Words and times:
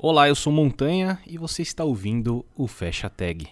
Olá, 0.00 0.28
eu 0.28 0.34
sou 0.36 0.52
Montanha 0.52 1.20
e 1.26 1.36
você 1.36 1.60
está 1.60 1.82
ouvindo 1.82 2.46
o 2.54 2.68
Fecha 2.68 3.10
Tag. 3.10 3.48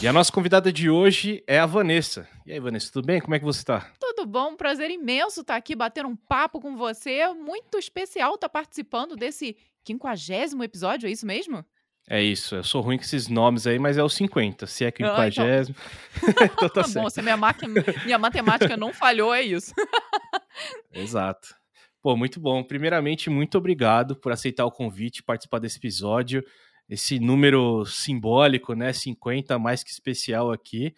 E 0.00 0.06
a 0.06 0.12
nossa 0.12 0.30
convidada 0.30 0.72
de 0.72 0.88
hoje 0.88 1.42
é 1.48 1.58
a 1.58 1.66
Vanessa. 1.66 2.28
E 2.46 2.52
aí, 2.52 2.60
Vanessa, 2.60 2.92
tudo 2.92 3.04
bem? 3.04 3.20
Como 3.20 3.34
é 3.34 3.40
que 3.40 3.44
você 3.44 3.62
está? 3.62 3.92
Tudo 3.98 4.24
bom, 4.26 4.54
prazer 4.54 4.92
imenso 4.92 5.40
estar 5.40 5.56
aqui 5.56 5.74
batendo 5.74 6.10
um 6.10 6.14
papo 6.14 6.60
com 6.60 6.76
você. 6.76 7.26
Muito 7.34 7.76
especial 7.76 8.36
estar 8.36 8.48
participando 8.48 9.16
desse 9.16 9.56
quinquagésimo 9.82 10.62
episódio, 10.62 11.08
é 11.08 11.10
isso 11.10 11.26
mesmo? 11.26 11.64
É 12.06 12.22
isso, 12.22 12.56
eu 12.56 12.64
sou 12.64 12.82
ruim 12.82 12.98
com 12.98 13.02
esses 13.04 13.28
nomes 13.28 13.66
aí, 13.66 13.78
mas 13.78 13.96
é 13.96 14.02
o 14.02 14.10
50, 14.10 14.66
se 14.66 14.84
é 14.84 14.90
quinquagésimo. 14.90 15.74
Ah, 15.78 16.28
então... 16.28 16.44
então 16.52 16.68
tá 16.68 16.84
certo. 16.84 17.04
Bom, 17.04 17.10
se 17.10 17.22
minha, 17.22 17.36
máquina, 17.36 17.82
minha 18.04 18.18
matemática 18.18 18.76
não 18.76 18.92
falhou, 18.92 19.32
é 19.32 19.42
isso. 19.42 19.72
Exato. 20.92 21.54
Pô, 22.02 22.14
muito 22.14 22.38
bom. 22.38 22.62
Primeiramente, 22.62 23.30
muito 23.30 23.56
obrigado 23.56 24.16
por 24.16 24.30
aceitar 24.32 24.66
o 24.66 24.70
convite, 24.70 25.22
participar 25.22 25.58
desse 25.58 25.78
episódio. 25.78 26.44
Esse 26.86 27.18
número 27.18 27.86
simbólico, 27.86 28.74
né? 28.74 28.92
50, 28.92 29.58
mais 29.58 29.82
que 29.82 29.90
especial 29.90 30.52
aqui. 30.52 30.94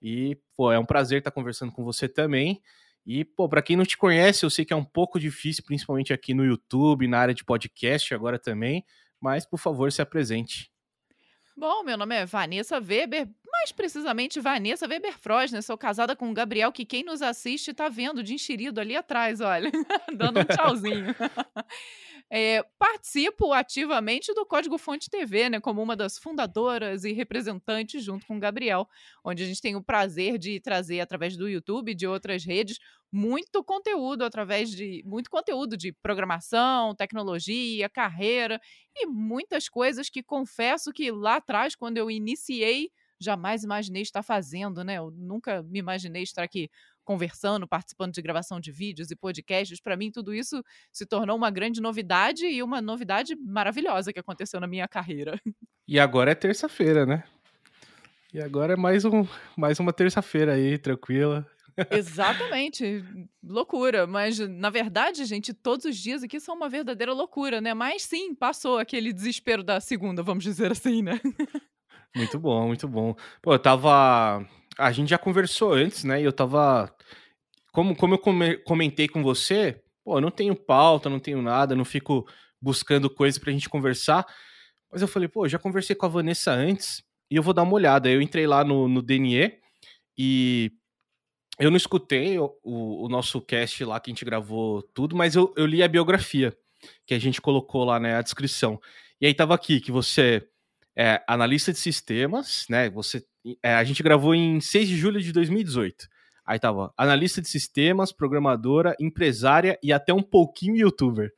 E, 0.00 0.38
pô, 0.56 0.70
é 0.70 0.78
um 0.78 0.86
prazer 0.86 1.18
estar 1.18 1.32
conversando 1.32 1.72
com 1.72 1.82
você 1.82 2.08
também. 2.08 2.62
E, 3.04 3.24
pô, 3.24 3.48
para 3.48 3.60
quem 3.60 3.74
não 3.74 3.84
te 3.84 3.98
conhece, 3.98 4.46
eu 4.46 4.50
sei 4.50 4.64
que 4.64 4.72
é 4.72 4.76
um 4.76 4.84
pouco 4.84 5.18
difícil, 5.18 5.64
principalmente 5.64 6.12
aqui 6.12 6.32
no 6.32 6.44
YouTube, 6.44 7.08
na 7.08 7.18
área 7.18 7.34
de 7.34 7.44
podcast 7.44 8.14
agora 8.14 8.38
também 8.38 8.84
mas 9.24 9.46
por 9.46 9.58
favor 9.58 9.90
se 9.90 10.02
apresente. 10.02 10.70
Bom, 11.56 11.82
meu 11.82 11.96
nome 11.96 12.14
é 12.14 12.26
Vanessa 12.26 12.78
Weber, 12.78 13.26
mais 13.50 13.72
precisamente 13.72 14.38
Vanessa 14.38 14.86
Weber 14.86 15.18
Frosner. 15.18 15.62
Sou 15.62 15.78
casada 15.78 16.14
com 16.14 16.30
o 16.30 16.34
Gabriel, 16.34 16.70
que 16.70 16.84
quem 16.84 17.02
nos 17.02 17.22
assiste 17.22 17.70
está 17.70 17.88
vendo 17.88 18.22
de 18.22 18.34
enxerido 18.34 18.82
ali 18.82 18.94
atrás, 18.94 19.40
olha, 19.40 19.72
dando 20.14 20.40
um 20.40 20.44
tchauzinho. 20.44 21.14
É, 22.30 22.64
participo 22.78 23.52
ativamente 23.52 24.32
do 24.34 24.44
Código 24.46 24.76
Fonte 24.78 25.08
TV, 25.08 25.50
né, 25.50 25.60
como 25.60 25.82
uma 25.82 25.94
das 25.94 26.18
fundadoras 26.18 27.04
e 27.04 27.12
representantes, 27.12 28.02
junto 28.02 28.26
com 28.26 28.36
o 28.36 28.40
Gabriel, 28.40 28.88
onde 29.24 29.44
a 29.44 29.46
gente 29.46 29.60
tem 29.60 29.76
o 29.76 29.82
prazer 29.82 30.38
de 30.38 30.58
trazer 30.58 31.00
através 31.00 31.36
do 31.36 31.48
YouTube 31.48 31.92
e 31.92 31.94
de 31.94 32.06
outras 32.06 32.44
redes 32.44 32.78
muito 33.12 33.62
conteúdo 33.62 34.24
através 34.24 34.70
de 34.70 35.00
muito 35.06 35.30
conteúdo 35.30 35.76
de 35.76 35.92
programação, 35.92 36.94
tecnologia, 36.96 37.88
carreira 37.88 38.60
e 38.96 39.06
muitas 39.06 39.68
coisas 39.68 40.10
que 40.10 40.20
confesso 40.22 40.92
que 40.92 41.12
lá 41.12 41.36
atrás, 41.36 41.76
quando 41.76 41.98
eu 41.98 42.10
iniciei, 42.10 42.90
jamais 43.20 43.62
imaginei 43.62 44.02
estar 44.02 44.22
fazendo, 44.22 44.82
né? 44.82 44.98
Eu 44.98 45.12
nunca 45.12 45.62
me 45.62 45.78
imaginei 45.78 46.22
estar 46.22 46.42
aqui 46.42 46.68
conversando, 47.04 47.68
participando 47.68 48.12
de 48.12 48.22
gravação 48.22 48.58
de 48.58 48.72
vídeos 48.72 49.10
e 49.10 49.16
podcasts. 49.16 49.80
Para 49.80 49.96
mim, 49.96 50.10
tudo 50.10 50.34
isso 50.34 50.62
se 50.90 51.06
tornou 51.06 51.36
uma 51.36 51.50
grande 51.50 51.80
novidade 51.80 52.46
e 52.46 52.62
uma 52.62 52.80
novidade 52.80 53.36
maravilhosa 53.36 54.12
que 54.12 54.18
aconteceu 54.18 54.60
na 54.60 54.66
minha 54.66 54.88
carreira. 54.88 55.40
E 55.86 56.00
agora 56.00 56.30
é 56.30 56.34
terça-feira, 56.34 57.04
né? 57.04 57.24
E 58.32 58.40
agora 58.40 58.72
é 58.72 58.76
mais, 58.76 59.04
um, 59.04 59.26
mais 59.56 59.78
uma 59.78 59.92
terça-feira 59.92 60.54
aí, 60.54 60.78
tranquila. 60.78 61.46
Exatamente. 61.90 63.04
Loucura. 63.42 64.06
Mas, 64.06 64.38
na 64.38 64.70
verdade, 64.70 65.24
gente, 65.24 65.52
todos 65.52 65.84
os 65.86 65.96
dias 65.96 66.22
aqui 66.22 66.40
são 66.40 66.56
uma 66.56 66.68
verdadeira 66.68 67.12
loucura, 67.12 67.60
né? 67.60 67.74
Mas 67.74 68.02
sim, 68.02 68.34
passou 68.34 68.78
aquele 68.78 69.12
desespero 69.12 69.62
da 69.62 69.80
segunda, 69.80 70.22
vamos 70.22 70.44
dizer 70.44 70.72
assim, 70.72 71.02
né? 71.02 71.20
Muito 72.16 72.38
bom, 72.38 72.68
muito 72.68 72.86
bom. 72.88 73.14
Pô, 73.42 73.54
eu 73.54 73.58
tava 73.58 74.46
a 74.78 74.92
gente 74.92 75.10
já 75.10 75.18
conversou 75.18 75.72
antes, 75.72 76.04
né? 76.04 76.20
E 76.20 76.24
eu 76.24 76.32
tava. 76.32 76.94
Como, 77.72 77.96
como 77.96 78.14
eu 78.14 78.62
comentei 78.62 79.08
com 79.08 79.22
você, 79.22 79.82
pô, 80.04 80.18
eu 80.18 80.20
não 80.20 80.30
tenho 80.30 80.54
pauta, 80.54 81.10
não 81.10 81.18
tenho 81.18 81.42
nada, 81.42 81.74
não 81.74 81.84
fico 81.84 82.26
buscando 82.60 83.10
coisas 83.10 83.38
pra 83.38 83.52
gente 83.52 83.68
conversar. 83.68 84.24
Mas 84.92 85.02
eu 85.02 85.08
falei, 85.08 85.28
pô, 85.28 85.48
já 85.48 85.58
conversei 85.58 85.96
com 85.96 86.06
a 86.06 86.08
Vanessa 86.08 86.52
antes 86.52 87.02
e 87.28 87.36
eu 87.36 87.42
vou 87.42 87.52
dar 87.52 87.62
uma 87.62 87.74
olhada. 87.74 88.08
Eu 88.08 88.22
entrei 88.22 88.46
lá 88.46 88.62
no, 88.62 88.88
no 88.88 89.02
DNE 89.02 89.58
e 90.16 90.70
eu 91.58 91.70
não 91.70 91.76
escutei 91.76 92.38
o, 92.38 92.56
o, 92.62 93.06
o, 93.06 93.08
nosso 93.08 93.40
cast 93.40 93.84
lá 93.84 93.98
que 93.98 94.10
a 94.10 94.12
gente 94.12 94.24
gravou 94.24 94.82
tudo, 94.94 95.16
mas 95.16 95.34
eu, 95.34 95.52
eu 95.56 95.66
li 95.66 95.82
a 95.82 95.88
biografia 95.88 96.56
que 97.06 97.14
a 97.14 97.18
gente 97.18 97.40
colocou 97.40 97.84
lá 97.84 97.98
na 97.98 98.08
né, 98.08 98.22
descrição. 98.22 98.80
E 99.20 99.26
aí 99.26 99.34
tava 99.34 99.54
aqui 99.54 99.80
que 99.80 99.90
você 99.90 100.46
é 100.96 101.22
analista 101.26 101.72
de 101.72 101.78
sistemas, 101.78 102.66
né? 102.68 102.88
Você 102.90 103.24
é, 103.62 103.74
a 103.74 103.84
gente 103.84 104.02
gravou 104.02 104.34
em 104.34 104.60
6 104.60 104.88
de 104.88 104.96
julho 104.96 105.20
de 105.20 105.32
2018. 105.32 106.08
Aí 106.46 106.58
tava 106.58 106.92
analista 106.96 107.40
de 107.40 107.48
sistemas, 107.48 108.12
programadora, 108.12 108.94
empresária 109.00 109.78
e 109.82 109.92
até 109.92 110.12
um 110.12 110.22
pouquinho 110.22 110.76
youtuber. 110.76 111.30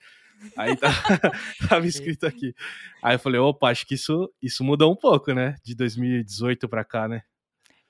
Aí 0.56 0.76
tá, 0.76 0.90
tava 1.68 1.86
escrito 1.86 2.26
aqui. 2.26 2.54
Aí 3.02 3.14
eu 3.14 3.18
falei, 3.18 3.40
opa, 3.40 3.70
acho 3.70 3.86
que 3.86 3.94
isso, 3.94 4.30
isso 4.42 4.64
mudou 4.64 4.92
um 4.92 4.96
pouco, 4.96 5.32
né? 5.32 5.56
De 5.64 5.74
2018 5.74 6.68
para 6.68 6.84
cá, 6.84 7.08
né? 7.08 7.22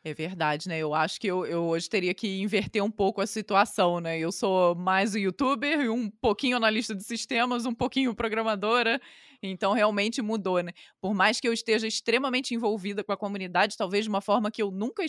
É 0.07 0.15
verdade, 0.15 0.69
né? 0.69 0.79
Eu 0.79 0.95
acho 0.95 1.21
que 1.21 1.27
eu, 1.27 1.45
eu, 1.45 1.65
hoje 1.65 1.91
teria 1.91 2.15
que 2.15 2.41
inverter 2.41 2.81
um 2.81 2.91
pouco 2.93 3.21
a 3.21 3.27
situação, 3.27 3.99
né? 3.99 4.17
Eu 4.17 4.31
sou 4.31 4.73
mais 4.77 5.15
o 5.15 5.19
youtuber, 5.19 5.93
um 5.93 6.09
pouquinho 6.09 6.57
analista 6.57 6.95
de 6.95 7.03
sistemas, 7.03 7.67
um 7.67 7.75
pouquinho 7.75 8.15
programadora. 8.15 9.01
Então, 9.43 9.73
realmente 9.73 10.23
mudou, 10.23 10.63
né? 10.63 10.71
Por 11.01 11.13
mais 11.13 11.41
que 11.41 11.49
eu 11.49 11.53
esteja 11.53 11.89
extremamente 11.89 12.55
envolvida 12.55 13.03
com 13.03 13.11
a 13.11 13.17
comunidade, 13.17 13.77
talvez 13.77 14.05
de 14.05 14.09
uma 14.09 14.21
forma 14.21 14.49
que 14.49 14.63
eu 14.63 14.71
nunca 14.71 15.05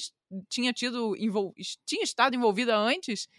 tinha 0.50 0.74
tido, 0.74 1.16
tinha 1.86 2.04
estado 2.04 2.36
envolvida 2.36 2.76
antes, 2.76 3.30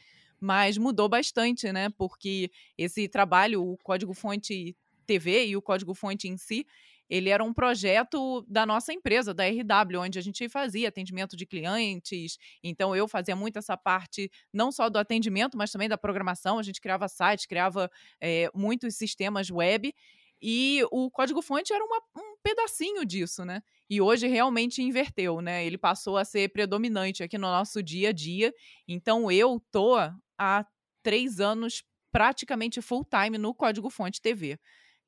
mas 0.40 0.78
mudou 0.78 1.08
bastante, 1.08 1.72
né? 1.72 1.88
Porque 1.98 2.52
esse 2.78 3.08
trabalho, 3.08 3.64
o 3.64 3.76
código-fonte 3.78 4.76
TV 5.08 5.46
e 5.46 5.56
o 5.56 5.62
código-fonte 5.62 6.28
em 6.28 6.36
si, 6.36 6.64
ele 7.08 7.30
era 7.30 7.42
um 7.42 7.52
projeto 7.52 8.44
da 8.48 8.66
nossa 8.66 8.92
empresa, 8.92 9.32
da 9.32 9.44
RW, 9.44 10.00
onde 10.00 10.18
a 10.18 10.22
gente 10.22 10.48
fazia 10.48 10.88
atendimento 10.88 11.36
de 11.36 11.46
clientes. 11.46 12.36
Então, 12.62 12.94
eu 12.94 13.08
fazia 13.08 13.34
muito 13.34 13.58
essa 13.58 13.76
parte, 13.76 14.30
não 14.52 14.70
só 14.70 14.88
do 14.88 14.98
atendimento, 14.98 15.56
mas 15.56 15.70
também 15.70 15.88
da 15.88 15.98
programação. 15.98 16.58
A 16.58 16.62
gente 16.62 16.80
criava 16.80 17.08
sites, 17.08 17.46
criava 17.46 17.90
é, 18.20 18.50
muitos 18.54 18.96
sistemas 18.96 19.50
web. 19.50 19.94
E 20.40 20.82
o 20.92 21.10
código-fonte 21.10 21.72
era 21.72 21.84
uma, 21.84 22.00
um 22.16 22.36
pedacinho 22.42 23.04
disso, 23.04 23.44
né? 23.44 23.60
E 23.90 24.00
hoje 24.00 24.26
realmente 24.28 24.82
inverteu, 24.82 25.40
né? 25.40 25.64
Ele 25.66 25.76
passou 25.76 26.16
a 26.16 26.24
ser 26.24 26.52
predominante 26.52 27.22
aqui 27.22 27.36
no 27.36 27.48
nosso 27.48 27.82
dia 27.82 28.10
a 28.10 28.12
dia. 28.12 28.54
Então 28.86 29.30
eu 29.30 29.60
tô 29.72 29.96
há 30.38 30.64
três 31.02 31.40
anos 31.40 31.82
praticamente 32.12 32.80
full 32.80 33.04
time 33.04 33.36
no 33.36 33.54
código-fonte 33.54 34.20
TV. 34.20 34.58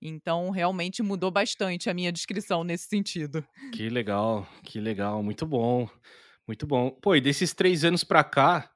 Então 0.00 0.50
realmente 0.50 1.02
mudou 1.02 1.30
bastante 1.30 1.90
a 1.90 1.94
minha 1.94 2.10
descrição 2.10 2.64
nesse 2.64 2.88
sentido. 2.88 3.44
Que 3.72 3.88
legal, 3.88 4.48
que 4.64 4.80
legal, 4.80 5.22
muito 5.22 5.44
bom, 5.46 5.88
muito 6.46 6.66
bom. 6.66 6.90
Pô, 6.90 7.14
e 7.14 7.20
desses 7.20 7.52
três 7.52 7.84
anos 7.84 8.02
para 8.02 8.24
cá, 8.24 8.70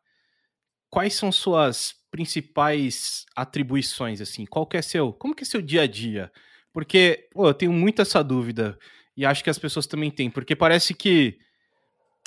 quais 0.90 1.14
são 1.14 1.32
suas 1.32 1.94
principais 2.10 3.24
atribuições, 3.34 4.20
assim? 4.20 4.44
Qual 4.44 4.66
que 4.66 4.76
é 4.76 4.82
seu, 4.82 5.12
como 5.12 5.34
que 5.34 5.42
é 5.42 5.46
seu 5.46 5.62
dia 5.62 5.82
a 5.82 5.86
dia? 5.86 6.30
Porque, 6.72 7.28
pô, 7.32 7.48
eu 7.48 7.54
tenho 7.54 7.72
muito 7.72 8.02
essa 8.02 8.22
dúvida 8.22 8.78
e 9.16 9.24
acho 9.24 9.42
que 9.42 9.50
as 9.50 9.58
pessoas 9.58 9.86
também 9.86 10.10
têm, 10.10 10.30
porque 10.30 10.54
parece 10.54 10.92
que 10.92 11.38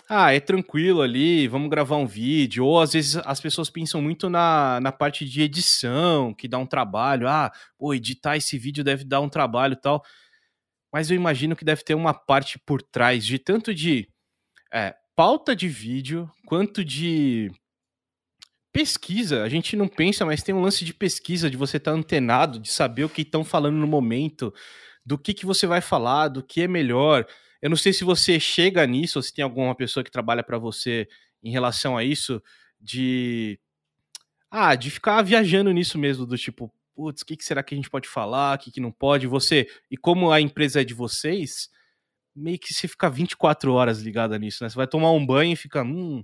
ah, 0.10 0.34
é 0.34 0.40
tranquilo 0.40 1.02
ali, 1.02 1.48
vamos 1.48 1.70
gravar 1.70 1.98
um 1.98 2.08
vídeo, 2.08 2.66
ou 2.66 2.80
às 2.80 2.94
vezes 2.94 3.18
as 3.18 3.42
pessoas 3.42 3.70
pensam 3.70 4.02
muito 4.02 4.30
na, 4.30 4.80
na 4.80 4.92
parte 4.92 5.26
de 5.26 5.42
edição, 5.42 6.34
que 6.34 6.48
dá 6.48 6.58
um 6.58 6.66
trabalho, 6.66 7.28
ah, 7.28 7.52
pô, 7.78 7.94
editar 7.94 8.38
esse 8.38 8.58
vídeo 8.58 8.84
deve 8.84 9.04
dar 9.04 9.20
um 9.20 9.30
trabalho 9.30 9.74
e 9.74 9.82
tal, 9.82 10.04
mas 10.94 11.12
eu 11.12 11.16
imagino 11.16 11.56
que 11.56 11.66
deve 11.66 11.84
ter 11.84 11.94
uma 11.94 12.14
parte 12.14 12.58
por 12.60 12.82
trás 12.82 13.26
de 13.26 13.38
tanto 13.38 13.74
de 13.74 14.08
é, 14.74 14.96
pauta 15.16 15.56
de 15.56 15.68
vídeo, 15.68 16.30
quanto 16.46 16.86
de 16.86 17.52
pesquisa, 18.72 19.44
a 19.44 19.50
gente 19.50 19.76
não 19.76 19.88
pensa, 19.88 20.24
mas 20.24 20.44
tem 20.44 20.54
um 20.54 20.62
lance 20.62 20.86
de 20.86 20.94
pesquisa, 20.94 21.50
de 21.50 21.58
você 21.58 21.78
estar 21.78 21.92
tá 21.92 21.98
antenado, 21.98 22.60
de 22.60 22.72
saber 22.72 23.04
o 23.04 23.10
que 23.10 23.24
estão 23.24 23.44
falando 23.44 23.76
no 23.76 23.88
momento, 23.88 24.54
do 25.04 25.18
que, 25.18 25.34
que 25.34 25.46
você 25.46 25.66
vai 25.66 25.82
falar, 25.82 26.28
do 26.28 26.44
que 26.44 26.62
é 26.62 26.68
melhor. 26.68 27.26
Eu 27.62 27.70
não 27.70 27.78
sei 27.78 27.94
se 27.94 28.04
você 28.04 28.40
chega 28.40 28.86
nisso, 28.86 29.20
ou 29.20 29.24
se 29.24 29.34
tem 29.34 29.44
alguma 29.44 29.76
pessoa 29.76 30.04
que 30.04 30.12
trabalha 30.12 30.44
para 30.44 30.58
você 30.58 31.08
em 31.44 31.52
relação 31.52 31.98
a 31.98 32.04
isso, 32.04 32.42
de. 32.80 33.60
Ah, 34.50 34.76
de 34.76 34.90
ficar 34.90 35.22
viajando 35.22 35.72
nisso 35.72 35.98
mesmo, 35.98 36.26
do 36.26 36.38
tipo, 36.38 36.74
putz, 36.96 37.22
o 37.22 37.26
que, 37.26 37.36
que 37.36 37.44
será 37.44 37.62
que 37.62 37.76
a 37.76 37.78
gente 37.78 37.90
pode 37.90 38.08
falar, 38.08 38.56
o 38.56 38.60
que, 38.60 38.72
que 38.72 38.80
não 38.80 38.92
pode? 38.92 39.28
Você, 39.28 39.68
e 39.92 39.98
como 39.98 40.32
a 40.32 40.40
empresa 40.40 40.82
é 40.82 40.84
de 40.86 40.94
vocês, 40.94 41.70
meio 42.36 42.58
que 42.58 42.74
você 42.74 42.88
fica 42.88 43.10
24 43.10 43.74
horas 43.74 44.02
ligada 44.02 44.38
nisso, 44.40 44.64
né? 44.64 44.70
Você 44.70 44.76
vai 44.76 44.88
tomar 44.88 45.12
um 45.12 45.26
banho 45.26 45.54
e 45.54 45.56
fica, 45.56 45.84
hum, 45.84 46.24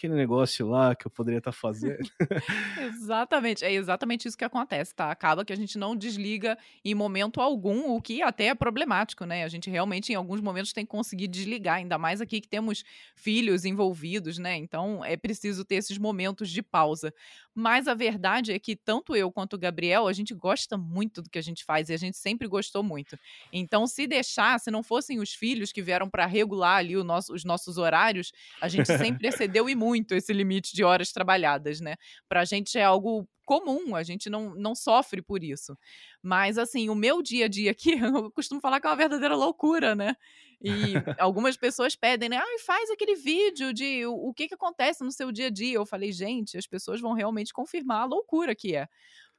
aquele 0.00 0.14
negócio 0.14 0.66
lá 0.66 0.94
que 0.94 1.06
eu 1.06 1.10
poderia 1.10 1.38
estar 1.38 1.52
tá 1.52 1.56
fazendo. 1.56 2.08
exatamente, 2.80 3.62
é 3.62 3.70
exatamente 3.70 4.26
isso 4.26 4.36
que 4.36 4.44
acontece, 4.44 4.94
tá? 4.94 5.10
Acaba 5.10 5.44
que 5.44 5.52
a 5.52 5.56
gente 5.56 5.76
não 5.76 5.94
desliga 5.94 6.56
em 6.82 6.94
momento 6.94 7.38
algum, 7.38 7.90
o 7.90 8.00
que 8.00 8.22
até 8.22 8.46
é 8.46 8.54
problemático, 8.54 9.26
né? 9.26 9.44
A 9.44 9.48
gente 9.48 9.68
realmente, 9.68 10.10
em 10.10 10.14
alguns 10.14 10.40
momentos, 10.40 10.72
tem 10.72 10.86
que 10.86 10.90
conseguir 10.90 11.28
desligar, 11.28 11.76
ainda 11.76 11.98
mais 11.98 12.22
aqui 12.22 12.40
que 12.40 12.48
temos 12.48 12.82
filhos 13.14 13.66
envolvidos, 13.66 14.38
né? 14.38 14.56
Então 14.56 15.04
é 15.04 15.18
preciso 15.18 15.66
ter 15.66 15.74
esses 15.74 15.98
momentos 15.98 16.48
de 16.48 16.62
pausa. 16.62 17.12
Mas 17.54 17.86
a 17.86 17.94
verdade 17.94 18.52
é 18.52 18.58
que 18.58 18.74
tanto 18.74 19.14
eu 19.14 19.30
quanto 19.30 19.54
o 19.54 19.58
Gabriel, 19.58 20.06
a 20.06 20.12
gente 20.14 20.32
gosta 20.32 20.78
muito 20.78 21.20
do 21.20 21.28
que 21.28 21.38
a 21.38 21.42
gente 21.42 21.62
faz 21.62 21.90
e 21.90 21.92
a 21.92 21.98
gente 21.98 22.16
sempre 22.16 22.48
gostou 22.48 22.82
muito. 22.82 23.18
Então, 23.52 23.86
se 23.86 24.06
deixar, 24.06 24.58
se 24.60 24.70
não 24.70 24.82
fossem 24.82 25.18
os 25.18 25.34
filhos 25.34 25.72
que 25.72 25.82
vieram 25.82 26.08
para 26.08 26.24
regular 26.24 26.78
ali 26.78 26.94
nosso, 27.02 27.34
os 27.34 27.44
nossos 27.44 27.76
horários, 27.76 28.32
a 28.62 28.68
gente 28.68 28.86
sempre 28.86 29.26
excedeu 29.28 29.68
e 29.68 29.74
muito 29.74 29.89
esse 30.10 30.32
limite 30.32 30.74
de 30.74 30.84
horas 30.84 31.12
trabalhadas, 31.12 31.80
né? 31.80 31.96
Para 32.28 32.40
a 32.40 32.44
gente 32.44 32.78
é 32.78 32.84
algo 32.84 33.28
comum, 33.44 33.96
a 33.96 34.02
gente 34.02 34.30
não, 34.30 34.54
não 34.54 34.74
sofre 34.74 35.20
por 35.20 35.42
isso. 35.42 35.76
Mas, 36.22 36.56
assim, 36.56 36.88
o 36.88 36.94
meu 36.94 37.20
dia 37.20 37.46
a 37.46 37.48
dia 37.48 37.72
aqui, 37.72 37.92
eu 37.98 38.30
costumo 38.30 38.60
falar 38.60 38.80
que 38.80 38.86
é 38.86 38.90
uma 38.90 38.96
verdadeira 38.96 39.34
loucura, 39.34 39.94
né? 39.94 40.14
E 40.62 40.70
algumas 41.18 41.56
pessoas 41.56 41.96
pedem, 41.96 42.28
né? 42.28 42.36
Ah, 42.36 42.58
faz 42.64 42.90
aquele 42.90 43.16
vídeo 43.16 43.72
de 43.72 44.06
o, 44.06 44.28
o 44.28 44.34
que, 44.34 44.46
que 44.46 44.54
acontece 44.54 45.02
no 45.02 45.10
seu 45.10 45.32
dia 45.32 45.46
a 45.46 45.50
dia. 45.50 45.74
Eu 45.74 45.86
falei, 45.86 46.12
gente, 46.12 46.56
as 46.56 46.66
pessoas 46.66 47.00
vão 47.00 47.12
realmente 47.12 47.52
confirmar 47.52 48.02
a 48.02 48.06
loucura 48.06 48.54
que 48.54 48.76
é. 48.76 48.86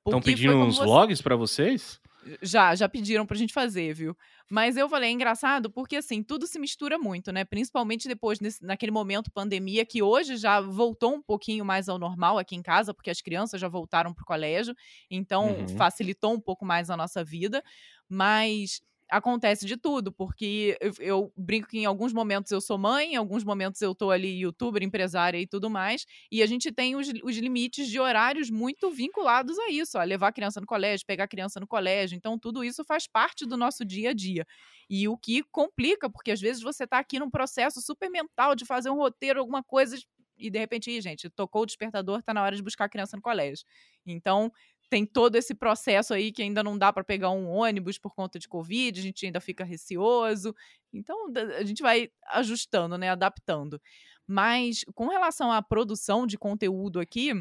Estão 0.06 0.21
pedindo 0.21 0.57
uns 0.57 0.77
você... 0.77 0.83
vlogs 0.83 1.21
para 1.21 1.36
vocês? 1.36 2.01
Já, 2.41 2.75
já 2.75 2.88
pediram 2.88 3.25
pra 3.25 3.35
gente 3.35 3.53
fazer, 3.53 3.94
viu? 3.94 4.15
Mas 4.50 4.77
eu 4.77 4.88
falei, 4.88 5.09
é 5.09 5.12
engraçado 5.13 5.71
porque, 5.71 5.95
assim, 5.95 6.21
tudo 6.21 6.45
se 6.45 6.59
mistura 6.59 6.97
muito, 6.97 7.31
né? 7.31 7.44
Principalmente 7.44 8.07
depois, 8.07 8.39
nesse, 8.39 8.63
naquele 8.63 8.91
momento 8.91 9.31
pandemia, 9.31 9.85
que 9.85 10.03
hoje 10.03 10.38
já 10.38 10.62
voltou 10.62 11.15
um 11.15 11.21
pouquinho 11.21 11.65
mais 11.65 11.89
ao 11.89 11.97
normal 11.97 12.38
aqui 12.38 12.56
em 12.56 12.62
casa, 12.62 12.94
porque 12.94 13.09
as 13.09 13.21
crianças 13.21 13.59
já 13.59 13.68
voltaram 13.68 14.13
pro 14.13 14.25
colégio, 14.25 14.75
então 15.09 15.47
uhum. 15.47 15.68
facilitou 15.77 16.33
um 16.33 16.39
pouco 16.39 16.65
mais 16.65 16.89
a 16.89 16.97
nossa 16.97 17.23
vida. 17.23 17.63
Mas 18.07 18.81
acontece 19.12 19.66
de 19.66 19.75
tudo, 19.75 20.10
porque 20.12 20.78
eu, 20.80 20.94
eu, 21.00 21.34
brinco 21.36 21.68
que 21.68 21.80
em 21.80 21.86
alguns 21.86 22.13
momentos 22.13 22.50
eu 22.52 22.62
sou 22.62 22.78
mãe, 22.78 23.13
em 23.13 23.16
alguns 23.18 23.44
momentos 23.44 23.81
eu 23.81 23.94
tô 23.94 24.10
ali 24.10 24.40
youtuber, 24.40 24.81
empresária 24.81 25.38
e 25.38 25.46
tudo 25.46 25.69
mais, 25.69 26.06
e 26.31 26.42
a 26.42 26.46
gente 26.46 26.72
tem 26.72 26.96
os, 26.96 27.10
os 27.22 27.38
limites 27.38 27.90
de 27.90 28.00
horários 28.00 28.50
muito 28.50 28.90
vinculados 28.90 29.60
a 29.60 29.69
isso, 29.69 29.98
a 29.98 30.04
levar 30.04 30.30
a 30.30 30.31
criança 30.31 30.62
no 30.62 30.66
colégio, 30.66 31.06
pegar 31.06 31.25
a 31.25 31.28
criança 31.28 31.60
no 31.60 31.68
colégio, 31.68 32.16
então 32.16 32.40
tudo 32.40 32.63
isso 32.63 32.86
faz 32.86 33.06
parte 33.06 33.46
do 33.46 33.58
nosso 33.58 33.84
dia 33.84 34.12
a 34.12 34.13
dia. 34.13 34.46
E 34.90 35.08
o 35.08 35.18
que 35.18 35.44
complica, 35.52 36.10
porque 36.10 36.31
às 36.31 36.40
vezes 36.40 36.63
você 36.63 36.88
tá 36.88 36.98
aqui 36.98 37.19
num 37.19 37.30
processo 37.30 37.81
super 37.81 38.10
mental 38.10 38.56
de 38.56 38.66
fazer 38.66 38.90
um 38.90 38.96
roteiro, 38.96 39.40
alguma 39.40 39.62
coisa, 39.62 39.98
e 40.38 40.50
de 40.50 40.58
repente, 40.58 41.00
gente, 41.02 41.30
tocou 41.30 41.62
o 41.63 41.66
despertador, 41.66 42.24
tá 42.24 42.34
na 42.34 42.42
hora 42.44 42.56
de 42.56 42.63
buscar 42.63 42.86
a 42.86 42.90
criança 42.90 43.16
no 43.16 43.22
colégio. 43.22 43.66
Então, 44.06 44.52
tem 44.91 45.05
todo 45.05 45.38
esse 45.38 45.55
processo 45.55 46.13
aí 46.13 46.33
que 46.33 46.41
ainda 46.43 46.61
não 46.61 46.77
dá 46.77 46.91
para 46.91 47.01
pegar 47.01 47.29
um 47.31 47.47
ônibus 47.47 47.97
por 47.97 48.13
conta 48.13 48.38
de 48.38 48.45
Covid, 48.45 48.99
a 48.99 49.01
gente 49.01 49.25
ainda 49.25 49.39
fica 49.39 49.63
receoso. 49.63 50.53
Então, 50.91 51.31
a 51.57 51.63
gente 51.63 51.81
vai 51.81 52.09
ajustando, 52.27 52.97
né, 52.97 53.09
adaptando. 53.09 53.81
Mas 54.27 54.83
com 54.93 55.07
relação 55.07 55.49
à 55.49 55.61
produção 55.61 56.27
de 56.27 56.38
conteúdo 56.38 56.99
aqui, 56.99 57.31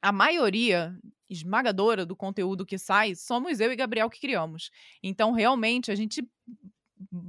a 0.00 0.10
maioria 0.10 0.98
esmagadora 1.28 2.06
do 2.06 2.16
conteúdo 2.16 2.64
que 2.64 2.78
sai 2.78 3.14
somos 3.14 3.60
eu 3.60 3.70
e 3.70 3.76
Gabriel 3.76 4.08
que 4.08 4.18
criamos. 4.20 4.70
Então, 5.02 5.30
realmente, 5.32 5.90
a 5.90 5.94
gente 5.94 6.26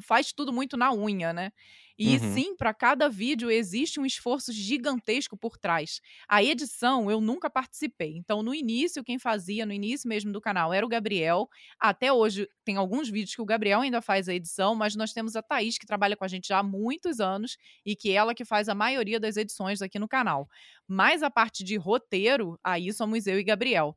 faz 0.01 0.31
tudo 0.31 0.53
muito 0.53 0.77
na 0.77 0.93
unha, 0.93 1.33
né? 1.33 1.51
E 1.97 2.17
uhum. 2.17 2.33
sim, 2.33 2.55
para 2.55 2.73
cada 2.73 3.07
vídeo 3.07 3.51
existe 3.51 3.99
um 3.99 4.05
esforço 4.05 4.51
gigantesco 4.51 5.37
por 5.37 5.57
trás. 5.57 6.01
A 6.27 6.43
edição 6.43 7.09
eu 7.09 7.21
nunca 7.21 7.49
participei. 7.49 8.17
Então, 8.17 8.41
no 8.41 8.53
início, 8.53 9.03
quem 9.03 9.19
fazia, 9.19 9.65
no 9.65 9.71
início 9.71 10.09
mesmo 10.09 10.31
do 10.31 10.41
canal, 10.41 10.73
era 10.73 10.85
o 10.85 10.89
Gabriel. 10.89 11.47
Até 11.79 12.11
hoje 12.11 12.47
tem 12.65 12.77
alguns 12.77 13.09
vídeos 13.09 13.35
que 13.35 13.41
o 13.41 13.45
Gabriel 13.45 13.81
ainda 13.81 14.01
faz 14.01 14.27
a 14.27 14.33
edição, 14.33 14.73
mas 14.73 14.95
nós 14.95 15.13
temos 15.13 15.35
a 15.35 15.41
Thaís, 15.41 15.77
que 15.77 15.85
trabalha 15.85 16.17
com 16.17 16.25
a 16.25 16.27
gente 16.27 16.47
já 16.47 16.59
há 16.59 16.63
muitos 16.63 17.19
anos 17.19 17.57
e 17.85 17.95
que 17.95 18.09
é 18.09 18.13
ela 18.13 18.33
que 18.33 18.45
faz 18.45 18.67
a 18.69 18.75
maioria 18.75 19.19
das 19.19 19.37
edições 19.37 19.81
aqui 19.81 19.99
no 19.99 20.07
canal. 20.07 20.49
Mas 20.87 21.21
a 21.21 21.29
parte 21.29 21.63
de 21.63 21.75
roteiro, 21.77 22.59
aí 22.63 22.91
somos 22.91 23.27
eu 23.27 23.39
e 23.39 23.43
Gabriel 23.43 23.95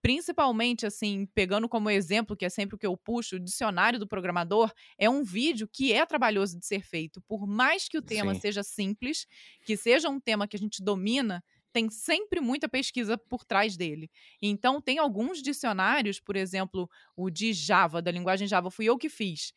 principalmente 0.00 0.86
assim, 0.86 1.26
pegando 1.34 1.68
como 1.68 1.90
exemplo, 1.90 2.36
que 2.36 2.44
é 2.44 2.48
sempre 2.48 2.76
o 2.76 2.78
que 2.78 2.86
eu 2.86 2.96
puxo, 2.96 3.36
o 3.36 3.40
dicionário 3.40 3.98
do 3.98 4.06
programador, 4.06 4.72
é 4.96 5.08
um 5.08 5.22
vídeo 5.22 5.68
que 5.70 5.92
é 5.92 6.04
trabalhoso 6.06 6.58
de 6.58 6.66
ser 6.66 6.82
feito. 6.82 7.20
Por 7.22 7.46
mais 7.46 7.88
que 7.88 7.98
o 7.98 8.02
tema 8.02 8.34
Sim. 8.34 8.40
seja 8.40 8.62
simples, 8.62 9.26
que 9.64 9.76
seja 9.76 10.08
um 10.08 10.20
tema 10.20 10.46
que 10.46 10.56
a 10.56 10.58
gente 10.58 10.82
domina, 10.82 11.42
tem 11.72 11.90
sempre 11.90 12.40
muita 12.40 12.68
pesquisa 12.68 13.18
por 13.18 13.44
trás 13.44 13.76
dele. 13.76 14.10
Então, 14.40 14.80
tem 14.80 14.98
alguns 14.98 15.42
dicionários, 15.42 16.18
por 16.20 16.36
exemplo, 16.36 16.88
o 17.16 17.30
de 17.30 17.52
Java, 17.52 18.00
da 18.00 18.10
linguagem 18.10 18.48
Java, 18.48 18.70
fui 18.70 18.86
eu 18.86 18.96
que 18.96 19.08
fiz. 19.08 19.52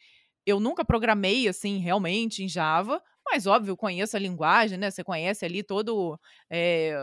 Eu 0.45 0.59
nunca 0.59 0.83
programei 0.83 1.47
assim 1.47 1.77
realmente 1.79 2.43
em 2.43 2.47
Java, 2.47 3.01
mas 3.25 3.45
óbvio, 3.47 3.77
conheço 3.77 4.17
a 4.17 4.19
linguagem, 4.19 4.77
né? 4.77 4.89
Você 4.91 5.03
conhece 5.03 5.45
ali 5.45 5.63
todo 5.63 6.19
é, 6.49 6.93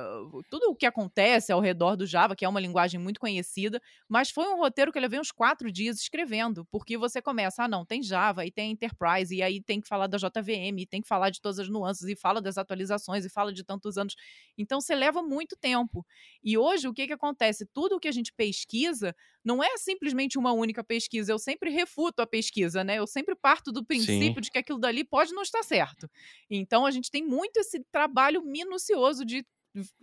tudo 0.51 0.71
o 0.71 0.77
que 0.77 0.87
acontece 0.87 1.53
ao 1.53 1.61
redor 1.61 1.97
do 1.97 2.07
Java, 2.07 2.35
que 2.37 2.45
é 2.45 2.49
uma 2.49 2.61
linguagem 2.61 3.01
muito 3.01 3.21
conhecida, 3.21 3.81
mas 4.09 4.31
foi 4.31 4.47
um 4.49 4.57
roteiro 4.59 4.93
que 4.93 4.99
eu 4.99 5.03
levei 5.03 5.19
uns 5.21 5.31
quatro 5.33 5.71
dias 5.71 6.01
escrevendo, 6.01 6.65
porque 6.71 6.99
você 6.99 7.23
começa, 7.23 7.65
ah, 7.65 7.69
não, 7.69 7.85
tem 7.85 8.03
Java, 8.03 8.45
e 8.45 8.51
tem 8.51 8.73
Enterprise, 8.73 9.35
e 9.35 9.43
aí 9.43 9.63
tem 9.63 9.81
que 9.81 9.89
falar 9.89 10.07
da 10.07 10.19
JVM, 10.19 10.81
e 10.81 10.87
tem 10.87 11.01
que 11.01 11.09
falar 11.09 11.31
de 11.31 11.41
todas 11.41 11.59
as 11.59 11.69
nuances, 11.69 12.09
e 12.09 12.17
fala 12.17 12.41
das 12.41 12.59
atualizações, 12.59 13.25
e 13.25 13.29
fala 13.31 13.53
de 13.53 13.65
tantos 13.65 13.97
anos. 13.97 14.15
Então, 14.57 14.81
você 14.81 14.95
leva 14.95 15.23
muito 15.23 15.57
tempo. 15.57 16.05
E 16.43 16.57
hoje, 16.59 16.89
o 16.89 16.93
que, 16.95 17.07
que 17.07 17.13
acontece? 17.13 17.67
Tudo 17.67 17.97
o 17.97 18.01
que 18.01 18.09
a 18.09 18.13
gente 18.13 18.33
pesquisa 18.33 19.15
não 19.45 19.63
é 19.63 19.77
simplesmente 19.79 20.39
uma 20.39 20.53
única 20.53 20.85
pesquisa, 20.85 21.33
eu 21.33 21.39
sempre 21.39 21.71
refuto 21.71 22.21
a 22.21 22.27
pesquisa, 22.27 22.85
né? 22.85 22.97
Eu 22.99 23.07
sempre 23.07 23.35
parto 23.35 23.73
do 23.73 23.85
princípio 23.85 24.43
Sim. 24.43 24.43
de 24.43 24.51
que 24.51 24.59
aquilo 24.59 24.79
dali 24.79 25.05
pode 25.05 25.33
não 25.33 25.43
estar 25.43 25.63
certo. 25.63 26.08
Então 26.51 26.87
a 26.87 26.91
gente 26.91 27.11
tem 27.11 27.25
muito 27.25 27.59
esse 27.59 27.81
trabalho 27.91 28.43
minucioso 28.43 29.25
de 29.25 29.45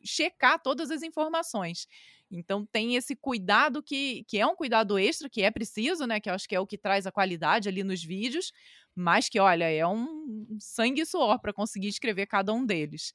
checar 0.04 0.62
todas 0.62 0.92
as 0.92 1.02
informações. 1.04 1.88
Então 2.32 2.66
tem 2.66 2.96
esse 2.96 3.16
cuidado 3.16 3.82
que, 3.84 4.24
que 4.28 4.38
é 4.38 4.46
um 4.46 4.56
cuidado 4.56 4.98
extra, 4.98 5.30
que 5.30 5.42
é 5.42 5.52
preciso, 5.52 6.06
né? 6.06 6.20
Que 6.20 6.30
eu 6.30 6.34
acho 6.34 6.48
que 6.48 6.56
é 6.56 6.60
o 6.60 6.68
que 6.68 6.78
traz 6.78 7.06
a 7.06 7.12
qualidade 7.12 7.70
ali 7.70 7.84
nos 7.84 8.04
vídeos, 8.04 8.52
mas 8.96 9.30
que, 9.30 9.40
olha, 9.40 9.70
é 9.70 9.86
um 9.86 10.58
sangue 10.60 11.02
e 11.02 11.06
suor 11.06 11.40
para 11.40 11.54
conseguir 11.54 11.88
escrever 11.88 12.26
cada 12.28 12.54
um 12.54 12.66
deles. 12.66 13.14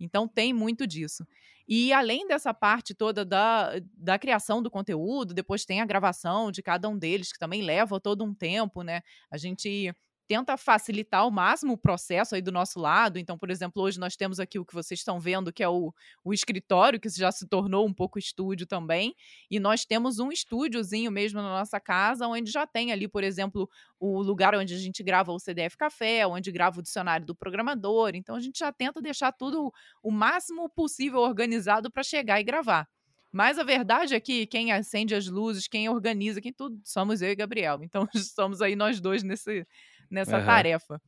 Então 0.00 0.28
tem 0.28 0.52
muito 0.52 0.86
disso. 0.86 1.26
E 1.66 1.92
além 1.92 2.26
dessa 2.26 2.54
parte 2.54 2.94
toda 2.94 3.24
da, 3.24 3.72
da 3.94 4.18
criação 4.18 4.62
do 4.62 4.70
conteúdo, 4.70 5.34
depois 5.34 5.64
tem 5.64 5.80
a 5.80 5.86
gravação 5.86 6.50
de 6.50 6.62
cada 6.62 6.88
um 6.88 6.96
deles, 6.96 7.32
que 7.32 7.38
também 7.38 7.62
leva 7.62 8.00
todo 8.00 8.24
um 8.24 8.34
tempo, 8.34 8.82
né? 8.82 9.02
A 9.30 9.36
gente 9.36 9.92
tenta 10.28 10.58
facilitar 10.58 11.22
ao 11.22 11.30
máximo 11.30 11.72
o 11.72 11.78
processo 11.78 12.34
aí 12.34 12.42
do 12.42 12.52
nosso 12.52 12.78
lado. 12.78 13.18
Então, 13.18 13.38
por 13.38 13.50
exemplo, 13.50 13.82
hoje 13.82 13.98
nós 13.98 14.14
temos 14.14 14.38
aqui 14.38 14.58
o 14.58 14.64
que 14.64 14.74
vocês 14.74 15.00
estão 15.00 15.18
vendo, 15.18 15.50
que 15.50 15.62
é 15.62 15.68
o, 15.68 15.92
o 16.22 16.34
escritório, 16.34 17.00
que 17.00 17.08
já 17.08 17.32
se 17.32 17.48
tornou 17.48 17.86
um 17.86 17.94
pouco 17.94 18.18
estúdio 18.18 18.66
também. 18.66 19.14
E 19.50 19.58
nós 19.58 19.86
temos 19.86 20.18
um 20.18 20.30
estúdiozinho 20.30 21.10
mesmo 21.10 21.40
na 21.40 21.48
nossa 21.48 21.80
casa, 21.80 22.28
onde 22.28 22.50
já 22.50 22.66
tem 22.66 22.92
ali, 22.92 23.08
por 23.08 23.24
exemplo, 23.24 23.68
o 23.98 24.20
lugar 24.20 24.54
onde 24.54 24.74
a 24.74 24.78
gente 24.78 25.02
grava 25.02 25.32
o 25.32 25.38
CDF 25.38 25.78
Café, 25.78 26.26
onde 26.26 26.52
grava 26.52 26.78
o 26.78 26.82
dicionário 26.82 27.24
do 27.24 27.34
programador. 27.34 28.10
Então, 28.14 28.36
a 28.36 28.40
gente 28.40 28.58
já 28.58 28.70
tenta 28.70 29.00
deixar 29.00 29.32
tudo 29.32 29.72
o 30.02 30.10
máximo 30.10 30.68
possível 30.68 31.20
organizado 31.20 31.90
para 31.90 32.02
chegar 32.02 32.38
e 32.38 32.44
gravar. 32.44 32.86
Mas 33.30 33.58
a 33.58 33.62
verdade 33.62 34.14
é 34.14 34.20
que 34.20 34.46
quem 34.46 34.72
acende 34.72 35.14
as 35.14 35.26
luzes, 35.28 35.68
quem 35.68 35.88
organiza, 35.88 36.40
quem 36.40 36.52
tudo, 36.52 36.80
somos 36.84 37.20
eu 37.20 37.30
e 37.30 37.36
Gabriel. 37.36 37.78
Então, 37.82 38.08
somos 38.34 38.62
aí 38.62 38.74
nós 38.74 39.00
dois 39.00 39.22
nesse, 39.22 39.66
nessa 40.10 40.38
uhum. 40.38 40.46
tarefa. 40.46 41.00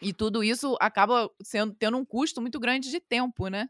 E 0.00 0.12
tudo 0.12 0.42
isso 0.42 0.76
acaba 0.80 1.30
sendo, 1.42 1.74
tendo 1.74 1.96
um 1.96 2.04
custo 2.04 2.40
muito 2.40 2.58
grande 2.58 2.90
de 2.90 3.00
tempo, 3.00 3.48
né? 3.48 3.68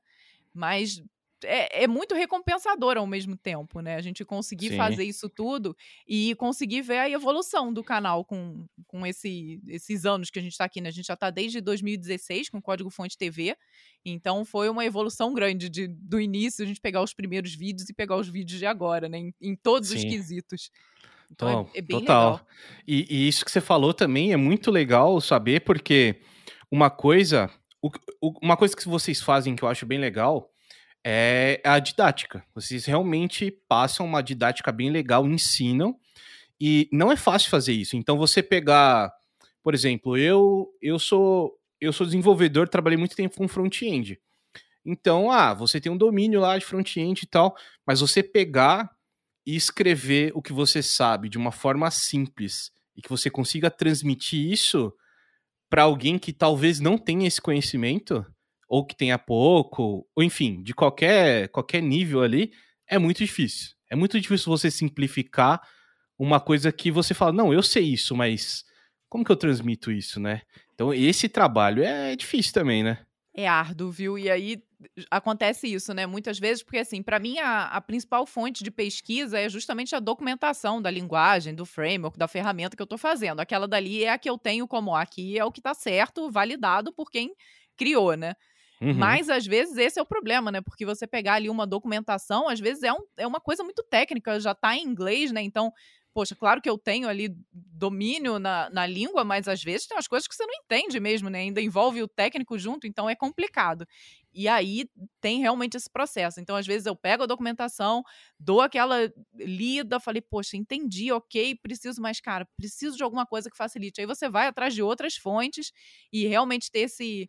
Mas 0.55 1.03
é, 1.45 1.85
é, 1.85 1.87
muito 1.87 2.15
recompensador 2.15 2.97
ao 2.97 3.07
mesmo 3.07 3.37
tempo, 3.37 3.81
né? 3.81 3.97
A 3.97 4.01
gente 4.01 4.25
conseguir 4.25 4.71
Sim. 4.71 4.77
fazer 4.77 5.05
isso 5.05 5.29
tudo 5.29 5.77
e 6.07 6.35
conseguir 6.37 6.83
ver 6.83 6.99
a 6.99 7.11
evolução 7.11 7.73
do 7.73 7.83
canal 7.83 8.25
com, 8.25 8.67
com 8.87 9.07
esse, 9.07 9.61
esses 9.67 10.05
anos 10.05 10.31
que 10.31 10.39
a 10.39 10.43
gente 10.43 10.53
está 10.53 10.65
aqui, 10.65 10.81
né? 10.81 10.89
A 10.89 10.93
gente 10.93 11.07
já 11.07 11.15
está 11.15 11.31
desde 11.31 11.61
2016 11.61 12.49
com 12.51 12.59
o 12.59 12.63
Código 12.63 12.91
Fonte 12.91 13.17
TV, 13.17 13.57
então 14.05 14.45
foi 14.45 14.69
uma 14.69 14.85
evolução 14.85 15.33
grande 15.33 15.69
de, 15.69 15.89
do 15.89 16.21
início, 16.21 16.65
a 16.65 16.69
gente 16.69 16.81
pegar 16.81 17.03
os 17.03 17.15
primeiros 17.15 17.55
vídeos 17.55 17.89
e 17.89 17.95
pegar 17.95 18.17
os 18.17 18.29
vídeos 18.29 18.59
de 18.59 18.67
agora, 18.67 19.09
né? 19.09 19.19
Em, 19.19 19.35
em 19.41 19.57
todos 19.57 19.89
Sim. 19.91 19.97
os 19.97 20.05
quesitos. 20.05 20.71
Então 21.31 21.69
é, 21.75 21.79
é 21.79 21.83
bem 21.83 22.01
total. 22.01 22.33
legal. 22.33 22.47
E, 22.87 23.07
e, 23.09 23.29
isso 23.29 23.45
que 23.45 23.51
você 23.51 23.61
falou 23.61 23.95
também 23.95 24.33
é 24.33 24.37
muito 24.37 24.71
legal 24.71 25.21
saber, 25.21 25.61
porque 25.61 26.21
uma 26.71 26.91
coisa, 26.91 27.51
o, 27.83 27.91
uma 28.43 28.57
coisa 28.57 28.77
que 28.77 28.89
vocês 28.89 29.21
fazem 29.21 29.55
que 29.55 29.63
eu 29.63 29.69
acho 29.69 29.87
bem 29.87 29.99
legal 29.99 30.51
é 31.05 31.61
a 31.65 31.79
didática. 31.79 32.45
Vocês 32.55 32.85
realmente 32.85 33.51
passam 33.69 34.05
uma 34.05 34.23
didática 34.23 34.71
bem 34.71 34.91
legal, 34.91 35.27
ensinam, 35.27 35.97
e 36.61 36.89
não 36.93 37.11
é 37.11 37.17
fácil 37.17 37.51
fazer 37.51 37.73
isso. 37.73 37.97
Então 37.97 38.19
você 38.19 38.43
pegar, 38.43 39.13
por 39.63 39.75
exemplo, 39.75 40.17
eu 40.17 40.69
eu 40.83 40.99
sou 40.99 41.57
eu 41.81 41.93
sou 41.93 42.05
desenvolvedor, 42.05 42.69
trabalhei 42.69 42.99
muito 42.99 43.17
tempo 43.17 43.37
com 43.37 43.49
front-end. 43.49 44.21
Então, 44.85 45.31
ah, 45.31 45.55
você 45.55 45.81
tem 45.81 45.91
um 45.91 45.97
domínio 45.97 46.41
lá 46.41 46.59
de 46.59 46.65
front-end 46.65 47.23
e 47.23 47.27
tal, 47.27 47.57
mas 47.87 48.01
você 48.01 48.23
pegar 48.23 48.91
e 49.47 49.57
escrever 49.57 50.33
o 50.35 50.43
que 50.43 50.53
você 50.53 50.83
sabe 50.83 51.29
de 51.29 51.39
uma 51.39 51.53
forma 51.53 51.91
simples 51.91 52.71
e 52.97 53.03
que 53.03 53.09
você 53.09 53.31
consiga 53.31 53.71
transmitir 53.71 54.51
isso 54.51 54.93
para 55.69 55.83
alguém 55.83 56.19
que 56.19 56.33
talvez 56.33 56.81
não 56.81 56.99
tenha 56.99 57.27
esse 57.27 57.41
conhecimento 57.41 58.25
ou 58.69 58.85
que 58.85 58.95
tenha 58.95 59.19
pouco, 59.19 60.07
ou 60.15 60.23
enfim, 60.23 60.63
de 60.63 60.75
qualquer 60.75 61.49
qualquer 61.49 61.83
nível 61.83 62.23
ali, 62.23 62.53
é 62.87 62.99
muito 62.99 63.19
difícil. 63.19 63.71
É 63.91 63.97
muito 63.97 64.21
difícil 64.21 64.47
você 64.47 64.71
simplificar 64.71 65.61
uma 66.19 66.39
coisa 66.39 66.71
que 66.71 66.91
você 66.91 67.15
fala, 67.15 67.33
não, 67.33 67.53
eu 67.53 67.63
sei 67.63 67.85
isso, 67.85 68.15
mas 68.15 68.65
como 69.09 69.25
que 69.25 69.33
eu 69.33 69.37
transmito 69.37 69.91
isso, 69.91 70.21
né? 70.21 70.43
Então, 70.75 70.95
esse 70.95 71.29
trabalho 71.29 71.83
é 71.83 72.15
difícil 72.15 72.53
também, 72.53 72.83
né? 72.83 72.99
É 73.35 73.49
árduo, 73.49 73.91
viu? 73.91 74.19
E 74.19 74.31
aí 74.31 74.63
acontece 75.11 75.73
isso, 75.73 75.93
né? 75.93 76.07
Muitas 76.07 76.39
vezes, 76.39 76.63
porque 76.63 76.79
assim, 76.79 77.03
para 77.03 77.19
mim 77.19 77.39
a, 77.39 77.67
a, 77.67 77.81
principal 77.81 78.27
fonte 78.27 78.65
de 78.65 78.71
pesquisa 78.71 79.39
é 79.39 79.49
justamente 79.49 79.95
a 79.95 80.01
documentação 80.01 80.81
da 80.81 80.91
linguagem, 80.91 81.55
do 81.55 81.67
framework, 81.67 82.19
da 82.19 82.29
ferramenta 82.29 82.77
que 82.77 82.83
eu 82.83 82.85
estou 82.85 82.99
fazendo. 82.99 83.41
Aquela 83.41 83.69
dali 83.69 84.05
é 84.05 84.11
a 84.11 84.19
que 84.19 84.29
eu 84.29 84.39
tenho 84.39 84.67
como 84.67 84.95
aqui 84.95 85.39
é 85.39 85.45
o 85.45 85.53
que 85.53 85.61
está 85.61 85.75
certo, 85.75 86.31
validado 86.31 86.93
por 86.93 87.11
quem 87.11 87.33
criou, 87.77 88.15
né? 88.17 88.35
Uhum. 88.81 88.95
Mas, 88.95 89.29
às 89.29 89.47
vezes, 89.47 89.77
esse 89.77 89.99
é 89.99 90.03
o 90.03 90.07
problema, 90.07 90.51
né? 90.51 90.63
Porque 90.63 90.87
você 90.87 91.07
pegar 91.07 91.35
ali 91.35 91.51
uma 91.51 91.67
documentação, 91.67 92.49
às 92.49 92.59
vezes 92.59 92.83
é, 92.83 92.93
um, 92.93 93.01
é 93.19 93.27
uma 93.27 93.41
coisa 93.41 93.63
muito 93.63 93.83
técnica, 93.83 94.41
já 94.41 94.53
está 94.53 94.75
em 94.75 94.83
inglês, 94.83 95.31
né? 95.33 95.43
Então, 95.43 95.71
poxa, 96.13 96.35
claro 96.37 96.61
que 96.61 96.69
eu 96.69 96.77
tenho 96.79 97.09
ali 97.09 97.35
domínio 97.53 98.39
na, 98.39 98.69
na 98.71 98.87
língua, 98.87 99.25
mas 99.25 99.49
às 99.49 99.63
vezes 99.63 99.87
tem 99.87 99.97
umas 99.97 100.09
coisas 100.09 100.27
que 100.29 100.35
você 100.35 100.45
não 100.47 100.55
entende 100.55 101.01
mesmo, 101.01 101.31
né? 101.31 101.41
Ainda 101.41 101.61
envolve 101.61 102.03
o 102.03 102.09
técnico 102.09 102.59
junto, 102.59 102.87
então 102.87 103.09
é 103.09 103.15
complicado. 103.17 103.87
E 104.33 104.47
aí 104.49 104.89
tem 105.21 105.41
realmente 105.41 105.77
esse 105.77 105.91
processo. 105.91 106.41
Então, 106.41 106.55
às 106.57 106.67
vezes, 106.67 106.87
eu 106.87 106.95
pego 106.95 107.25
a 107.25 107.27
documentação, 107.27 108.03
dou 108.39 108.61
aquela 108.61 109.11
lida, 109.35 109.99
falei, 109.99 110.23
poxa, 110.23 110.57
entendi, 110.57 111.11
ok, 111.11 111.57
preciso 111.63 112.01
mais, 112.01 112.21
cara, 112.21 112.47
preciso 112.57 112.97
de 112.97 113.03
alguma 113.03 113.27
coisa 113.27 113.51
que 113.51 113.57
facilite. 113.57 114.01
Aí 114.01 114.07
você 114.07 114.29
vai 114.29 114.47
atrás 114.47 114.75
de 114.75 114.83
outras 114.83 115.17
fontes 115.17 115.73
e 116.13 116.27
realmente 116.27 116.71
ter 116.71 116.81
esse 116.81 117.29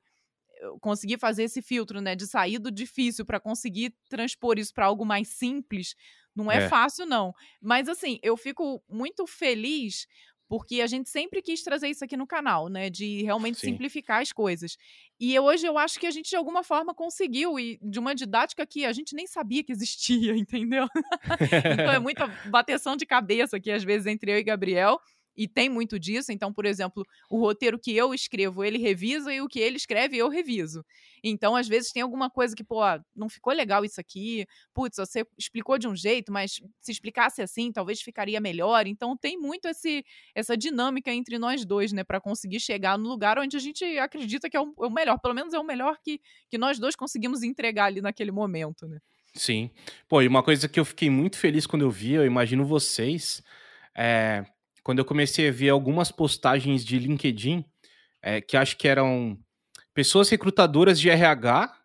conseguir 0.79 1.17
fazer 1.19 1.43
esse 1.43 1.61
filtro, 1.61 2.01
né, 2.01 2.15
de 2.15 2.27
sair 2.27 2.59
do 2.59 2.71
difícil 2.71 3.25
para 3.25 3.39
conseguir 3.39 3.93
transpor 4.09 4.59
isso 4.59 4.73
para 4.73 4.85
algo 4.85 5.05
mais 5.05 5.29
simples, 5.29 5.95
não 6.35 6.51
é, 6.51 6.57
é 6.57 6.69
fácil, 6.69 7.05
não. 7.05 7.33
Mas, 7.61 7.87
assim, 7.89 8.19
eu 8.23 8.37
fico 8.37 8.83
muito 8.89 9.25
feliz 9.27 10.07
porque 10.51 10.81
a 10.81 10.87
gente 10.87 11.09
sempre 11.09 11.41
quis 11.41 11.63
trazer 11.63 11.87
isso 11.87 12.03
aqui 12.03 12.17
no 12.17 12.27
canal, 12.27 12.67
né? 12.67 12.89
De 12.89 13.23
realmente 13.23 13.57
Sim. 13.57 13.67
simplificar 13.67 14.21
as 14.21 14.33
coisas. 14.33 14.75
E 15.17 15.39
hoje 15.39 15.65
eu 15.65 15.77
acho 15.77 15.97
que 15.97 16.05
a 16.05 16.11
gente, 16.11 16.29
de 16.29 16.35
alguma 16.35 16.61
forma, 16.61 16.93
conseguiu, 16.93 17.57
e 17.57 17.79
de 17.81 17.99
uma 17.99 18.13
didática 18.13 18.65
que 18.65 18.83
a 18.83 18.91
gente 18.91 19.15
nem 19.15 19.25
sabia 19.25 19.63
que 19.63 19.71
existia, 19.71 20.35
entendeu? 20.35 20.87
então 21.71 21.93
é 21.93 21.99
muita 22.03 22.27
bateção 22.49 22.97
de 22.97 23.05
cabeça 23.05 23.55
aqui, 23.55 23.71
às 23.71 23.85
vezes, 23.85 24.07
entre 24.07 24.29
eu 24.29 24.37
e 24.37 24.43
Gabriel 24.43 24.99
e 25.35 25.47
tem 25.47 25.69
muito 25.69 25.99
disso. 25.99 26.31
Então, 26.31 26.51
por 26.53 26.65
exemplo, 26.65 27.05
o 27.29 27.39
roteiro 27.39 27.79
que 27.79 27.95
eu 27.95 28.13
escrevo, 28.13 28.63
ele 28.63 28.77
revisa 28.77 29.33
e 29.33 29.41
o 29.41 29.47
que 29.47 29.59
ele 29.59 29.77
escreve, 29.77 30.17
eu 30.17 30.29
reviso. 30.29 30.83
Então, 31.23 31.55
às 31.55 31.67
vezes, 31.67 31.91
tem 31.91 32.01
alguma 32.01 32.29
coisa 32.29 32.55
que, 32.55 32.63
pô, 32.63 32.81
não 33.15 33.29
ficou 33.29 33.53
legal 33.53 33.85
isso 33.85 33.99
aqui. 33.99 34.45
Putz, 34.73 34.97
você 34.97 35.25
explicou 35.37 35.77
de 35.77 35.87
um 35.87 35.95
jeito, 35.95 36.31
mas 36.31 36.59
se 36.79 36.91
explicasse 36.91 37.41
assim, 37.41 37.71
talvez 37.71 38.01
ficaria 38.01 38.39
melhor. 38.39 38.87
Então, 38.87 39.15
tem 39.15 39.37
muito 39.37 39.67
esse, 39.67 40.03
essa 40.33 40.57
dinâmica 40.57 41.11
entre 41.11 41.37
nós 41.37 41.65
dois, 41.65 41.93
né, 41.93 42.03
para 42.03 42.19
conseguir 42.19 42.59
chegar 42.59 42.97
no 42.97 43.07
lugar 43.07 43.37
onde 43.37 43.55
a 43.55 43.59
gente 43.59 43.83
acredita 43.99 44.49
que 44.49 44.57
é 44.57 44.61
o, 44.61 44.73
é 44.81 44.85
o 44.85 44.89
melhor. 44.89 45.19
Pelo 45.19 45.33
menos 45.33 45.53
é 45.53 45.59
o 45.59 45.63
melhor 45.63 45.97
que, 46.03 46.19
que 46.49 46.57
nós 46.57 46.79
dois 46.79 46.95
conseguimos 46.95 47.43
entregar 47.43 47.85
ali 47.85 48.01
naquele 48.01 48.31
momento, 48.31 48.87
né? 48.87 48.99
Sim. 49.33 49.71
Pô, 50.09 50.21
e 50.21 50.27
uma 50.27 50.43
coisa 50.43 50.67
que 50.67 50.79
eu 50.79 50.85
fiquei 50.85 51.09
muito 51.09 51.37
feliz 51.37 51.65
quando 51.65 51.83
eu 51.83 51.89
vi, 51.89 52.13
eu 52.13 52.25
imagino 52.25 52.65
vocês, 52.65 53.41
é, 53.95 54.43
quando 54.83 54.99
eu 54.99 55.05
comecei 55.05 55.47
a 55.49 55.51
ver 55.51 55.69
algumas 55.69 56.11
postagens 56.11 56.83
de 56.83 56.97
LinkedIn, 56.97 57.63
é, 58.21 58.41
que 58.41 58.57
acho 58.57 58.77
que 58.77 58.87
eram 58.87 59.37
pessoas 59.93 60.29
recrutadoras 60.29 60.99
de 60.99 61.09
RH 61.09 61.77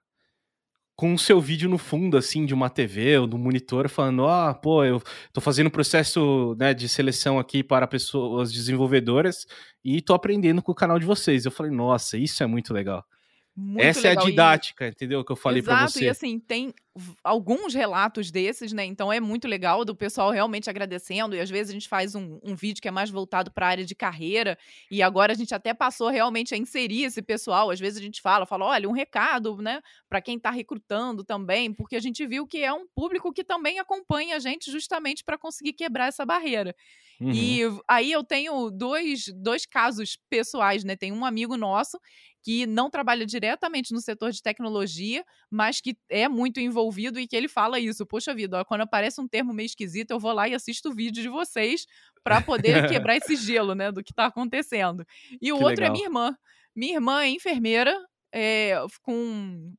com 0.96 1.12
o 1.12 1.18
seu 1.18 1.38
vídeo 1.40 1.68
no 1.68 1.76
fundo, 1.76 2.16
assim, 2.16 2.46
de 2.46 2.54
uma 2.54 2.70
TV 2.70 3.18
ou 3.18 3.26
do 3.26 3.36
monitor, 3.36 3.88
falando: 3.88 4.26
Ah, 4.26 4.54
pô, 4.54 4.82
eu 4.82 5.02
tô 5.32 5.40
fazendo 5.40 5.66
um 5.66 5.70
processo 5.70 6.56
né, 6.58 6.72
de 6.72 6.88
seleção 6.88 7.38
aqui 7.38 7.62
para 7.62 7.86
pessoas 7.86 8.50
desenvolvedoras 8.50 9.46
e 9.84 10.00
tô 10.00 10.14
aprendendo 10.14 10.62
com 10.62 10.72
o 10.72 10.74
canal 10.74 10.98
de 10.98 11.04
vocês. 11.04 11.44
Eu 11.44 11.50
falei: 11.50 11.70
Nossa, 11.70 12.16
isso 12.16 12.42
é 12.42 12.46
muito 12.46 12.72
legal. 12.72 13.04
Muito 13.54 13.82
Essa 13.82 14.08
legal. 14.08 14.24
é 14.24 14.26
a 14.26 14.30
didática, 14.30 14.86
e... 14.86 14.88
entendeu? 14.90 15.24
Que 15.24 15.32
eu 15.32 15.36
falei 15.36 15.62
para 15.62 15.86
você. 15.86 16.04
E 16.04 16.08
assim, 16.08 16.38
tem 16.38 16.74
alguns 17.22 17.74
relatos 17.74 18.30
desses, 18.30 18.72
né? 18.72 18.84
Então 18.84 19.12
é 19.12 19.20
muito 19.20 19.46
legal 19.46 19.84
do 19.84 19.94
pessoal 19.94 20.30
realmente 20.30 20.70
agradecendo. 20.70 21.36
E 21.36 21.40
às 21.40 21.50
vezes 21.50 21.70
a 21.70 21.72
gente 21.72 21.88
faz 21.88 22.14
um, 22.14 22.40
um 22.42 22.54
vídeo 22.54 22.80
que 22.80 22.88
é 22.88 22.90
mais 22.90 23.10
voltado 23.10 23.50
para 23.50 23.66
a 23.66 23.70
área 23.70 23.84
de 23.84 23.94
carreira. 23.94 24.58
E 24.90 25.02
agora 25.02 25.32
a 25.32 25.36
gente 25.36 25.54
até 25.54 25.74
passou 25.74 26.08
realmente 26.08 26.54
a 26.54 26.56
inserir 26.56 27.04
esse 27.04 27.20
pessoal. 27.22 27.70
Às 27.70 27.80
vezes 27.80 27.98
a 27.98 28.02
gente 28.02 28.20
fala, 28.20 28.46
fala, 28.46 28.64
olha, 28.64 28.88
um 28.88 28.92
recado, 28.92 29.56
né? 29.58 29.80
Para 30.08 30.20
quem 30.20 30.36
está 30.36 30.50
recrutando 30.50 31.22
também, 31.22 31.72
porque 31.72 31.96
a 31.96 32.00
gente 32.00 32.26
viu 32.26 32.46
que 32.46 32.62
é 32.62 32.72
um 32.72 32.86
público 32.88 33.32
que 33.32 33.44
também 33.44 33.78
acompanha 33.78 34.36
a 34.36 34.38
gente 34.38 34.70
justamente 34.70 35.22
para 35.22 35.38
conseguir 35.38 35.74
quebrar 35.74 36.06
essa 36.06 36.24
barreira. 36.24 36.74
Uhum. 37.20 37.32
E 37.32 37.62
aí 37.88 38.12
eu 38.12 38.22
tenho 38.22 38.70
dois, 38.70 39.26
dois 39.34 39.64
casos 39.64 40.18
pessoais, 40.28 40.84
né? 40.84 40.96
Tem 40.96 41.12
um 41.12 41.24
amigo 41.24 41.56
nosso 41.56 41.98
que 42.42 42.64
não 42.64 42.88
trabalha 42.88 43.26
diretamente 43.26 43.92
no 43.92 44.00
setor 44.00 44.30
de 44.30 44.40
tecnologia, 44.40 45.24
mas 45.50 45.80
que 45.80 45.96
é 46.08 46.28
muito 46.28 46.60
envolvido 46.60 46.85
e 47.18 47.26
que 47.26 47.36
ele 47.36 47.48
fala 47.48 47.78
isso. 47.78 48.06
Poxa 48.06 48.34
vida, 48.34 48.60
ó, 48.60 48.64
quando 48.64 48.82
aparece 48.82 49.20
um 49.20 49.28
termo 49.28 49.52
meio 49.52 49.66
esquisito, 49.66 50.10
eu 50.10 50.18
vou 50.18 50.32
lá 50.32 50.48
e 50.48 50.54
assisto 50.54 50.90
o 50.90 50.94
vídeo 50.94 51.22
de 51.22 51.28
vocês 51.28 51.86
para 52.22 52.40
poder 52.40 52.72
quebrar 52.88 53.16
esse 53.16 53.36
gelo, 53.36 53.74
né, 53.74 53.90
do 53.92 54.02
que 54.02 54.12
está 54.12 54.26
acontecendo. 54.26 55.04
E 55.40 55.52
o 55.52 55.58
que 55.58 55.64
outro 55.64 55.84
é 55.84 55.88
legal. 55.88 55.90
é 55.90 55.92
minha 55.92 56.06
irmã. 56.06 56.36
Minha 56.74 56.94
irmã 56.94 57.22
é 57.22 57.28
enfermeira, 57.28 57.96
é, 58.32 58.74
com 59.02 59.72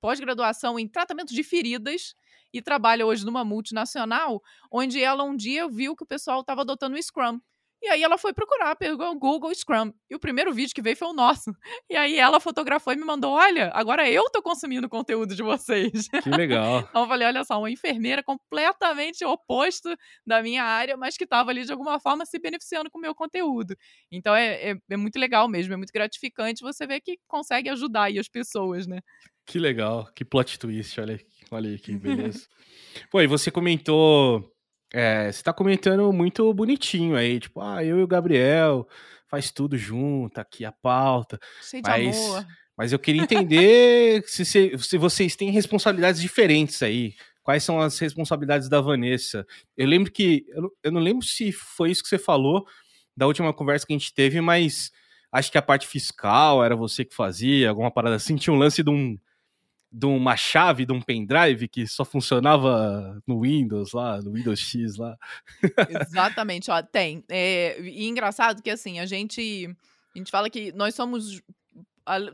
pós-graduação 0.00 0.74
pós 0.74 0.82
em 0.82 0.88
tratamento 0.88 1.34
de 1.34 1.42
feridas 1.42 2.14
e 2.52 2.62
trabalha 2.62 3.06
hoje 3.06 3.24
numa 3.24 3.44
multinacional, 3.44 4.42
onde 4.70 5.02
ela 5.02 5.24
um 5.24 5.36
dia 5.36 5.68
viu 5.68 5.96
que 5.96 6.04
o 6.04 6.06
pessoal 6.06 6.40
estava 6.40 6.62
adotando 6.62 6.96
o 6.96 7.02
Scrum. 7.02 7.40
E 7.82 7.88
aí 7.88 8.02
ela 8.02 8.18
foi 8.18 8.34
procurar, 8.34 8.76
pegou 8.76 9.10
o 9.10 9.18
Google 9.18 9.54
Scrum. 9.54 9.92
E 10.10 10.14
o 10.14 10.18
primeiro 10.18 10.52
vídeo 10.52 10.74
que 10.74 10.82
veio 10.82 10.96
foi 10.96 11.08
o 11.08 11.14
nosso. 11.14 11.50
E 11.88 11.96
aí 11.96 12.18
ela 12.18 12.38
fotografou 12.38 12.92
e 12.92 12.96
me 12.96 13.04
mandou: 13.04 13.32
olha, 13.32 13.70
agora 13.72 14.08
eu 14.08 14.28
tô 14.30 14.42
consumindo 14.42 14.86
o 14.86 14.90
conteúdo 14.90 15.34
de 15.34 15.42
vocês. 15.42 16.08
Que 16.22 16.28
legal. 16.28 16.80
então 16.90 17.02
eu 17.02 17.08
falei: 17.08 17.26
olha 17.26 17.42
só, 17.42 17.58
uma 17.58 17.70
enfermeira 17.70 18.22
completamente 18.22 19.24
oposto 19.24 19.88
da 20.26 20.42
minha 20.42 20.62
área, 20.62 20.96
mas 20.96 21.16
que 21.16 21.24
estava 21.24 21.50
ali 21.50 21.64
de 21.64 21.72
alguma 21.72 21.98
forma 21.98 22.26
se 22.26 22.38
beneficiando 22.38 22.90
com 22.90 22.98
o 22.98 23.00
meu 23.00 23.14
conteúdo. 23.14 23.74
Então 24.12 24.34
é, 24.34 24.72
é, 24.72 24.76
é, 24.90 24.96
muito 24.96 25.18
legal 25.18 25.48
mesmo, 25.48 25.72
é 25.72 25.76
muito 25.76 25.92
gratificante 25.92 26.62
você 26.62 26.86
ver 26.86 27.00
que 27.00 27.18
consegue 27.26 27.70
ajudar 27.70 28.04
aí 28.04 28.18
as 28.18 28.28
pessoas, 28.28 28.86
né? 28.86 29.00
Que 29.46 29.58
legal, 29.58 30.08
que 30.14 30.24
plot 30.24 30.58
twist, 30.58 31.00
olha, 31.00 31.18
olha 31.50 31.70
aí 31.70 31.78
que 31.78 31.96
beleza. 31.96 32.46
Pô, 33.10 33.20
e 33.20 33.26
você 33.26 33.50
comentou 33.50 34.52
é, 34.92 35.30
você 35.30 35.42
tá 35.42 35.52
comentando 35.52 36.12
muito 36.12 36.52
bonitinho 36.52 37.16
aí, 37.16 37.38
tipo, 37.38 37.60
ah, 37.60 37.84
eu 37.84 38.00
e 38.00 38.02
o 38.02 38.08
Gabriel 38.08 38.88
faz 39.28 39.50
tudo 39.50 39.78
junto, 39.78 40.38
aqui 40.38 40.64
a 40.64 40.72
pauta. 40.72 41.38
Cheio 41.62 41.82
mas, 41.86 42.16
de 42.16 42.22
amor. 42.22 42.46
Mas 42.76 42.92
eu 42.92 42.98
queria 42.98 43.22
entender 43.22 44.22
se, 44.26 44.44
se, 44.44 44.76
se, 44.78 44.98
vocês 44.98 45.36
têm 45.36 45.50
responsabilidades 45.50 46.20
diferentes 46.20 46.82
aí. 46.82 47.14
Quais 47.42 47.62
são 47.62 47.80
as 47.80 47.98
responsabilidades 47.98 48.68
da 48.68 48.80
Vanessa? 48.80 49.46
Eu 49.76 49.86
lembro 49.86 50.10
que. 50.10 50.44
Eu, 50.48 50.70
eu 50.84 50.92
não 50.92 51.00
lembro 51.00 51.24
se 51.24 51.52
foi 51.52 51.90
isso 51.90 52.02
que 52.02 52.08
você 52.08 52.18
falou 52.18 52.66
da 53.16 53.26
última 53.26 53.52
conversa 53.52 53.86
que 53.86 53.92
a 53.92 53.98
gente 53.98 54.12
teve, 54.12 54.40
mas 54.40 54.90
acho 55.32 55.50
que 55.52 55.58
a 55.58 55.62
parte 55.62 55.86
fiscal 55.86 56.64
era 56.64 56.74
você 56.74 57.04
que 57.04 57.14
fazia, 57.14 57.68
alguma 57.68 57.90
parada 57.90 58.16
assim. 58.16 58.36
Tinha 58.36 58.52
um 58.52 58.58
lance 58.58 58.82
de 58.82 58.90
um 58.90 59.16
de 59.92 60.06
uma 60.06 60.36
chave 60.36 60.86
de 60.86 60.92
um 60.92 61.00
pendrive 61.00 61.66
que 61.66 61.86
só 61.86 62.04
funcionava 62.04 63.20
no 63.26 63.40
Windows 63.40 63.92
lá, 63.92 64.20
no 64.22 64.32
Windows 64.32 64.60
X 64.60 64.96
lá. 64.96 65.16
Exatamente, 65.88 66.70
ó, 66.70 66.80
tem. 66.82 67.24
É, 67.28 67.80
e 67.80 68.06
engraçado 68.06 68.62
que 68.62 68.70
assim, 68.70 69.00
a 69.00 69.06
gente 69.06 69.68
a 70.14 70.18
gente 70.18 70.30
fala 70.30 70.48
que 70.48 70.72
nós 70.72 70.94
somos 70.94 71.42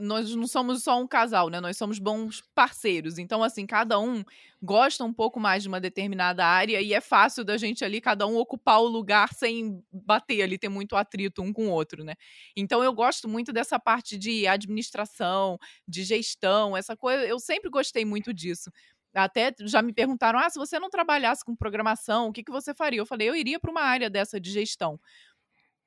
nós 0.01 0.35
não 0.35 0.47
somos 0.47 0.83
só 0.83 0.99
um 1.01 1.07
casal, 1.07 1.49
né? 1.51 1.61
Nós 1.61 1.77
somos 1.77 1.99
bons 1.99 2.43
parceiros. 2.55 3.19
Então, 3.19 3.43
assim, 3.43 3.67
cada 3.67 3.99
um 3.99 4.25
gosta 4.63 5.05
um 5.05 5.13
pouco 5.13 5.39
mais 5.39 5.63
de 5.63 5.69
uma 5.69 5.81
determinada 5.81 6.45
área 6.47 6.81
e 6.81 6.95
é 6.95 7.01
fácil 7.01 7.45
da 7.45 7.57
gente 7.57 7.85
ali, 7.85 8.01
cada 8.01 8.27
um 8.27 8.37
ocupar 8.37 8.81
o 8.81 8.87
lugar 8.87 9.33
sem 9.35 9.83
bater 9.93 10.43
ali, 10.43 10.59
ter 10.59 10.69
muito 10.69 10.97
atrito 10.97 11.43
um 11.43 11.53
com 11.53 11.67
o 11.69 11.71
outro, 11.71 12.05
né? 12.05 12.15
Então, 12.57 12.83
eu 12.83 12.93
gosto 12.93 13.29
muito 13.29 13.53
dessa 13.53 13.79
parte 13.79 14.17
de 14.17 14.47
administração, 14.47 15.59
de 15.87 16.05
gestão, 16.05 16.77
essa 16.77 16.97
coisa. 16.97 17.25
Eu 17.27 17.39
sempre 17.39 17.69
gostei 17.71 18.05
muito 18.05 18.33
disso. 18.33 18.71
Até 19.15 19.53
já 19.63 19.81
me 19.83 19.93
perguntaram: 19.93 20.39
ah, 20.39 20.49
se 20.51 20.59
você 20.59 20.79
não 20.79 20.91
trabalhasse 20.91 21.45
com 21.45 21.57
programação, 21.57 22.29
o 22.29 22.33
que, 22.33 22.45
que 22.45 22.53
você 22.53 22.75
faria? 22.75 23.01
Eu 23.01 23.07
falei: 23.07 23.29
eu 23.29 23.35
iria 23.37 23.59
para 23.59 23.71
uma 23.71 23.83
área 23.83 24.11
dessa 24.11 24.39
de 24.41 24.51
gestão 24.51 25.01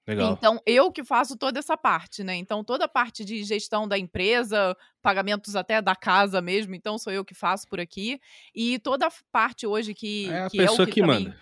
Legal. 0.09 0.33
Então, 0.33 0.59
eu 0.65 0.91
que 0.91 1.03
faço 1.03 1.37
toda 1.37 1.59
essa 1.59 1.77
parte, 1.77 2.23
né? 2.23 2.35
Então, 2.35 2.63
toda 2.63 2.85
a 2.85 2.87
parte 2.87 3.23
de 3.23 3.43
gestão 3.43 3.87
da 3.87 3.95
empresa, 3.95 4.75
pagamentos 5.03 5.55
até 5.55 5.79
da 5.83 5.95
casa 5.95 6.41
mesmo, 6.41 6.73
então 6.73 6.97
sou 6.97 7.13
eu 7.13 7.23
que 7.23 7.35
faço 7.35 7.67
por 7.67 7.79
aqui. 7.79 8.19
E 8.55 8.79
toda 8.79 9.05
a 9.05 9.11
parte 9.31 9.67
hoje 9.67 9.93
que 9.93 10.27
é 10.27 10.45
a 10.45 10.49
que 10.49 10.57
pessoa 10.57 10.79
é 10.79 10.83
o 10.83 10.85
que, 10.87 10.93
que 10.93 11.03
manda. 11.03 11.37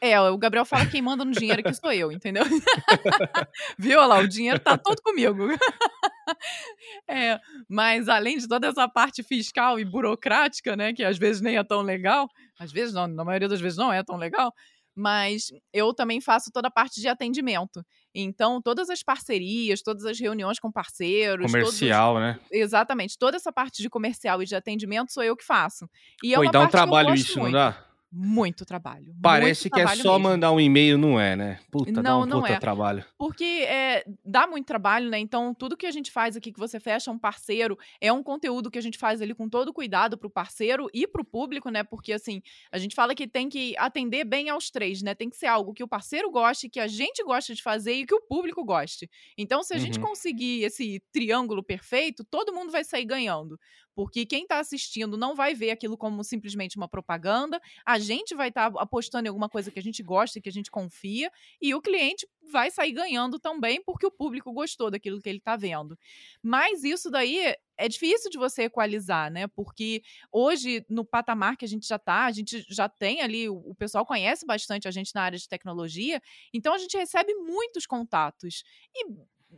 É, 0.00 0.20
o 0.20 0.36
Gabriel 0.36 0.64
fala 0.64 0.84
que 0.84 0.92
quem 0.92 1.02
manda 1.02 1.24
no 1.24 1.30
dinheiro 1.30 1.60
aqui 1.60 1.74
sou 1.74 1.92
eu, 1.92 2.10
entendeu? 2.10 2.42
Viu 3.78 4.00
Olha 4.00 4.06
lá, 4.06 4.18
o 4.18 4.28
dinheiro 4.28 4.58
tá 4.58 4.76
todo 4.76 5.00
comigo. 5.00 5.46
é, 7.08 7.38
mas 7.68 8.08
além 8.08 8.36
de 8.36 8.48
toda 8.48 8.66
essa 8.66 8.88
parte 8.88 9.22
fiscal 9.22 9.78
e 9.78 9.84
burocrática, 9.84 10.74
né, 10.74 10.92
que 10.92 11.04
às 11.04 11.18
vezes 11.18 11.40
nem 11.40 11.56
é 11.56 11.62
tão 11.62 11.82
legal, 11.82 12.28
às 12.58 12.72
vezes 12.72 12.92
não, 12.92 13.06
na 13.06 13.24
maioria 13.24 13.48
das 13.48 13.60
vezes 13.60 13.78
não 13.78 13.92
é 13.92 14.02
tão 14.02 14.16
legal, 14.16 14.52
mas 14.94 15.48
eu 15.72 15.94
também 15.94 16.20
faço 16.20 16.50
toda 16.52 16.68
a 16.68 16.70
parte 16.70 17.00
de 17.00 17.08
atendimento. 17.08 17.84
Então, 18.14 18.60
todas 18.60 18.90
as 18.90 19.02
parcerias, 19.02 19.82
todas 19.82 20.04
as 20.04 20.18
reuniões 20.18 20.58
com 20.58 20.70
parceiros. 20.70 21.46
Comercial, 21.46 22.14
todos... 22.14 22.22
né? 22.22 22.40
Exatamente. 22.50 23.16
Toda 23.18 23.36
essa 23.36 23.52
parte 23.52 23.82
de 23.82 23.88
comercial 23.88 24.42
e 24.42 24.46
de 24.46 24.54
atendimento 24.54 25.12
sou 25.12 25.22
eu 25.22 25.36
que 25.36 25.44
faço. 25.44 25.88
E 26.22 26.34
é 26.34 26.36
Pô, 26.36 26.42
uma 26.42 26.52
dá 26.52 26.60
um 26.60 26.68
trabalho 26.68 27.14
isso, 27.14 27.38
muito. 27.38 27.52
não 27.52 27.60
dá? 27.60 27.91
Muito 28.14 28.66
trabalho. 28.66 29.14
Parece 29.22 29.62
muito 29.64 29.70
que 29.70 29.80
é 29.80 29.84
trabalho 29.84 30.02
só 30.02 30.18
mesmo. 30.18 30.28
mandar 30.28 30.52
um 30.52 30.60
e-mail, 30.60 30.98
não 30.98 31.18
é, 31.18 31.34
né? 31.34 31.60
Puta, 31.70 32.02
dá 32.02 32.02
Não, 32.02 32.20
um 32.20 32.26
não 32.26 32.42
puta 32.42 32.52
é. 32.52 32.58
trabalho. 32.58 33.04
Porque 33.18 33.44
é, 33.44 34.04
dá 34.24 34.46
muito 34.46 34.66
trabalho, 34.66 35.08
né? 35.08 35.18
Então, 35.18 35.54
tudo 35.54 35.76
que 35.76 35.86
a 35.86 35.90
gente 35.92 36.10
faz 36.10 36.36
aqui, 36.36 36.52
que 36.52 36.58
você 36.58 36.80
fecha 36.80 37.10
um 37.10 37.18
parceiro, 37.18 37.78
é 38.00 38.12
um 38.12 38.22
conteúdo 38.22 38.70
que 38.70 38.78
a 38.78 38.82
gente 38.82 38.98
faz 38.98 39.22
ali 39.22 39.32
com 39.34 39.48
todo 39.48 39.72
cuidado 39.72 40.18
pro 40.18 40.28
parceiro 40.28 40.88
e 40.92 41.06
pro 41.06 41.24
público, 41.24 41.70
né? 41.70 41.84
Porque, 41.84 42.12
assim, 42.12 42.42
a 42.70 42.78
gente 42.78 42.94
fala 42.94 43.14
que 43.14 43.28
tem 43.28 43.48
que 43.48 43.74
atender 43.78 44.24
bem 44.24 44.50
aos 44.50 44.70
três, 44.70 45.00
né? 45.02 45.14
Tem 45.14 45.30
que 45.30 45.36
ser 45.36 45.46
algo 45.46 45.72
que 45.72 45.84
o 45.84 45.88
parceiro 45.88 46.30
goste, 46.30 46.68
que 46.68 46.80
a 46.80 46.88
gente 46.88 47.22
gosta 47.24 47.54
de 47.54 47.62
fazer 47.62 47.94
e 47.94 48.06
que 48.06 48.14
o 48.14 48.20
público 48.22 48.64
goste. 48.64 49.08
Então, 49.38 49.62
se 49.62 49.72
a 49.72 49.78
gente 49.78 49.98
Uhum. 49.98 50.00
conseguir 50.00 50.64
esse 50.64 51.00
triângulo 51.12 51.62
perfeito, 51.62 52.24
todo 52.24 52.52
mundo 52.52 52.72
vai 52.72 52.84
sair 52.84 53.04
ganhando. 53.04 53.58
Porque 53.94 54.26
quem 54.26 54.46
tá 54.46 54.58
assistindo 54.58 55.16
não 55.16 55.34
vai 55.34 55.54
ver 55.54 55.70
aquilo 55.70 55.96
como 55.96 56.22
simplesmente 56.24 56.76
uma 56.76 56.88
propaganda, 56.88 57.60
a 57.84 57.98
gente 57.98 58.34
vai 58.34 58.48
estar 58.48 58.72
apostando 58.76 59.26
em 59.26 59.28
alguma 59.28 59.48
coisa 59.48 59.70
que 59.70 59.78
a 59.78 59.82
gente 59.82 60.02
gosta 60.02 60.40
que 60.40 60.48
a 60.48 60.52
gente 60.52 60.70
confia, 60.70 61.30
e 61.60 61.74
o 61.74 61.80
cliente 61.80 62.26
vai 62.50 62.70
sair 62.70 62.92
ganhando 62.92 63.38
também 63.38 63.82
porque 63.82 64.06
o 64.06 64.10
público 64.10 64.52
gostou 64.52 64.90
daquilo 64.90 65.20
que 65.20 65.28
ele 65.28 65.38
está 65.38 65.56
vendo. 65.56 65.96
Mas 66.42 66.84
isso 66.84 67.10
daí 67.10 67.54
é 67.76 67.88
difícil 67.88 68.30
de 68.30 68.38
você 68.38 68.64
equalizar, 68.64 69.30
né? 69.30 69.46
Porque 69.46 70.02
hoje, 70.30 70.84
no 70.88 71.04
patamar 71.04 71.56
que 71.56 71.64
a 71.64 71.68
gente 71.68 71.86
já 71.86 71.96
está, 71.96 72.26
a 72.26 72.32
gente 72.32 72.64
já 72.68 72.88
tem 72.88 73.22
ali, 73.22 73.48
o 73.48 73.74
pessoal 73.74 74.04
conhece 74.04 74.44
bastante 74.44 74.86
a 74.86 74.90
gente 74.90 75.14
na 75.14 75.22
área 75.22 75.38
de 75.38 75.48
tecnologia, 75.48 76.20
então 76.52 76.74
a 76.74 76.78
gente 76.78 76.96
recebe 76.96 77.34
muitos 77.34 77.86
contatos. 77.86 78.62
E, 78.94 79.06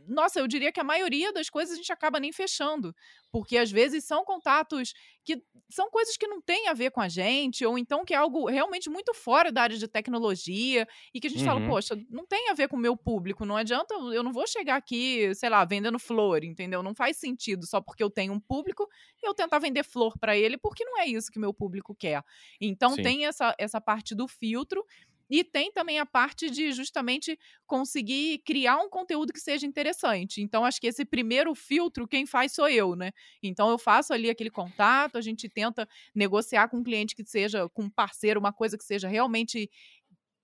nossa, 0.07 0.39
eu 0.39 0.47
diria 0.47 0.71
que 0.71 0.79
a 0.79 0.83
maioria 0.83 1.31
das 1.33 1.49
coisas 1.49 1.73
a 1.73 1.77
gente 1.77 1.91
acaba 1.91 2.19
nem 2.19 2.31
fechando, 2.31 2.93
porque 3.31 3.57
às 3.57 3.71
vezes 3.71 4.03
são 4.05 4.23
contatos 4.25 4.93
que 5.23 5.41
são 5.69 5.89
coisas 5.89 6.17
que 6.17 6.27
não 6.27 6.41
têm 6.41 6.67
a 6.67 6.73
ver 6.73 6.91
com 6.91 7.01
a 7.01 7.07
gente, 7.07 7.65
ou 7.65 7.77
então 7.77 8.05
que 8.05 8.13
é 8.13 8.17
algo 8.17 8.47
realmente 8.47 8.89
muito 8.89 9.13
fora 9.13 9.51
da 9.51 9.61
área 9.63 9.77
de 9.77 9.87
tecnologia, 9.87 10.87
e 11.13 11.19
que 11.19 11.27
a 11.27 11.29
gente 11.29 11.43
fala, 11.43 11.59
Uhum. 11.59 11.61
poxa, 11.61 11.95
não 12.09 12.25
tem 12.25 12.49
a 12.49 12.53
ver 12.53 12.67
com 12.67 12.75
o 12.75 12.79
meu 12.79 12.95
público, 12.95 13.45
não 13.45 13.55
adianta, 13.57 13.93
eu 13.95 14.21
não 14.23 14.31
vou 14.33 14.45
chegar 14.47 14.75
aqui, 14.75 15.33
sei 15.33 15.49
lá, 15.49 15.63
vendendo 15.65 15.97
flor, 15.97 16.43
entendeu? 16.43 16.83
Não 16.83 16.93
faz 16.93 17.17
sentido 17.17 17.65
só 17.65 17.81
porque 17.81 18.03
eu 18.03 18.09
tenho 18.09 18.33
um 18.33 18.39
público 18.39 18.87
eu 19.23 19.33
tentar 19.33 19.59
vender 19.59 19.83
flor 19.83 20.17
para 20.19 20.37
ele, 20.37 20.57
porque 20.57 20.85
não 20.85 20.99
é 20.99 21.07
isso 21.07 21.31
que 21.31 21.39
meu 21.39 21.53
público 21.53 21.95
quer. 21.95 22.21
Então 22.61 22.97
Sim. 22.97 22.97
tem 22.97 23.25
essa, 23.25 23.55
essa 23.57 23.81
parte 23.81 24.13
do 24.15 24.27
filtro. 24.27 24.85
E 25.29 25.43
tem 25.43 25.71
também 25.71 25.99
a 25.99 26.05
parte 26.05 26.49
de 26.49 26.71
justamente 26.71 27.37
conseguir 27.65 28.39
criar 28.45 28.77
um 28.77 28.89
conteúdo 28.89 29.33
que 29.33 29.39
seja 29.39 29.65
interessante. 29.65 30.41
Então, 30.41 30.65
acho 30.65 30.79
que 30.79 30.87
esse 30.87 31.05
primeiro 31.05 31.53
filtro, 31.55 32.07
quem 32.07 32.25
faz 32.25 32.53
sou 32.53 32.67
eu, 32.69 32.95
né? 32.95 33.11
Então, 33.41 33.69
eu 33.69 33.77
faço 33.77 34.13
ali 34.13 34.29
aquele 34.29 34.51
contato, 34.51 35.17
a 35.17 35.21
gente 35.21 35.49
tenta 35.49 35.87
negociar 36.13 36.67
com 36.69 36.77
um 36.77 36.83
cliente 36.83 37.15
que 37.15 37.25
seja, 37.25 37.67
com 37.69 37.83
um 37.83 37.89
parceiro, 37.89 38.39
uma 38.39 38.53
coisa 38.53 38.77
que 38.77 38.83
seja 38.83 39.07
realmente 39.07 39.69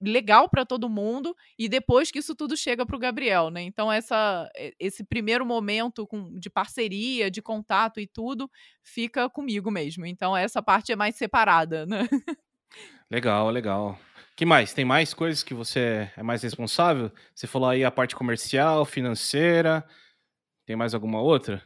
legal 0.01 0.49
para 0.49 0.65
todo 0.65 0.89
mundo 0.89 1.35
e 1.57 1.69
depois 1.69 2.09
que 2.09 2.19
isso 2.19 2.33
tudo 2.33 2.57
chega 2.57 2.85
para 2.85 2.95
o 2.95 2.99
Gabriel, 2.99 3.51
né? 3.51 3.61
Então 3.61 3.91
essa 3.91 4.49
esse 4.79 5.03
primeiro 5.03 5.45
momento 5.45 6.07
com, 6.07 6.33
de 6.39 6.49
parceria, 6.49 7.29
de 7.29 7.41
contato 7.41 7.99
e 7.99 8.07
tudo 8.07 8.49
fica 8.81 9.29
comigo 9.29 9.69
mesmo. 9.69 10.05
Então 10.05 10.35
essa 10.35 10.61
parte 10.61 10.91
é 10.91 10.95
mais 10.95 11.15
separada, 11.15 11.85
né? 11.85 12.07
Legal, 13.09 13.51
legal. 13.51 13.99
Que 14.35 14.45
mais? 14.45 14.73
Tem 14.73 14.85
mais 14.85 15.13
coisas 15.13 15.43
que 15.43 15.53
você 15.53 16.09
é 16.15 16.23
mais 16.23 16.41
responsável? 16.43 17.11
Você 17.33 17.47
falou 17.47 17.69
aí 17.69 17.83
a 17.83 17.91
parte 17.91 18.15
comercial, 18.15 18.85
financeira. 18.85 19.85
Tem 20.65 20.75
mais 20.75 20.93
alguma 20.93 21.21
outra? 21.21 21.61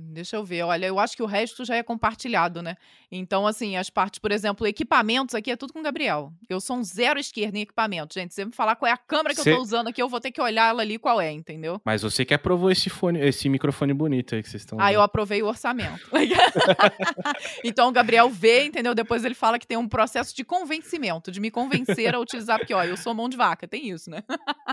Deixa 0.00 0.36
eu 0.36 0.44
ver. 0.44 0.62
Olha, 0.62 0.86
eu 0.86 0.96
acho 1.00 1.16
que 1.16 1.22
o 1.24 1.26
resto 1.26 1.64
já 1.64 1.74
é 1.74 1.82
compartilhado, 1.82 2.62
né? 2.62 2.76
Então, 3.10 3.46
assim, 3.48 3.76
as 3.76 3.90
partes, 3.90 4.20
por 4.20 4.30
exemplo, 4.30 4.64
equipamentos 4.64 5.34
aqui 5.34 5.50
é 5.50 5.56
tudo 5.56 5.72
com 5.72 5.80
o 5.80 5.82
Gabriel. 5.82 6.32
Eu 6.48 6.60
sou 6.60 6.76
um 6.76 6.84
zero 6.84 7.18
esquerda 7.18 7.58
em 7.58 7.62
equipamento, 7.62 8.14
gente. 8.14 8.32
Se 8.32 8.36
você 8.36 8.44
me 8.44 8.52
falar 8.52 8.76
qual 8.76 8.88
é 8.88 8.92
a 8.92 8.96
câmera 8.96 9.34
que 9.34 9.42
Cê- 9.42 9.50
eu 9.50 9.56
tô 9.56 9.62
usando 9.62 9.88
aqui, 9.88 10.00
eu 10.00 10.08
vou 10.08 10.20
ter 10.20 10.30
que 10.30 10.40
olhar 10.40 10.68
ela 10.68 10.82
ali 10.82 10.98
qual 11.00 11.20
é, 11.20 11.32
entendeu? 11.32 11.80
Mas 11.84 12.02
você 12.02 12.24
que 12.24 12.32
aprovou 12.32 12.70
esse 12.70 12.88
fone, 12.88 13.18
esse 13.18 13.48
microfone 13.48 13.92
bonito 13.92 14.36
aí 14.36 14.42
que 14.42 14.48
vocês 14.48 14.62
estão. 14.62 14.78
Ah, 14.80 14.92
eu 14.92 15.02
aprovei 15.02 15.42
o 15.42 15.46
orçamento. 15.46 15.98
então 17.64 17.88
o 17.88 17.92
Gabriel 17.92 18.30
vê, 18.30 18.66
entendeu? 18.66 18.94
Depois 18.94 19.24
ele 19.24 19.34
fala 19.34 19.58
que 19.58 19.66
tem 19.66 19.76
um 19.76 19.88
processo 19.88 20.34
de 20.36 20.44
convencimento, 20.44 21.32
de 21.32 21.40
me 21.40 21.50
convencer 21.50 22.14
a 22.14 22.20
utilizar, 22.20 22.58
porque, 22.58 22.72
ó, 22.74 22.84
eu 22.84 22.96
sou 22.96 23.14
mão 23.14 23.28
de 23.28 23.36
vaca, 23.36 23.66
tem 23.66 23.90
isso, 23.90 24.10
né? 24.10 24.22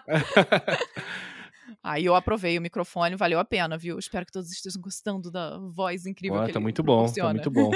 Aí 1.86 2.04
eu 2.06 2.16
aprovei 2.16 2.58
o 2.58 2.62
microfone, 2.62 3.16
valeu 3.16 3.38
a 3.38 3.46
pena, 3.46 3.78
viu? 3.78 4.00
Espero 4.00 4.26
que 4.26 4.32
todos 4.32 4.52
estejam 4.52 4.82
gostando 4.82 5.30
da 5.30 5.60
voz 5.60 6.08
incrível 6.08 6.40
Ó, 6.40 6.46
que 6.48 6.52
tá 6.52 6.60
muito 6.60 6.82
bom, 6.82 7.06
tá 7.06 7.32
muito 7.32 7.52
bom. 7.52 7.70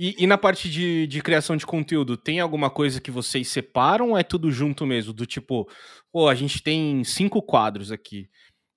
E, 0.00 0.14
e 0.18 0.26
na 0.26 0.38
parte 0.38 0.70
de, 0.70 1.06
de 1.06 1.20
criação 1.20 1.56
de 1.56 1.66
conteúdo, 1.66 2.16
tem 2.16 2.40
alguma 2.40 2.70
coisa 2.70 3.00
que 3.00 3.10
vocês 3.10 3.48
separam 3.48 4.10
ou 4.10 4.18
é 4.18 4.22
tudo 4.22 4.50
junto 4.50 4.86
mesmo? 4.86 5.12
Do 5.12 5.26
tipo, 5.26 5.68
pô, 6.10 6.28
a 6.28 6.34
gente 6.34 6.62
tem 6.62 7.04
cinco 7.04 7.42
quadros 7.42 7.92
aqui. 7.92 8.30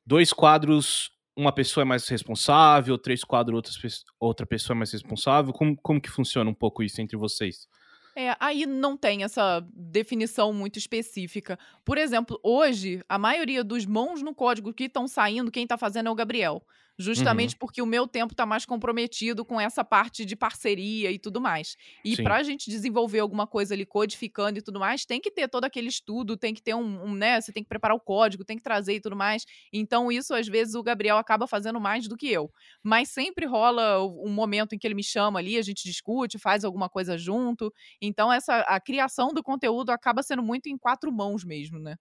Dois 0.05 0.33
quadros, 0.33 1.11
uma 1.37 1.53
pessoa 1.53 1.83
é 1.83 1.85
mais 1.85 2.07
responsável, 2.09 2.97
três 2.97 3.23
quadros, 3.23 3.55
outras, 3.55 4.03
outra 4.19 4.45
pessoa 4.45 4.75
é 4.75 4.79
mais 4.79 4.91
responsável. 4.91 5.53
Como, 5.53 5.77
como 5.77 6.01
que 6.01 6.09
funciona 6.09 6.49
um 6.49 6.55
pouco 6.55 6.83
isso 6.83 6.99
entre 6.99 7.15
vocês? 7.15 7.67
É, 8.15 8.35
aí 8.39 8.65
não 8.65 8.97
tem 8.97 9.23
essa 9.23 9.65
definição 9.73 10.51
muito 10.51 10.77
específica. 10.77 11.57
Por 11.85 11.97
exemplo, 11.97 12.39
hoje, 12.43 13.01
a 13.07 13.17
maioria 13.17 13.63
dos 13.63 13.85
mãos 13.85 14.21
no 14.21 14.35
código 14.35 14.73
que 14.73 14.85
estão 14.85 15.07
saindo, 15.07 15.51
quem 15.51 15.63
está 15.63 15.77
fazendo 15.77 16.07
é 16.07 16.11
o 16.11 16.15
Gabriel. 16.15 16.61
Justamente 17.01 17.55
porque 17.57 17.81
o 17.81 17.85
meu 17.85 18.07
tempo 18.07 18.33
está 18.33 18.45
mais 18.45 18.65
comprometido 18.65 19.43
com 19.43 19.59
essa 19.59 19.83
parte 19.83 20.23
de 20.23 20.35
parceria 20.35 21.11
e 21.11 21.19
tudo 21.19 21.41
mais. 21.41 21.75
E 22.03 22.15
para 22.15 22.37
a 22.37 22.43
gente 22.43 22.69
desenvolver 22.69 23.19
alguma 23.19 23.47
coisa 23.47 23.73
ali, 23.73 23.85
codificando 23.85 24.59
e 24.59 24.61
tudo 24.61 24.79
mais, 24.79 25.05
tem 25.05 25.19
que 25.19 25.31
ter 25.31 25.47
todo 25.47 25.65
aquele 25.65 25.87
estudo, 25.87 26.37
tem 26.37 26.53
que 26.53 26.61
ter 26.61 26.75
um, 26.75 27.05
um, 27.05 27.13
né? 27.13 27.41
Você 27.41 27.51
tem 27.51 27.63
que 27.63 27.69
preparar 27.69 27.95
o 27.95 27.99
código, 27.99 28.45
tem 28.45 28.57
que 28.57 28.63
trazer 28.63 28.95
e 28.95 29.01
tudo 29.01 29.15
mais. 29.15 29.45
Então, 29.73 30.11
isso, 30.11 30.33
às 30.33 30.47
vezes, 30.47 30.75
o 30.75 30.83
Gabriel 30.83 31.17
acaba 31.17 31.47
fazendo 31.47 31.79
mais 31.79 32.07
do 32.07 32.15
que 32.15 32.27
eu. 32.29 32.51
Mas 32.83 33.09
sempre 33.09 33.45
rola 33.45 34.03
um 34.03 34.29
momento 34.29 34.73
em 34.73 34.77
que 34.77 34.87
ele 34.87 34.95
me 34.95 35.03
chama 35.03 35.39
ali, 35.39 35.57
a 35.57 35.61
gente 35.61 35.83
discute, 35.83 36.37
faz 36.37 36.63
alguma 36.63 36.89
coisa 36.89 37.17
junto. 37.17 37.73
Então, 38.01 38.31
essa 38.31 38.61
a 38.61 38.79
criação 38.79 39.29
do 39.29 39.43
conteúdo 39.43 39.89
acaba 39.91 40.23
sendo 40.23 40.43
muito 40.43 40.67
em 40.67 40.77
quatro 40.77 41.11
mãos 41.11 41.43
mesmo, 41.43 41.79
né? 41.79 41.95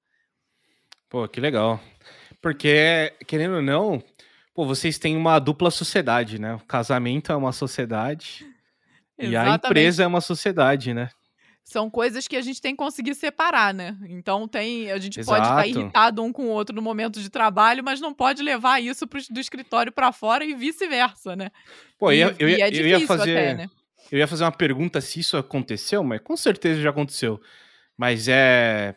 Pô, 1.09 1.27
que 1.29 1.41
legal. 1.41 1.81
Porque, 2.41 3.13
querendo 3.27 3.57
ou 3.57 3.63
não, 3.63 4.03
pô, 4.61 4.67
vocês 4.67 4.99
têm 4.99 5.17
uma 5.17 5.39
dupla 5.39 5.71
sociedade, 5.71 6.39
né? 6.39 6.55
O 6.55 6.61
casamento 6.61 7.33
é 7.33 7.35
uma 7.37 7.51
sociedade 7.51 8.47
e 9.19 9.35
a 9.35 9.55
empresa 9.55 10.03
é 10.03 10.07
uma 10.07 10.21
sociedade, 10.21 10.93
né? 10.93 11.09
São 11.65 11.89
coisas 11.89 12.29
que 12.29 12.37
a 12.37 12.43
gente 12.43 12.61
tem 12.61 12.73
que 12.73 12.77
conseguir 12.77 13.15
separar, 13.15 13.73
né? 13.73 13.97
Então 14.07 14.47
tem, 14.47 14.91
a 14.91 14.99
gente 14.99 15.25
pode 15.25 15.47
estar 15.47 15.67
Exato. 15.67 15.81
irritado 15.81 16.23
um 16.23 16.31
com 16.31 16.43
o 16.43 16.49
outro 16.49 16.77
no 16.77 16.83
momento 16.83 17.23
de 17.23 17.31
trabalho, 17.31 17.83
mas 17.83 18.03
não 18.03 18.13
pode 18.13 18.43
levar 18.43 18.81
isso 18.81 19.07
pro, 19.07 19.19
do 19.31 19.41
escritório 19.41 19.91
para 19.91 20.13
fora 20.13 20.45
e 20.45 20.55
vice-versa, 20.55 21.35
né? 21.35 21.51
Pô, 21.99 22.13
e, 22.13 22.21
eu, 22.21 22.35
e 22.39 22.61
é 22.61 22.69
eu 22.69 22.87
ia 22.87 23.07
fazer. 23.07 23.39
até, 23.39 23.55
né? 23.55 23.71
Eu 24.13 24.19
ia 24.19 24.29
fazer 24.29 24.45
uma 24.45 24.53
pergunta 24.53 25.01
se 25.01 25.21
isso 25.21 25.39
aconteceu, 25.39 26.05
mas 26.05 26.21
com 26.21 26.37
certeza 26.37 26.83
já 26.83 26.91
aconteceu. 26.91 27.41
Mas 27.97 28.29
é 28.29 28.95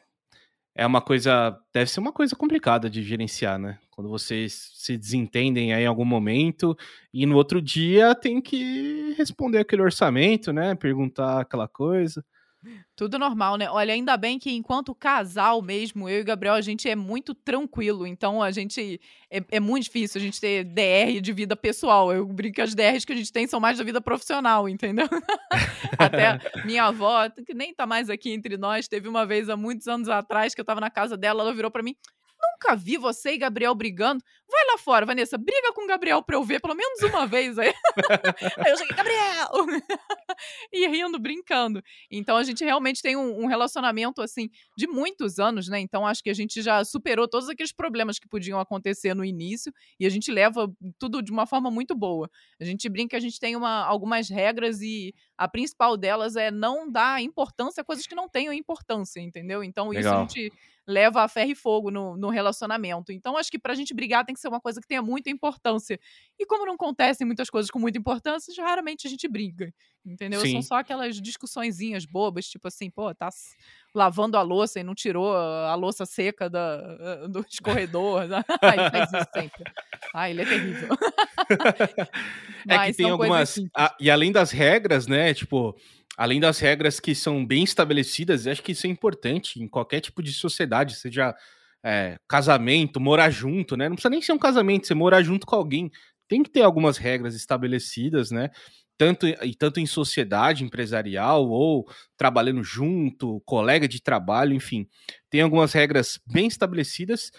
é 0.76 0.86
uma 0.86 1.02
coisa, 1.02 1.58
deve 1.74 1.90
ser 1.90 2.02
uma 2.02 2.12
coisa 2.12 2.36
complicada 2.36 2.90
de 2.90 3.02
gerenciar, 3.02 3.58
né? 3.58 3.78
Quando 3.96 4.10
vocês 4.10 4.72
se 4.74 4.98
desentendem 4.98 5.74
aí 5.74 5.84
em 5.84 5.88
algum 5.88 6.06
momento 6.06 6.76
e 7.14 7.26
no 7.26 7.36
outro 7.36 7.62
dia 7.62 8.16
tem 8.16 8.42
que 8.42 9.14
responder 9.18 9.60
aquele 9.60 9.84
orçamento, 9.84 10.52
né? 10.52 10.74
Perguntar 10.76 11.42
aquela 11.42 11.68
coisa. 11.68 12.26
Tudo 12.96 13.20
normal, 13.20 13.58
né? 13.58 13.70
Olha, 13.70 13.94
ainda 13.94 14.16
bem 14.16 14.40
que 14.40 14.52
enquanto 14.52 14.96
casal 14.96 15.62
mesmo, 15.62 16.08
eu 16.08 16.20
e 16.20 16.22
o 16.22 16.26
Gabriel, 16.26 16.54
a 16.54 16.62
gente 16.62 16.88
é 16.88 16.96
muito 16.96 17.34
tranquilo. 17.34 18.08
Então, 18.08 18.42
a 18.42 18.52
gente. 18.52 19.02
É, 19.30 19.44
é 19.52 19.60
muito 19.60 19.84
difícil 19.84 20.20
a 20.20 20.24
gente 20.24 20.40
ter 20.40 20.64
DR 20.64 21.20
de 21.22 21.34
vida 21.34 21.56
pessoal. 21.56 22.14
Eu 22.14 22.26
brinco 22.26 22.56
que 22.56 22.62
as 22.62 22.74
DRs 22.74 23.04
que 23.04 23.12
a 23.12 23.16
gente 23.16 23.34
tem 23.34 23.48
são 23.48 23.60
mais 23.60 23.78
da 23.78 23.84
vida 23.84 24.00
profissional, 24.00 24.70
entendeu? 24.70 25.08
Até 26.00 26.40
minha 26.66 26.86
avó, 26.86 27.30
que 27.30 27.54
nem 27.54 27.74
tá 27.74 27.86
mais 27.86 28.10
aqui 28.10 28.32
entre 28.32 28.56
nós, 28.56 28.88
teve 28.88 29.10
uma 29.10 29.26
vez 29.26 29.50
há 29.50 29.58
muitos 29.58 29.88
anos 29.88 30.08
atrás 30.08 30.56
que 30.56 30.62
eu 30.62 30.66
tava 30.66 30.80
na 30.80 30.90
casa 30.90 31.18
dela, 31.18 31.42
ela 31.42 31.54
virou 31.54 31.70
pra 31.70 31.84
mim. 31.84 31.96
Nunca 32.52 32.76
vi 32.76 32.98
você 32.98 33.34
e 33.34 33.38
Gabriel 33.38 33.74
brigando. 33.74 34.24
Vai 34.50 34.66
lá 34.68 34.78
fora, 34.78 35.06
Vanessa, 35.06 35.38
briga 35.38 35.74
com 35.74 35.84
o 35.84 35.88
Gabriel 35.88 36.22
pra 36.22 36.36
eu 36.36 36.44
ver 36.44 36.60
pelo 36.60 36.76
menos 36.76 37.02
uma 37.02 37.26
vez 37.26 37.58
aí. 37.58 37.74
aí 38.58 38.72
eu 38.72 38.78
cheguei, 38.78 38.96
Gabriel! 38.96 39.50
e 40.72 40.88
rindo, 40.88 41.20
brincando. 41.20 41.82
Então 42.12 42.38
a 42.38 42.44
gente 42.44 42.64
realmente 42.64 43.02
tem 43.02 43.16
um, 43.16 43.44
um, 43.44 43.48
relacionamento, 43.48 44.22
assim, 44.22 44.50
de 44.78 44.86
muitos 44.88 45.40
anos, 45.40 45.68
né? 45.68 45.80
Então 45.80 46.06
acho 46.06 46.22
que 46.22 46.30
a 46.30 46.34
gente 46.34 46.62
já 46.62 46.84
superou 46.84 47.28
todos 47.28 47.50
aqueles 47.50 47.72
problemas 47.72 48.20
que 48.20 48.28
podiam 48.28 48.60
acontecer 48.60 49.14
no 49.14 49.26
início 49.26 49.74
e 50.00 50.06
a 50.06 50.10
gente 50.10 50.32
leva 50.32 50.72
tudo 51.00 51.22
de 51.22 51.32
uma 51.32 51.48
forma 51.48 51.72
muito 51.72 51.96
boa. 51.96 52.30
A 52.60 52.66
gente 52.66 52.88
brinca 52.90 53.14
que 53.14 53.16
a 53.16 53.20
gente 53.20 53.40
tem 53.40 53.56
uma, 53.56 53.86
algumas 53.86 54.28
regras 54.30 54.82
e 54.82 55.14
a 55.38 55.48
principal 55.48 55.96
delas 55.96 56.36
é 56.36 56.50
não 56.50 56.90
dar 56.92 57.22
importância 57.22 57.82
a 57.82 57.84
coisas 57.84 58.08
que 58.08 58.16
não 58.16 58.28
tenham 58.28 58.52
importância, 58.52 59.20
entendeu? 59.20 59.64
Então 59.64 59.90
Legal. 59.90 60.02
isso 60.02 60.10
a 60.10 60.20
gente 60.22 60.54
leva 60.88 61.24
a 61.24 61.28
ferro 61.28 61.52
e 61.52 61.56
fogo 61.56 61.90
no, 61.90 62.18
no 62.18 62.30
relacionamento. 62.30 63.12
Então, 63.12 63.38
acho 63.38 63.50
que 63.50 63.60
pra 63.60 63.74
gente 63.74 63.94
brigar 63.94 64.26
tem 64.26 64.36
que 64.36 64.42
ser 64.42 64.50
uma 64.50 64.60
coisa 64.60 64.82
que 64.82 64.88
tenha 64.88 65.02
muita 65.02 65.30
importância. 65.30 66.00
E 66.38 66.46
como 66.46 66.66
não 66.66 66.74
acontecem 66.74 67.26
muitas 67.26 67.50
coisas 67.50 67.72
com 67.72 67.80
muita 67.80 67.98
importância, 67.98 68.54
raramente 68.64 69.08
a 69.08 69.10
gente 69.10 69.28
briga. 69.28 69.74
Entendeu? 70.06 70.42
Sim. 70.42 70.54
São 70.54 70.62
só 70.62 70.76
aquelas 70.76 71.22
discussõezinhas 71.22 72.06
bobas, 72.06 72.46
tipo 72.48 72.68
assim, 72.68 72.90
pô, 72.90 73.14
tá 73.16 73.30
lavando 73.96 74.38
a 74.38 74.42
louça 74.42 74.80
e 74.80 74.84
não 74.84 74.94
tirou 74.94 75.34
a 75.34 75.74
louça 75.76 76.06
seca 76.06 76.50
da, 76.50 77.28
do 77.28 77.40
escorredor. 77.50 78.24
Ai, 78.62 78.92
faz 78.92 79.14
isso 79.14 79.30
sempre. 79.34 79.64
Ai, 80.14 80.32
ele 80.32 80.42
é 80.42 80.46
terrível. 80.46 80.90
é 82.68 82.86
que 82.88 82.98
tem 82.98 83.10
algumas. 83.10 83.56
A, 83.76 83.96
e 84.00 84.12
além 84.12 84.32
das 84.32 84.52
regras, 84.52 85.08
né? 85.08 85.34
Tipo, 85.34 85.74
além 86.18 86.40
das 86.40 86.60
regras 86.60 87.00
que 87.00 87.16
são 87.16 87.46
bem 87.46 87.64
estabelecidas, 87.64 88.48
acho 88.48 88.62
que 88.62 88.74
isso 88.74 88.88
é 88.88 88.90
importante 88.90 89.62
em 89.62 89.68
qualquer 89.68 90.00
tipo 90.00 90.22
de 90.22 90.32
sociedade, 90.34 90.96
seja 90.96 91.36
é, 91.84 92.18
casamento, 92.28 93.00
morar 93.00 93.30
junto, 93.30 93.76
né? 93.76 93.90
Não 93.90 93.96
precisa 93.96 94.10
nem 94.10 94.22
ser 94.22 94.32
um 94.32 94.38
casamento, 94.38 94.88
você 94.88 94.94
morar 94.94 95.22
junto 95.24 95.46
com 95.46 95.56
alguém. 95.56 95.92
Tem 96.28 96.42
que 96.42 96.50
ter 96.50 96.62
algumas 96.62 96.98
regras 96.98 97.36
estabelecidas, 97.36 98.32
né? 98.32 98.50
Tanto, 98.98 99.28
e 99.28 99.56
tanto 99.56 99.80
em 99.80 99.86
sociedade 99.86 100.64
empresarial 100.64 101.50
ou 101.50 101.86
trabalhando 102.16 102.64
junto, 102.64 103.42
colega 103.46 103.88
de 103.88 104.02
trabalho, 104.02 104.54
enfim. 104.54 104.88
Tem 105.30 105.42
algumas 105.42 105.74
regras 105.74 106.20
bem 106.32 106.48
estabelecidas 106.48 107.32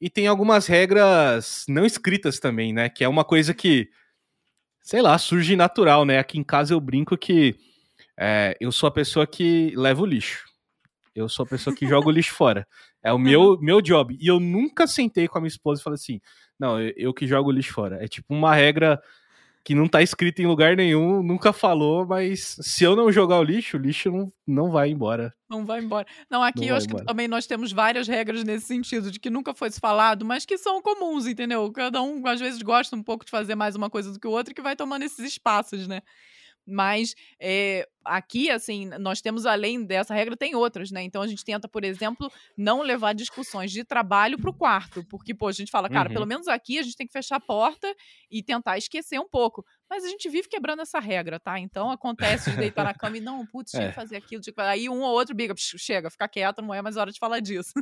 e 0.00 0.08
tem 0.08 0.26
algumas 0.28 0.66
regras 0.66 1.64
não 1.68 1.84
escritas 1.84 2.38
também, 2.38 2.72
né? 2.72 2.88
Que 2.88 3.04
é 3.04 3.08
uma 3.08 3.24
coisa 3.24 3.52
que, 3.52 3.88
sei 4.82 5.02
lá, 5.02 5.18
surge 5.18 5.56
natural, 5.56 6.04
né? 6.04 6.18
Aqui 6.18 6.38
em 6.38 6.44
casa 6.44 6.72
eu 6.72 6.80
brinco 6.80 7.18
que 7.18 7.56
é, 8.20 8.54
eu 8.60 8.70
sou 8.70 8.86
a 8.86 8.90
pessoa 8.90 9.26
que 9.26 9.72
leva 9.74 10.02
o 10.02 10.06
lixo. 10.06 10.44
Eu 11.14 11.28
sou 11.28 11.44
a 11.44 11.48
pessoa 11.48 11.74
que 11.74 11.88
joga 11.88 12.06
o 12.06 12.10
lixo 12.10 12.34
fora. 12.34 12.66
É 13.02 13.10
o 13.12 13.18
meu, 13.18 13.58
meu 13.62 13.80
job. 13.80 14.16
E 14.20 14.26
eu 14.26 14.38
nunca 14.38 14.86
sentei 14.86 15.26
com 15.26 15.38
a 15.38 15.40
minha 15.40 15.48
esposa 15.48 15.80
e 15.80 15.84
falei 15.84 15.94
assim: 15.94 16.20
não, 16.58 16.78
eu, 16.78 16.92
eu 16.96 17.14
que 17.14 17.26
jogo 17.26 17.48
o 17.48 17.52
lixo 17.52 17.72
fora. 17.72 18.04
É 18.04 18.06
tipo 18.06 18.34
uma 18.34 18.54
regra 18.54 19.00
que 19.64 19.74
não 19.74 19.86
tá 19.86 20.02
escrita 20.02 20.40
em 20.40 20.46
lugar 20.46 20.74
nenhum, 20.74 21.22
nunca 21.22 21.52
falou, 21.52 22.06
mas 22.06 22.56
se 22.60 22.82
eu 22.82 22.96
não 22.96 23.12
jogar 23.12 23.38
o 23.38 23.42
lixo, 23.42 23.76
o 23.76 23.80
lixo 23.80 24.10
não, 24.10 24.32
não 24.46 24.70
vai 24.70 24.90
embora. 24.90 25.34
Não 25.48 25.66
vai 25.66 25.80
embora. 25.80 26.06
Não, 26.30 26.42
aqui 26.42 26.60
não 26.60 26.68
eu 26.68 26.76
acho 26.76 26.86
embora. 26.86 27.04
que 27.04 27.08
também 27.08 27.28
nós 27.28 27.46
temos 27.46 27.70
várias 27.70 28.08
regras 28.08 28.42
nesse 28.42 28.66
sentido, 28.66 29.10
de 29.10 29.20
que 29.20 29.28
nunca 29.28 29.54
fosse 29.54 29.78
falado, 29.78 30.24
mas 30.24 30.46
que 30.46 30.56
são 30.56 30.80
comuns, 30.80 31.26
entendeu? 31.26 31.70
Cada 31.72 32.00
um, 32.00 32.26
às 32.26 32.40
vezes, 32.40 32.62
gosta 32.62 32.96
um 32.96 33.02
pouco 33.02 33.24
de 33.24 33.30
fazer 33.30 33.54
mais 33.54 33.76
uma 33.76 33.90
coisa 33.90 34.10
do 34.10 34.18
que 34.18 34.26
o 34.26 34.30
outro 34.30 34.52
e 34.52 34.54
que 34.54 34.62
vai 34.62 34.74
tomando 34.74 35.02
esses 35.02 35.24
espaços, 35.24 35.86
né? 35.86 36.00
Mas 36.66 37.14
é, 37.38 37.86
aqui, 38.04 38.50
assim, 38.50 38.86
nós 38.98 39.20
temos 39.20 39.46
além 39.46 39.84
dessa 39.84 40.14
regra, 40.14 40.36
tem 40.36 40.54
outras, 40.54 40.90
né? 40.90 41.02
Então 41.02 41.22
a 41.22 41.26
gente 41.26 41.44
tenta, 41.44 41.68
por 41.68 41.84
exemplo, 41.84 42.30
não 42.56 42.82
levar 42.82 43.12
discussões 43.14 43.70
de 43.70 43.84
trabalho 43.84 44.38
para 44.38 44.50
o 44.50 44.54
quarto, 44.54 45.04
porque, 45.08 45.34
pô, 45.34 45.48
a 45.48 45.52
gente 45.52 45.70
fala, 45.70 45.88
cara, 45.88 46.08
uhum. 46.08 46.14
pelo 46.14 46.26
menos 46.26 46.48
aqui 46.48 46.78
a 46.78 46.82
gente 46.82 46.96
tem 46.96 47.06
que 47.06 47.12
fechar 47.12 47.36
a 47.36 47.40
porta 47.40 47.94
e 48.30 48.42
tentar 48.42 48.78
esquecer 48.78 49.18
um 49.18 49.28
pouco. 49.28 49.64
Mas 49.88 50.04
a 50.04 50.08
gente 50.08 50.28
vive 50.28 50.48
quebrando 50.48 50.82
essa 50.82 51.00
regra, 51.00 51.40
tá? 51.40 51.58
Então 51.58 51.90
acontece 51.90 52.50
de 52.50 52.56
deitar 52.56 52.84
na 52.84 52.94
cama 52.94 53.16
e 53.16 53.20
não, 53.20 53.44
putz, 53.44 53.72
tinha 53.72 53.84
é. 53.84 53.88
que 53.88 53.94
fazer 53.94 54.16
aquilo. 54.16 54.40
Que... 54.40 54.52
Aí 54.58 54.88
um 54.88 55.00
ou 55.00 55.12
outro 55.12 55.34
biga, 55.34 55.52
chega, 55.56 56.08
fica 56.08 56.28
quieto, 56.28 56.62
não 56.62 56.72
é 56.72 56.80
mais 56.80 56.96
hora 56.96 57.10
de 57.10 57.18
falar 57.18 57.40
disso. 57.40 57.72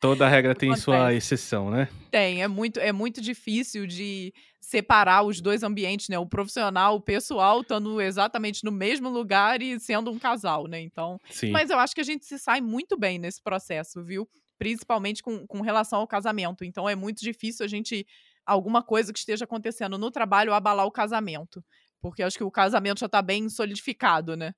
Toda 0.00 0.26
regra 0.26 0.54
tem 0.56 0.70
acontece. 0.70 0.84
sua 0.84 1.12
exceção, 1.12 1.70
né? 1.70 1.88
Tem, 2.10 2.42
é 2.42 2.48
muito, 2.48 2.80
é 2.80 2.90
muito 2.90 3.20
difícil 3.20 3.86
de 3.86 4.32
separar 4.62 5.24
os 5.24 5.40
dois 5.40 5.62
ambientes, 5.62 6.08
né? 6.08 6.18
O 6.18 6.26
profissional, 6.26 6.96
o 6.96 7.00
pessoal, 7.00 7.60
estando 7.60 8.00
exatamente 8.00 8.64
no 8.64 8.72
mesmo 8.72 9.10
lugar 9.10 9.51
e 9.60 9.78
sendo 9.80 10.10
um 10.10 10.18
casal, 10.18 10.66
né? 10.66 10.80
Então. 10.80 11.18
Sim. 11.30 11.50
Mas 11.50 11.70
eu 11.70 11.78
acho 11.78 11.94
que 11.94 12.00
a 12.00 12.04
gente 12.04 12.24
se 12.24 12.38
sai 12.38 12.60
muito 12.60 12.96
bem 12.96 13.18
nesse 13.18 13.42
processo, 13.42 14.02
viu? 14.04 14.28
Principalmente 14.58 15.22
com, 15.22 15.46
com 15.46 15.60
relação 15.60 16.00
ao 16.00 16.06
casamento. 16.06 16.64
Então 16.64 16.88
é 16.88 16.94
muito 16.94 17.20
difícil 17.20 17.64
a 17.64 17.68
gente 17.68 18.06
alguma 18.46 18.82
coisa 18.82 19.12
que 19.12 19.18
esteja 19.18 19.44
acontecendo 19.44 19.98
no 19.98 20.10
trabalho 20.10 20.52
abalar 20.52 20.86
o 20.86 20.90
casamento. 20.90 21.64
Porque 22.00 22.22
acho 22.22 22.36
que 22.36 22.44
o 22.44 22.50
casamento 22.50 23.00
já 23.00 23.06
está 23.06 23.22
bem 23.22 23.48
solidificado, 23.48 24.36
né? 24.36 24.54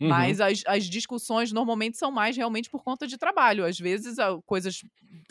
Uhum. 0.00 0.08
Mas 0.08 0.40
as, 0.40 0.62
as 0.66 0.84
discussões 0.84 1.52
normalmente 1.52 1.96
são 1.96 2.10
mais 2.10 2.36
realmente 2.36 2.70
por 2.70 2.82
conta 2.82 3.06
de 3.06 3.16
trabalho. 3.16 3.64
Às 3.64 3.78
vezes, 3.78 4.16
coisas 4.44 4.82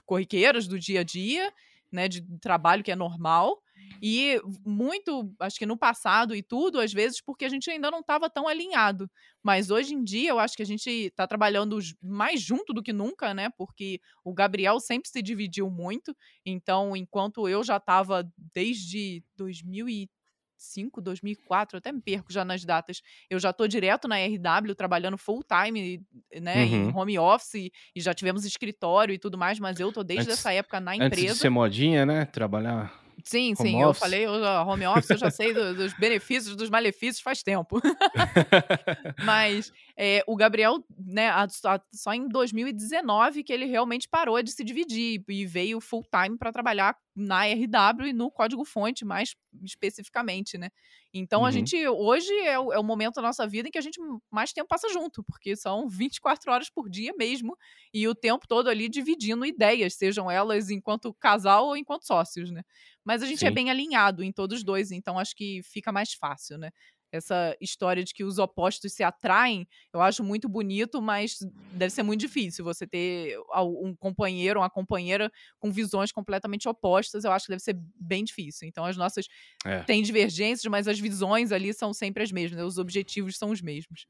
corriqueiras 0.05 0.67
do 0.67 0.79
dia 0.79 1.01
a 1.01 1.03
dia, 1.03 1.51
né? 1.91 2.07
De 2.07 2.21
trabalho 2.39 2.83
que 2.83 2.91
é 2.91 2.95
normal. 2.95 3.61
E 4.01 4.39
muito, 4.65 5.33
acho 5.39 5.57
que 5.57 5.65
no 5.65 5.77
passado 5.77 6.35
e 6.35 6.43
tudo, 6.43 6.79
às 6.79 6.93
vezes, 6.93 7.21
porque 7.21 7.45
a 7.45 7.49
gente 7.49 7.69
ainda 7.69 7.89
não 7.89 7.99
estava 7.99 8.29
tão 8.29 8.47
alinhado. 8.47 9.09
Mas 9.43 9.69
hoje 9.69 9.93
em 9.93 10.03
dia, 10.03 10.29
eu 10.31 10.39
acho 10.39 10.55
que 10.55 10.63
a 10.63 10.65
gente 10.65 10.89
está 10.89 11.27
trabalhando 11.27 11.77
mais 12.01 12.41
junto 12.41 12.73
do 12.73 12.83
que 12.83 12.93
nunca, 12.93 13.33
né? 13.33 13.49
Porque 13.57 13.99
o 14.23 14.33
Gabriel 14.33 14.79
sempre 14.79 15.09
se 15.09 15.21
dividiu 15.21 15.69
muito. 15.69 16.15
Então, 16.45 16.95
enquanto 16.95 17.47
eu 17.47 17.63
já 17.63 17.77
estava 17.77 18.27
desde 18.53 19.23
2005, 19.37 21.01
2004, 21.01 21.77
até 21.77 21.91
me 21.91 22.01
perco 22.01 22.31
já 22.31 22.43
nas 22.43 22.65
datas. 22.65 23.01
Eu 23.29 23.39
já 23.39 23.51
estou 23.51 23.67
direto 23.67 24.07
na 24.07 24.17
RW, 24.17 24.75
trabalhando 24.75 25.17
full 25.17 25.43
time, 25.43 26.03
né, 26.41 26.65
uhum. 26.65 26.89
em 26.89 26.95
home 26.95 27.19
office, 27.19 27.71
e 27.95 28.01
já 28.01 28.13
tivemos 28.13 28.45
escritório 28.45 29.13
e 29.13 29.19
tudo 29.19 29.37
mais, 29.37 29.59
mas 29.59 29.79
eu 29.79 29.91
tô 29.91 30.03
desde 30.03 30.31
antes, 30.31 30.39
essa 30.39 30.53
época 30.53 30.79
na 30.79 30.95
empresa. 30.95 31.15
Antes 31.15 31.33
de 31.35 31.39
ser 31.39 31.49
modinha, 31.49 32.05
né, 32.05 32.25
trabalhar 32.25 33.04
Sim, 33.23 33.55
sim, 33.55 33.81
eu 33.81 33.93
falei, 33.93 34.25
eu, 34.25 34.33
home 34.67 34.85
office 34.85 35.09
eu 35.09 35.17
já 35.17 35.31
sei 35.31 35.53
do, 35.53 35.73
dos 35.73 35.93
benefícios, 35.93 36.55
dos 36.55 36.69
malefícios 36.69 37.21
faz 37.21 37.41
tempo. 37.41 37.81
Mas 39.23 39.71
é, 39.97 40.23
o 40.27 40.35
Gabriel, 40.35 40.83
né, 40.97 41.29
a, 41.29 41.43
a, 41.43 41.81
só 41.93 42.13
em 42.13 42.27
2019 42.27 43.43
que 43.43 43.53
ele 43.53 43.65
realmente 43.65 44.09
parou 44.09 44.41
de 44.43 44.51
se 44.51 44.63
dividir 44.63 45.23
e 45.27 45.45
veio 45.45 45.79
full 45.79 46.03
time 46.03 46.37
para 46.37 46.51
trabalhar 46.51 46.97
na 47.15 47.45
RW 47.45 48.07
e 48.07 48.13
no 48.13 48.29
código-fonte, 48.29 49.05
mais 49.05 49.37
especificamente, 49.63 50.57
né? 50.57 50.69
Então 51.13 51.41
uhum. 51.41 51.45
a 51.45 51.51
gente, 51.51 51.87
hoje 51.87 52.29
é 52.39 52.59
o, 52.59 52.73
é 52.73 52.77
o, 52.77 52.83
momento 52.83 53.15
da 53.15 53.21
nossa 53.21 53.47
vida 53.47 53.69
em 53.69 53.71
que 53.71 53.77
a 53.77 53.81
gente 53.81 53.97
mais 54.29 54.51
tempo 54.51 54.67
passa 54.67 54.89
junto, 54.91 55.23
porque 55.23 55.55
são 55.55 55.87
24 55.87 56.51
horas 56.51 56.69
por 56.69 56.89
dia 56.89 57.13
mesmo, 57.17 57.57
e 57.93 58.05
o 58.05 58.13
tempo 58.13 58.45
todo 58.49 58.69
ali 58.69 58.89
dividindo 58.89 59.45
ideias, 59.45 59.93
sejam 59.93 60.29
elas 60.29 60.69
enquanto 60.69 61.13
casal 61.13 61.67
ou 61.67 61.77
enquanto 61.77 62.05
sócios, 62.05 62.51
né? 62.51 62.63
Mas 63.01 63.23
a 63.23 63.25
gente 63.25 63.37
é 63.37 63.39
Sim. 63.39 63.45
é 63.47 63.51
bem 63.51 63.69
alinhado 63.69 64.21
em 64.21 64.31
todos 64.33 64.61
dois, 64.61 64.91
então 64.91 65.17
acho 65.17 65.33
que 65.33 65.61
fica 65.63 65.89
mais 65.93 66.11
fácil, 66.13 66.57
né? 66.57 66.71
Essa 67.15 67.55
história 67.59 68.03
de 68.03 68.13
que 68.13 68.23
os 68.23 68.37
opostos 68.37 68.93
se 68.93 69.03
atraem, 69.03 69.67
eu 69.93 70.01
acho 70.01 70.23
muito 70.23 70.47
bonito, 70.47 71.01
mas 71.01 71.39
deve 71.71 71.91
ser 71.91 72.03
muito 72.03 72.21
difícil 72.21 72.63
você 72.63 72.85
ter 72.85 73.37
um 73.57 73.95
companheiro, 73.95 74.59
uma 74.59 74.69
companheira 74.69 75.31
com 75.59 75.71
visões 75.71 76.11
completamente 76.11 76.67
opostas. 76.67 77.23
Eu 77.23 77.31
acho 77.31 77.45
que 77.45 77.51
deve 77.51 77.63
ser 77.63 77.77
bem 77.99 78.23
difícil. 78.23 78.67
Então, 78.67 78.85
as 78.85 78.97
nossas 78.97 79.27
é. 79.65 79.79
têm 79.83 80.03
divergências, 80.03 80.69
mas 80.69 80.87
as 80.87 80.99
visões 80.99 81.51
ali 81.51 81.73
são 81.73 81.93
sempre 81.93 82.23
as 82.23 82.31
mesmas, 82.31 82.57
né? 82.57 82.63
os 82.63 82.77
objetivos 82.77 83.37
são 83.37 83.49
os 83.49 83.61
mesmos. 83.61 84.05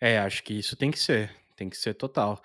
É, 0.00 0.18
acho 0.18 0.42
que 0.42 0.54
isso 0.54 0.76
tem 0.76 0.90
que 0.90 0.98
ser, 0.98 1.30
tem 1.56 1.68
que 1.68 1.76
ser 1.76 1.94
total. 1.94 2.42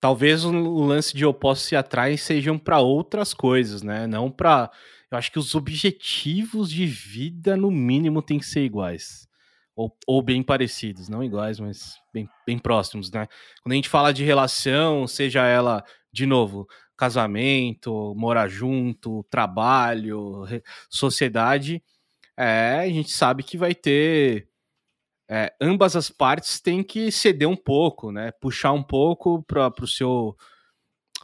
Talvez 0.00 0.44
o 0.44 0.50
lance 0.84 1.16
de 1.16 1.24
opostos 1.24 1.68
se 1.68 1.76
atraem 1.76 2.16
sejam 2.16 2.58
para 2.58 2.80
outras 2.80 3.32
coisas, 3.32 3.82
né? 3.82 4.04
Não 4.08 4.28
para. 4.28 4.68
Eu 5.08 5.16
acho 5.16 5.30
que 5.30 5.38
os 5.38 5.54
objetivos 5.54 6.70
de 6.70 6.86
vida, 6.86 7.56
no 7.56 7.70
mínimo, 7.70 8.20
têm 8.20 8.38
que 8.38 8.46
ser 8.46 8.64
iguais 8.64 9.28
ou, 9.74 9.96
ou 10.06 10.22
bem 10.22 10.42
parecidos, 10.42 11.08
não 11.08 11.24
iguais, 11.24 11.58
mas 11.58 11.96
bem, 12.12 12.28
bem 12.46 12.58
próximos, 12.58 13.10
né? 13.10 13.26
Quando 13.62 13.72
a 13.72 13.76
gente 13.76 13.88
fala 13.88 14.12
de 14.12 14.24
relação, 14.24 15.06
seja 15.06 15.46
ela, 15.46 15.84
de 16.12 16.26
novo, 16.26 16.66
casamento, 16.96 18.14
morar 18.16 18.48
junto, 18.48 19.24
trabalho, 19.30 20.44
sociedade, 20.90 21.82
é, 22.36 22.80
a 22.80 22.88
gente 22.88 23.10
sabe 23.10 23.42
que 23.42 23.56
vai 23.56 23.74
ter. 23.74 24.48
É, 25.30 25.52
ambas 25.60 25.96
as 25.96 26.10
partes 26.10 26.60
têm 26.60 26.82
que 26.82 27.10
ceder 27.10 27.48
um 27.48 27.56
pouco, 27.56 28.12
né? 28.12 28.32
Puxar 28.32 28.72
um 28.72 28.82
pouco 28.82 29.42
para 29.44 29.72
o 29.80 29.86
seu 29.86 30.36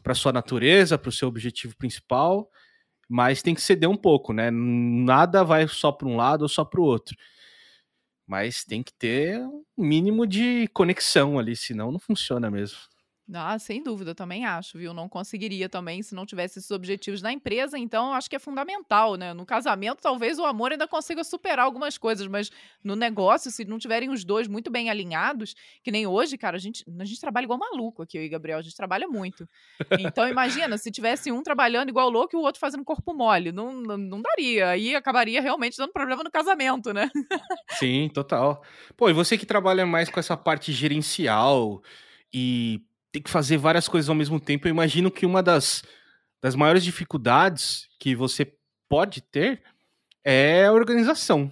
para 0.03 0.15
sua 0.15 0.33
natureza, 0.33 0.97
para 0.97 1.09
o 1.09 1.13
seu 1.13 1.29
objetivo 1.29 1.77
principal, 1.77 2.49
mas 3.09 3.43
tem 3.43 3.55
que 3.55 3.61
ceder 3.61 3.91
um 3.91 3.97
pouco, 3.97 4.33
né? 4.33 4.51
Nada 4.51 5.45
vai 5.45 5.67
só 5.69 5.93
para 5.93 6.09
um 6.09 6.17
lado 6.17 6.43
ou 6.43 6.49
só 6.49 6.65
para 6.65 6.81
o 6.81 6.85
outro. 6.85 7.17
Mas 8.29 8.65
tem 8.65 8.83
que 8.83 8.93
ter 8.95 9.41
um 9.41 9.65
mínimo 9.79 10.27
de 10.27 10.69
conexão 10.75 11.39
ali, 11.39 11.57
senão 11.57 11.91
não 11.93 11.99
funciona 12.01 12.51
mesmo. 12.51 12.79
Ah, 13.35 13.59
sem 13.59 13.83
dúvida, 13.83 14.15
também 14.15 14.47
acho, 14.47 14.79
viu? 14.79 14.95
Não 14.95 15.07
conseguiria 15.07 15.69
também 15.69 16.03
se 16.03 16.15
não 16.15 16.25
tivesse 16.25 16.59
esses 16.59 16.71
objetivos 16.71 17.21
na 17.21 17.31
empresa, 17.31 17.79
então 17.79 18.15
acho 18.15 18.29
que 18.29 18.37
é 18.37 18.39
fundamental, 18.39 19.17
né? 19.17 19.35
No 19.35 19.45
casamento, 19.45 20.01
talvez 20.01 20.39
o 20.39 20.47
amor 20.47 20.73
ainda 20.73 20.89
consiga 20.89 21.23
superar 21.23 21.67
algumas 21.67 21.99
coisas, 21.99 22.27
mas 22.27 22.51
no 22.83 22.97
negócio, 22.97 23.51
se 23.51 23.67
não 23.67 23.79
tiverem 23.79 24.09
os 24.09 24.25
dois 24.25 24.49
muito 24.49 24.71
bem 24.71 24.89
alinhados, 24.89 25.55
que 25.83 25.91
nem 25.91 26.07
hoje, 26.07 26.39
cara, 26.39 26.57
a 26.57 26.61
gente, 26.61 26.83
a 26.99 27.05
gente 27.05 27.21
trabalha 27.21 27.45
igual 27.45 27.59
maluco 27.59 28.03
aqui, 28.03 28.17
eu 28.17 28.23
e 28.23 28.29
Gabriel, 28.31 28.59
a 28.59 28.63
gente 28.63 28.75
trabalha 28.75 29.07
muito. 29.07 29.47
Então, 29.99 30.27
imagina, 30.27 30.79
se 30.79 30.91
tivesse 30.91 31.31
um 31.31 31.43
trabalhando 31.43 31.91
igual 31.91 32.09
louco 32.09 32.35
e 32.35 32.39
o 32.39 32.43
outro 32.43 32.61
fazendo 32.61 32.85
corpo 32.85 33.13
mole, 33.13 33.53
não, 33.53 33.73
não, 33.75 33.99
não 33.99 34.23
daria. 34.23 34.71
Aí 34.71 34.97
acabaria 34.97 35.43
realmente 35.43 35.77
dando 35.77 35.93
problema 35.93 36.25
no 36.25 36.31
casamento, 36.31 36.95
né? 36.95 37.11
Sim, 37.73 38.09
total. 38.09 38.63
Pô, 38.97 39.11
e 39.11 39.13
você 39.13 39.37
que 39.37 39.45
trabalha 39.45 39.85
mais 39.85 40.09
com 40.09 40.19
essa 40.19 40.37
parte 40.37 40.73
gerencial 40.73 41.83
e 42.33 42.83
tem 43.13 43.23
que 43.23 43.31
fazer 43.31 43.57
várias 43.57 43.89
coisas 43.89 44.09
ao 44.09 44.15
mesmo 44.15 44.39
tempo. 44.39 44.67
Eu 44.67 44.71
imagino 44.71 45.11
que 45.11 45.27
uma 45.27 45.43
das, 45.43 45.83
das 46.43 46.55
maiores 46.55 46.85
dificuldades 46.85 47.89
que 47.99 48.15
você 48.15 48.53
pode 48.89 49.21
ter 49.21 49.63
é 50.25 50.67
a 50.67 50.73
organização. 50.73 51.51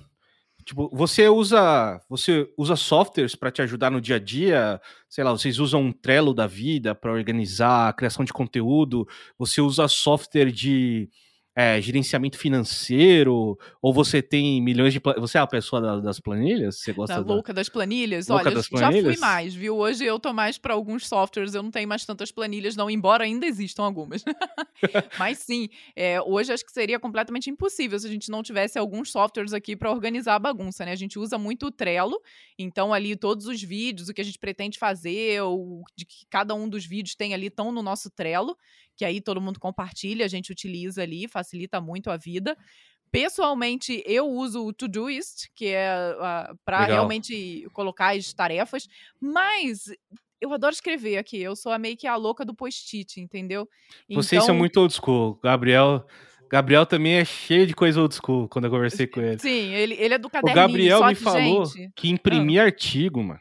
Tipo, 0.66 0.90
você 0.92 1.28
usa 1.28 2.00
você 2.08 2.52
usa 2.58 2.74
softwares 2.74 3.36
para 3.36 3.52
te 3.52 3.62
ajudar 3.62 3.88
no 3.88 4.00
dia 4.00 4.16
a 4.16 4.18
dia, 4.18 4.80
sei 5.08 5.22
lá, 5.22 5.30
vocês 5.30 5.60
usam 5.60 5.80
um 5.80 5.92
Trello 5.92 6.34
da 6.34 6.48
vida 6.48 6.92
para 6.92 7.12
organizar 7.12 7.88
a 7.88 7.92
criação 7.92 8.24
de 8.24 8.32
conteúdo, 8.32 9.06
você 9.38 9.60
usa 9.60 9.86
software 9.86 10.50
de 10.50 11.08
é, 11.56 11.80
gerenciamento 11.80 12.38
financeiro? 12.38 13.58
Ou 13.80 13.92
você 13.94 14.20
tem 14.20 14.60
milhões 14.60 14.92
de. 14.92 15.00
Você 15.18 15.38
é 15.38 15.40
a 15.40 15.46
pessoa 15.46 16.02
das 16.02 16.20
planilhas? 16.20 16.80
Você 16.80 16.92
gosta 16.92 17.16
da 17.16 17.22
da... 17.22 17.34
louca 17.34 17.54
das 17.54 17.70
planilhas? 17.70 18.28
Louca 18.28 18.48
Olha, 18.48 18.54
das 18.56 18.66
já 18.66 18.92
fui 18.92 19.16
mais, 19.16 19.54
viu? 19.54 19.74
Hoje 19.74 20.04
eu 20.04 20.20
tô 20.20 20.34
mais 20.34 20.58
para 20.58 20.74
alguns 20.74 21.08
softwares, 21.08 21.54
eu 21.54 21.62
não 21.62 21.70
tenho 21.70 21.88
mais 21.88 22.04
tantas 22.04 22.30
planilhas, 22.30 22.76
não, 22.76 22.90
embora 22.90 23.24
ainda 23.24 23.46
existam 23.46 23.84
algumas. 23.84 24.22
Mas 25.18 25.38
sim, 25.38 25.70
é, 25.94 26.20
hoje 26.20 26.52
acho 26.52 26.64
que 26.64 26.72
seria 26.72 27.00
completamente 27.00 27.48
impossível 27.48 27.98
se 27.98 28.06
a 28.06 28.10
gente 28.10 28.30
não 28.30 28.42
tivesse 28.42 28.78
alguns 28.78 29.10
softwares 29.10 29.54
aqui 29.54 29.74
para 29.74 29.90
organizar 29.90 30.34
a 30.34 30.38
bagunça, 30.38 30.84
né? 30.84 30.92
A 30.92 30.96
gente 30.96 31.18
usa 31.18 31.38
muito 31.38 31.66
o 31.66 31.70
Trello, 31.70 32.20
então 32.58 32.92
ali 32.92 33.16
todos 33.16 33.46
os 33.46 33.62
vídeos, 33.62 34.10
o 34.10 34.14
que 34.14 34.20
a 34.20 34.24
gente 34.24 34.38
pretende 34.38 34.78
fazer, 34.78 35.40
o 35.40 35.82
de 35.96 36.04
que 36.04 36.26
cada 36.28 36.54
um 36.54 36.68
dos 36.68 36.84
vídeos 36.84 37.14
tem 37.14 37.32
ali 37.32 37.46
estão 37.46 37.72
no 37.72 37.82
nosso 37.82 38.10
Trello 38.10 38.54
que 38.96 39.04
aí 39.04 39.20
todo 39.20 39.40
mundo 39.40 39.60
compartilha, 39.60 40.24
a 40.24 40.28
gente 40.28 40.50
utiliza 40.50 41.02
ali, 41.02 41.28
facilita 41.28 41.80
muito 41.80 42.10
a 42.10 42.16
vida. 42.16 42.56
Pessoalmente, 43.10 44.02
eu 44.04 44.26
uso 44.28 44.66
o 44.66 44.72
Todoist, 44.72 45.48
que 45.54 45.66
é 45.66 46.16
uh, 46.16 46.58
para 46.64 46.84
realmente 46.84 47.66
colocar 47.72 48.16
as 48.16 48.32
tarefas, 48.32 48.88
mas 49.20 49.84
eu 50.40 50.52
adoro 50.52 50.72
escrever 50.72 51.18
aqui. 51.18 51.38
Eu 51.40 51.54
sou 51.54 51.72
a 51.72 51.78
meio 51.78 51.96
que 51.96 52.06
a 52.06 52.16
louca 52.16 52.44
do 52.44 52.54
post-it, 52.54 53.20
entendeu? 53.20 53.68
Vocês 54.10 54.42
são 54.42 54.54
Então, 54.54 54.56
muito 54.56 54.80
old 54.80 54.92
school. 54.92 55.38
Gabriel, 55.42 56.06
Gabriel 56.50 56.84
também 56.84 57.14
é 57.14 57.24
cheio 57.24 57.66
de 57.66 57.74
coisa 57.74 58.00
old 58.00 58.14
school 58.14 58.48
quando 58.48 58.66
eu 58.66 58.70
conversei 58.70 59.06
com 59.08 59.20
ele. 59.20 59.38
sim, 59.38 59.72
ele, 59.72 59.94
ele 59.94 60.14
é 60.14 60.18
do 60.18 60.28
O 60.28 60.30
caderninho, 60.30 60.66
Gabriel 60.66 60.98
só 60.98 61.06
me 61.06 61.14
que, 61.14 61.22
falou 61.22 61.64
gente, 61.66 61.92
que 61.94 62.08
imprimia 62.08 62.64
artigo, 62.64 63.22
mano. 63.22 63.40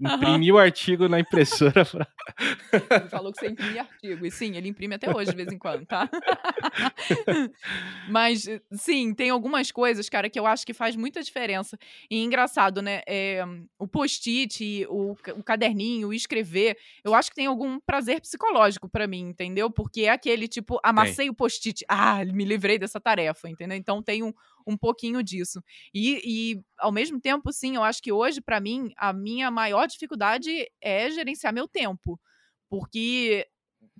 Imprimia 0.00 0.54
o 0.54 0.58
artigo 0.58 1.08
na 1.08 1.20
impressora 1.20 1.84
pra... 1.84 2.06
Ele 3.00 3.08
falou 3.08 3.32
que 3.32 3.40
você 3.40 3.48
imprime 3.48 3.78
artigo. 3.78 4.26
E 4.26 4.30
sim, 4.30 4.56
ele 4.56 4.68
imprime 4.68 4.94
até 4.94 5.14
hoje, 5.14 5.30
de 5.30 5.36
vez 5.36 5.52
em 5.52 5.58
quando, 5.58 5.86
tá? 5.86 6.08
Mas, 8.08 8.46
sim, 8.72 9.14
tem 9.14 9.30
algumas 9.30 9.72
coisas, 9.72 10.08
cara, 10.08 10.28
que 10.28 10.38
eu 10.38 10.46
acho 10.46 10.66
que 10.66 10.74
faz 10.74 10.94
muita 10.94 11.22
diferença. 11.22 11.78
E 12.10 12.22
engraçado, 12.22 12.82
né? 12.82 13.02
É, 13.06 13.44
o 13.78 13.86
post-it, 13.86 14.86
o, 14.88 15.12
o 15.12 15.42
caderninho, 15.42 16.08
o 16.08 16.14
escrever, 16.14 16.76
eu 17.02 17.14
acho 17.14 17.30
que 17.30 17.36
tem 17.36 17.46
algum 17.46 17.80
prazer 17.80 18.20
psicológico 18.20 18.88
pra 18.88 19.06
mim, 19.06 19.20
entendeu? 19.20 19.70
Porque 19.70 20.02
é 20.02 20.10
aquele 20.10 20.46
tipo, 20.46 20.78
amassei 20.82 21.28
o 21.28 21.34
post-it, 21.34 21.84
ah, 21.88 22.24
me 22.24 22.44
livrei 22.44 22.78
dessa 22.78 23.00
tarefa, 23.00 23.48
entendeu? 23.48 23.76
Então 23.76 24.02
tem 24.02 24.22
um, 24.22 24.32
um 24.68 24.76
pouquinho 24.76 25.22
disso. 25.22 25.62
E, 25.94 26.20
e, 26.24 26.62
ao 26.78 26.92
mesmo 26.92 27.20
tempo, 27.20 27.52
sim, 27.52 27.76
eu 27.76 27.82
acho 27.82 28.02
que 28.02 28.12
hoje, 28.12 28.40
pra 28.40 28.60
mim, 28.60 28.92
a 28.96 29.12
minha 29.12 29.50
maior 29.50 29.86
dificuldade 29.86 30.66
é 30.80 31.10
gerenciar 31.10 31.52
meu 31.52 31.66
tempo. 31.66 32.20
Porque 32.68 33.48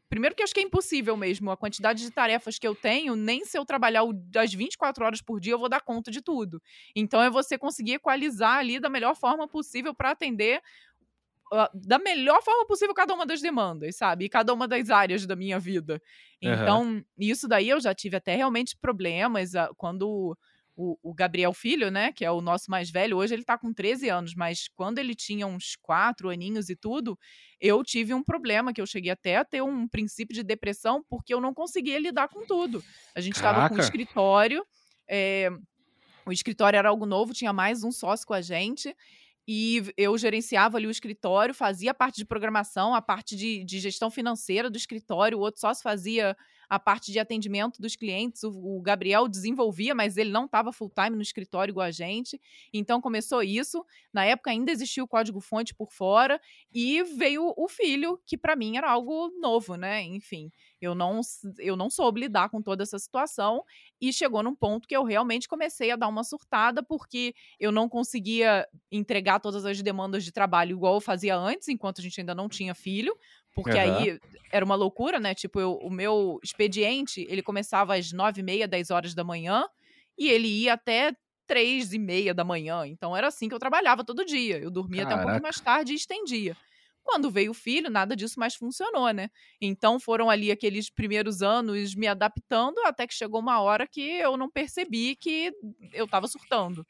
Primeiro 0.09 0.35
que 0.35 0.41
eu 0.41 0.45
acho 0.45 0.55
que 0.55 0.61
é 0.61 0.63
impossível 0.63 1.17
mesmo. 1.17 1.51
A 1.51 1.57
quantidade 1.57 2.03
de 2.03 2.11
tarefas 2.11 2.59
que 2.59 2.67
eu 2.67 2.75
tenho, 2.75 3.15
nem 3.15 3.45
se 3.45 3.59
eu 3.59 3.65
trabalhar 3.65 4.03
das 4.31 4.53
24 4.55 5.05
horas 5.05 5.21
por 5.21 5.39
dia, 5.39 5.53
eu 5.53 5.59
vou 5.59 5.69
dar 5.69 5.83
conta 5.83 6.11
de 6.11 6.23
tudo. 6.23 6.63
Então 6.97 7.21
é 7.23 7.29
você 7.29 7.59
conseguir 7.59 7.95
equalizar 7.95 8.57
ali 8.57 8.81
da 8.81 8.89
melhor 8.89 9.15
forma 9.15 9.47
possível 9.47 9.95
para 9.95 10.13
atender 10.13 10.63
ah, 11.53 11.71
da 11.75 11.99
melhor 11.99 12.43
forma 12.43 12.67
possível 12.67 12.95
cada 12.95 13.15
uma 13.15 13.27
das 13.27 13.41
demandas, 13.41 13.97
sabe? 13.97 14.27
E 14.27 14.29
cada 14.29 14.53
uma 14.53 14.67
das 14.69 14.91
áreas 14.91 15.27
da 15.27 15.37
minha 15.37 15.59
vida. 15.59 16.01
Então, 16.41 17.03
isso 17.19 17.49
daí 17.49 17.69
eu 17.69 17.81
já 17.81 17.95
tive 17.95 18.17
até 18.17 18.35
realmente 18.35 18.77
problemas 18.77 19.55
ah, 19.55 19.71
quando 19.77 20.37
o, 20.81 20.97
o 21.03 21.13
Gabriel 21.13 21.53
Filho, 21.53 21.91
né, 21.91 22.13
que 22.13 22.25
é 22.25 22.31
o 22.31 22.41
nosso 22.41 22.71
mais 22.71 22.89
velho, 22.89 23.17
hoje 23.17 23.35
ele 23.35 23.43
tá 23.43 23.59
com 23.59 23.73
13 23.73 24.09
anos, 24.09 24.35
mas 24.37 24.69
quando 24.77 25.01
ele 25.01 25.13
tinha 25.13 25.45
uns 25.45 25.75
4 25.83 26.31
aninhos 26.31 26.71
e 26.71 26.77
tudo, 26.77 27.19
eu 27.61 27.83
tive 27.83 28.15
um 28.15 28.23
problema 28.23 28.73
que 28.73 28.81
eu 28.81 28.87
cheguei 28.87 29.11
até 29.11 29.39
a 29.39 29.45
ter 29.45 29.61
um 29.61 29.89
princípio 29.89 30.33
de 30.33 30.45
depressão 30.45 31.05
porque 31.09 31.35
eu 31.35 31.41
não 31.41 31.53
conseguia 31.53 31.99
lidar 31.99 32.29
com 32.29 32.47
tudo. 32.47 32.85
A 33.13 33.21
gente 33.21 33.35
estava 33.35 33.63
com 33.63 33.75
Caraca. 33.75 33.83
escritório, 33.83 34.65
é, 35.09 35.51
o 36.25 36.31
escritório 36.31 36.77
era 36.77 36.89
algo 36.89 37.07
novo, 37.07 37.35
tinha 37.35 37.53
mais 37.53 37.83
um 37.83 37.91
sócio 37.91 38.25
com 38.25 38.35
a 38.35 38.41
gente. 38.41 38.95
E 39.49 39.83
eu 39.97 40.17
gerenciava 40.17 40.77
ali 40.77 40.87
o 40.87 40.91
escritório, 40.91 41.55
fazia 41.55 41.91
a 41.91 41.95
parte 41.95 42.19
de 42.19 42.25
programação, 42.25 42.95
a 42.95 43.03
parte 43.03 43.35
de, 43.35 43.65
de 43.65 43.81
gestão 43.81 44.11
financeira 44.11 44.71
do 44.71 44.77
escritório, 44.77 45.39
o 45.39 45.41
outro 45.41 45.61
sócio 45.61 45.83
fazia 45.83 46.37
a 46.69 46.79
parte 46.79 47.11
de 47.11 47.19
atendimento 47.19 47.81
dos 47.81 47.97
clientes, 47.97 48.43
o, 48.45 48.51
o 48.51 48.81
Gabriel 48.81 49.29
desenvolvia, 49.29 49.95
mas 49.95 50.17
ele 50.17 50.31
não 50.31 50.45
estava 50.45 50.73
full 50.73 50.91
time 50.91 51.17
no 51.17 51.23
escritório 51.23 51.73
igual 51.73 51.87
a 51.87 51.91
gente. 51.91 52.41
Então 52.73 53.01
começou 53.01 53.43
isso. 53.43 53.85
Na 54.13 54.25
época 54.25 54.51
ainda 54.51 54.71
existia 54.71 55.03
o 55.03 55.09
código-fonte 55.09 55.75
por 55.75 55.91
fora, 55.93 56.41
e 56.73 57.03
veio 57.03 57.55
o 57.57 57.69
filho, 57.69 58.21
que 58.27 58.37
para 58.37 58.55
mim 58.57 58.77
era 58.77 58.91
algo 58.91 59.31
novo, 59.41 59.77
né? 59.77 60.03
Enfim, 60.03 60.51
eu 60.81 60.95
não, 60.95 61.21
eu 61.59 61.77
não 61.77 61.91
soube 61.91 62.21
lidar 62.21 62.49
com 62.51 62.63
toda 62.63 62.83
essa 62.83 62.99
situação 62.99 63.65
e 64.01 64.13
chegou 64.13 64.43
num 64.43 64.55
ponto 64.55 64.87
que 64.87 64.97
eu 64.97 65.05
realmente 65.05 65.49
comecei 65.49 65.91
a 65.91 65.97
dar 65.97 66.09
uma 66.09 66.23
surtada 66.23 66.83
porque 66.83 67.35
eu 67.59 67.73
não 67.73 67.89
conseguia 67.89 68.67
entregar 68.91 69.41
todas 69.41 69.65
as 69.65 69.83
demandas 69.83 70.25
de 70.25 70.33
trabalho 70.33 70.77
igual 70.77 70.95
eu 70.95 71.01
fazia 71.01 71.37
antes, 71.37 71.69
enquanto 71.69 72.01
a 72.01 72.03
gente 72.03 72.21
ainda 72.21 72.35
não 72.35 72.49
tinha 72.49 72.75
filho, 72.75 73.17
porque 73.55 73.77
Aham. 73.77 73.79
aí 73.79 74.19
era 74.53 74.65
uma 74.65 74.75
loucura, 74.75 75.21
né? 75.21 75.35
Tipo, 75.35 75.61
eu- 75.61 75.75
o 75.83 75.91
meu 75.91 76.39
expediente, 76.43 77.27
ele 77.29 77.43
começava 77.43 77.95
às 77.97 78.13
nove 78.13 78.41
e 78.41 78.45
meia, 78.45 78.69
dez 78.69 78.91
horas 78.91 79.15
da 79.15 79.25
manhã 79.25 79.67
e 80.19 80.29
ele 80.29 80.49
ia 80.49 80.75
até 80.75 81.13
três 81.47 81.93
e 81.93 81.99
meia 81.99 82.35
da 82.35 82.45
manhã. 82.45 82.87
Então 82.87 83.17
era 83.17 83.29
assim 83.29 83.49
que 83.49 83.55
eu 83.55 83.59
trabalhava 83.59 84.05
todo 84.05 84.25
dia. 84.25 84.59
Eu 84.59 84.71
dormia 84.71 85.05
até 85.05 85.17
um 85.17 85.21
Caraca. 85.21 85.41
mais 85.41 85.61
tarde 85.61 85.93
e 85.93 85.97
estendia. 85.97 86.57
Quando 87.03 87.31
veio 87.31 87.53
o 87.53 87.55
filho, 87.55 87.89
nada 87.91 88.15
disso 88.15 88.39
mais 88.39 88.55
funcionou, 88.55 89.11
né? 89.13 89.31
Então 89.61 89.99
foram 89.99 90.29
ali 90.29 90.51
aqueles 90.51 90.91
primeiros 90.91 91.41
anos 91.43 91.95
me 91.95 92.07
adaptando 92.07 92.79
até 92.85 93.07
que 93.07 93.15
chegou 93.15 93.41
uma 93.41 93.61
hora 93.61 93.87
que 93.91 94.01
eu 94.03 94.37
não 94.37 94.51
percebi 94.51 95.17
que 95.17 95.51
eu 95.93 96.05
estava 96.05 96.27
surtando. 96.29 96.87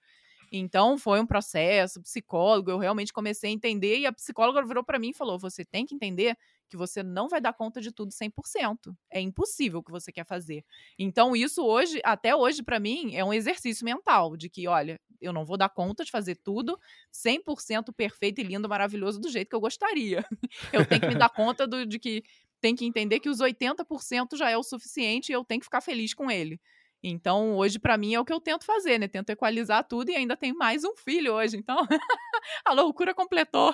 Então 0.52 0.98
foi 0.98 1.20
um 1.20 1.26
processo, 1.26 2.00
psicólogo, 2.02 2.70
eu 2.70 2.78
realmente 2.78 3.12
comecei 3.12 3.50
a 3.50 3.52
entender 3.52 3.98
e 3.98 4.06
a 4.06 4.12
psicóloga 4.12 4.64
virou 4.64 4.84
para 4.84 4.98
mim 4.98 5.10
e 5.10 5.14
falou: 5.14 5.38
"Você 5.38 5.64
tem 5.64 5.84
que 5.86 5.94
entender 5.94 6.36
que 6.68 6.76
você 6.76 7.02
não 7.02 7.28
vai 7.28 7.40
dar 7.40 7.52
conta 7.54 7.80
de 7.80 7.92
tudo 7.92 8.12
100%. 8.12 8.96
É 9.10 9.20
impossível 9.20 9.80
o 9.80 9.82
que 9.82 9.90
você 9.90 10.12
quer 10.12 10.24
fazer". 10.26 10.64
Então 10.98 11.34
isso 11.36 11.64
hoje, 11.64 12.00
até 12.04 12.34
hoje 12.34 12.62
para 12.62 12.80
mim, 12.80 13.14
é 13.14 13.24
um 13.24 13.32
exercício 13.32 13.84
mental 13.84 14.36
de 14.36 14.48
que, 14.50 14.66
olha, 14.68 15.00
eu 15.20 15.32
não 15.32 15.44
vou 15.44 15.56
dar 15.56 15.68
conta 15.68 16.04
de 16.04 16.10
fazer 16.10 16.36
tudo 16.36 16.78
100% 17.10 17.92
perfeito 17.92 18.40
e 18.40 18.44
lindo, 18.44 18.68
maravilhoso 18.68 19.20
do 19.20 19.28
jeito 19.28 19.48
que 19.48 19.56
eu 19.56 19.60
gostaria. 19.60 20.24
Eu 20.72 20.84
tenho 20.84 21.00
que 21.02 21.08
me 21.08 21.14
dar 21.14 21.30
conta 21.30 21.66
do- 21.66 21.86
de 21.86 21.98
que 21.98 22.22
tem 22.60 22.74
que 22.74 22.84
entender 22.84 23.20
que 23.20 23.28
os 23.28 23.40
80% 23.40 24.36
já 24.36 24.50
é 24.50 24.56
o 24.56 24.62
suficiente 24.62 25.30
e 25.30 25.34
eu 25.34 25.44
tenho 25.44 25.60
que 25.60 25.66
ficar 25.66 25.80
feliz 25.80 26.12
com 26.12 26.30
ele. 26.30 26.60
Então, 27.02 27.56
hoje, 27.56 27.78
pra 27.78 27.96
mim, 27.96 28.14
é 28.14 28.20
o 28.20 28.24
que 28.24 28.32
eu 28.32 28.40
tento 28.40 28.64
fazer, 28.64 28.98
né? 28.98 29.06
Tento 29.06 29.30
equalizar 29.30 29.84
tudo 29.84 30.10
e 30.10 30.16
ainda 30.16 30.36
tem 30.36 30.52
mais 30.52 30.84
um 30.84 30.96
filho 30.96 31.34
hoje. 31.34 31.56
Então, 31.56 31.76
a 32.64 32.72
loucura 32.72 33.14
completou. 33.14 33.72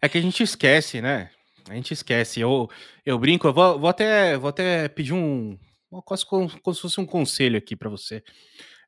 É 0.00 0.08
que 0.08 0.18
a 0.18 0.20
gente 0.20 0.42
esquece, 0.42 1.00
né? 1.00 1.30
A 1.68 1.74
gente 1.74 1.92
esquece. 1.92 2.40
Eu, 2.40 2.68
eu 3.04 3.18
brinco, 3.18 3.46
eu 3.46 3.52
vou, 3.52 3.78
vou 3.78 3.88
até, 3.88 4.36
vou 4.36 4.50
até 4.50 4.88
pedir 4.88 5.12
um. 5.12 5.58
Quase 6.04 6.26
como, 6.26 6.50
como 6.60 6.74
se 6.74 6.82
fosse 6.82 7.00
um 7.00 7.06
conselho 7.06 7.56
aqui 7.56 7.76
pra 7.76 7.88
você. 7.88 8.22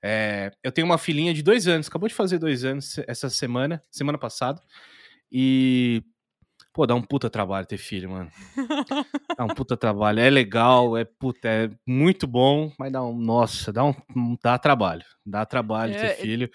É, 0.02 0.52
eu 0.62 0.70
tenho 0.70 0.86
uma 0.86 0.98
filhinha 0.98 1.32
de 1.32 1.42
dois 1.42 1.66
anos, 1.66 1.88
acabou 1.88 2.08
de 2.08 2.14
fazer 2.14 2.38
dois 2.38 2.64
anos 2.64 2.98
essa 3.06 3.28
semana, 3.30 3.82
semana 3.90 4.18
passada. 4.18 4.60
E. 5.30 6.02
Pô, 6.76 6.86
dá 6.86 6.94
um 6.94 7.00
puta 7.00 7.30
trabalho 7.30 7.66
ter 7.66 7.78
filho, 7.78 8.10
mano. 8.10 8.30
Dá 9.34 9.46
um 9.46 9.48
puta 9.48 9.78
trabalho. 9.78 10.20
É 10.20 10.28
legal, 10.28 10.94
é 10.94 11.06
puta, 11.06 11.48
é 11.48 11.70
muito 11.86 12.26
bom, 12.26 12.70
mas 12.78 12.92
dá 12.92 13.02
um. 13.02 13.16
Nossa, 13.16 13.72
dá 13.72 13.82
um. 13.82 13.94
Dá 14.42 14.58
trabalho. 14.58 15.02
Dá 15.24 15.46
trabalho 15.46 15.94
É, 15.94 15.98
ter 15.98 16.16
filho. 16.20 16.50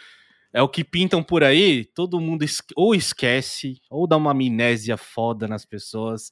é 0.53 0.61
o 0.61 0.69
que 0.69 0.83
pintam 0.83 1.23
por 1.23 1.43
aí, 1.43 1.85
todo 1.85 2.21
mundo 2.21 2.45
ou 2.75 2.93
esquece, 2.93 3.81
ou 3.89 4.05
dá 4.05 4.15
uma 4.15 4.29
amnésia 4.29 4.95
foda 4.95 5.47
nas 5.47 5.65
pessoas, 5.65 6.31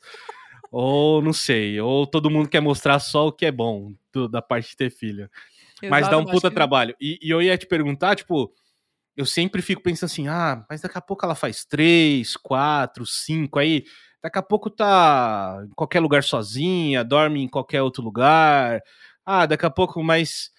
ou 0.71 1.19
não 1.19 1.33
sei, 1.33 1.81
ou 1.81 2.05
todo 2.05 2.29
mundo 2.29 2.47
quer 2.47 2.61
mostrar 2.61 2.99
só 2.99 3.29
o 3.29 3.31
que 3.31 3.47
é 3.47 3.51
bom 3.51 3.91
do, 4.13 4.27
da 4.29 4.39
parte 4.39 4.69
de 4.69 4.77
ter 4.77 4.91
filho. 4.91 5.27
Exato, 5.81 5.89
mas 5.89 6.07
dá 6.07 6.17
um 6.19 6.25
puta 6.25 6.49
que... 6.49 6.53
trabalho. 6.55 6.95
E, 7.01 7.17
e, 7.23 7.31
eu 7.31 7.41
ia 7.41 7.57
te 7.57 7.65
perguntar, 7.65 8.15
tipo, 8.15 8.53
eu 9.19 9.25
sempre 9.25 9.61
fico 9.61 9.83
pensando 9.83 10.09
assim, 10.09 10.29
ah, 10.29 10.65
mas 10.69 10.79
daqui 10.79 10.97
a 10.97 11.01
pouco 11.01 11.25
ela 11.25 11.35
faz 11.35 11.65
três, 11.65 12.37
quatro, 12.37 13.05
cinco, 13.05 13.59
aí 13.59 13.83
daqui 14.23 14.39
a 14.39 14.41
pouco 14.41 14.69
tá 14.69 15.61
em 15.65 15.73
qualquer 15.75 15.99
lugar 15.99 16.23
sozinha, 16.23 17.03
dorme 17.03 17.41
em 17.41 17.47
qualquer 17.49 17.81
outro 17.81 18.01
lugar. 18.01 18.81
Ah, 19.25 19.45
daqui 19.45 19.65
a 19.65 19.69
pouco, 19.69 20.01
mas. 20.01 20.51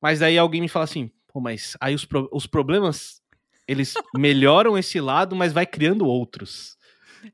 Mas 0.00 0.22
aí 0.22 0.38
alguém 0.38 0.62
me 0.62 0.68
fala 0.68 0.86
assim, 0.86 1.10
pô, 1.26 1.38
mas 1.38 1.76
aí 1.82 1.94
os, 1.94 2.06
pro, 2.06 2.30
os 2.32 2.46
problemas 2.46 3.20
eles 3.66 3.92
melhoram 4.16 4.78
esse 4.78 4.98
lado, 5.02 5.36
mas 5.36 5.52
vai 5.52 5.66
criando 5.66 6.06
outros. 6.06 6.77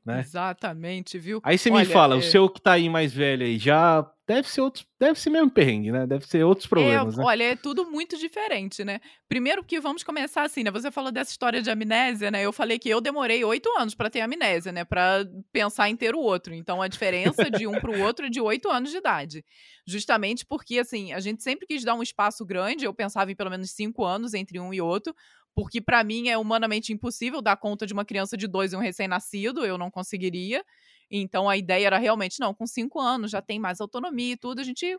Né? 0.05 0.19
Exatamente, 0.19 1.17
viu? 1.17 1.39
Aí 1.43 1.57
você 1.57 1.69
me 1.69 1.85
fala, 1.85 2.15
é... 2.15 2.17
o 2.17 2.21
seu 2.21 2.49
que 2.49 2.61
tá 2.61 2.73
aí 2.73 2.89
mais 2.89 3.13
velho 3.13 3.45
aí, 3.45 3.57
já 3.57 4.09
deve 4.27 4.49
ser 4.49 4.61
outros, 4.61 4.85
deve 4.99 5.19
ser 5.19 5.29
mesmo 5.29 5.51
perrengue, 5.51 5.91
né? 5.91 6.07
Deve 6.07 6.25
ser 6.25 6.43
outros 6.43 6.67
problemas, 6.67 7.13
é, 7.13 7.17
né? 7.17 7.23
Olha, 7.23 7.43
é 7.43 7.55
tudo 7.55 7.89
muito 7.89 8.17
diferente, 8.17 8.83
né? 8.83 8.99
Primeiro 9.29 9.63
que 9.63 9.79
vamos 9.79 10.03
começar 10.03 10.43
assim, 10.43 10.63
né? 10.63 10.71
Você 10.71 10.89
falou 10.89 11.11
dessa 11.11 11.29
história 11.29 11.61
de 11.61 11.69
amnésia, 11.69 12.31
né? 12.31 12.41
Eu 12.43 12.51
falei 12.51 12.79
que 12.79 12.89
eu 12.89 12.99
demorei 12.99 13.43
oito 13.43 13.69
anos 13.77 13.93
para 13.93 14.09
ter 14.09 14.21
amnésia, 14.21 14.71
né? 14.71 14.83
Para 14.83 15.25
pensar 15.51 15.89
em 15.89 15.95
ter 15.95 16.15
o 16.15 16.19
outro. 16.19 16.55
Então 16.55 16.81
a 16.81 16.87
diferença 16.87 17.49
de 17.51 17.67
um 17.67 17.79
para 17.79 17.91
o 17.91 18.01
outro 18.01 18.25
é 18.25 18.29
de 18.29 18.41
oito 18.41 18.69
anos 18.69 18.89
de 18.89 18.97
idade. 18.97 19.45
Justamente 19.87 20.43
porque, 20.45 20.79
assim, 20.79 21.13
a 21.13 21.19
gente 21.19 21.43
sempre 21.43 21.67
quis 21.67 21.83
dar 21.83 21.93
um 21.93 22.01
espaço 22.01 22.43
grande, 22.43 22.85
eu 22.85 22.93
pensava 22.93 23.31
em 23.31 23.35
pelo 23.35 23.51
menos 23.51 23.71
cinco 23.71 24.03
anos 24.03 24.33
entre 24.33 24.59
um 24.59 24.73
e 24.73 24.81
outro, 24.81 25.15
porque 25.55 25.79
para 25.79 26.03
mim 26.03 26.27
é 26.27 26.37
humanamente 26.37 26.91
impossível 26.91 27.41
dar 27.41 27.55
conta 27.55 27.87
de 27.87 27.93
uma 27.93 28.03
criança 28.03 28.35
de 28.35 28.45
dois 28.45 28.73
e 28.73 28.75
um 28.75 28.79
recém-nascido, 28.79 29.65
eu 29.65 29.77
não 29.77 29.89
conseguiria. 29.89 30.63
Então 31.09 31.47
a 31.47 31.55
ideia 31.55 31.87
era 31.87 31.97
realmente, 31.97 32.39
não, 32.39 32.53
com 32.53 32.67
cinco 32.67 32.99
anos 32.99 33.31
já 33.31 33.41
tem 33.41 33.57
mais 33.57 33.79
autonomia 33.79 34.33
e 34.33 34.37
tudo, 34.37 34.59
a 34.59 34.63
gente 34.63 34.97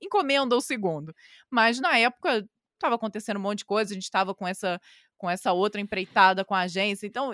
encomenda 0.00 0.56
o 0.56 0.60
segundo. 0.60 1.14
Mas 1.50 1.78
na 1.78 1.98
época 1.98 2.48
estava 2.74 2.94
acontecendo 2.94 3.36
um 3.36 3.42
monte 3.42 3.58
de 3.58 3.64
coisa, 3.64 3.92
a 3.92 3.94
gente 3.94 4.04
estava 4.04 4.34
com 4.34 4.46
essa 4.46 4.80
com 5.18 5.28
essa 5.28 5.52
outra 5.52 5.80
empreitada 5.80 6.44
com 6.44 6.54
a 6.54 6.60
agência. 6.60 7.04
Então, 7.04 7.32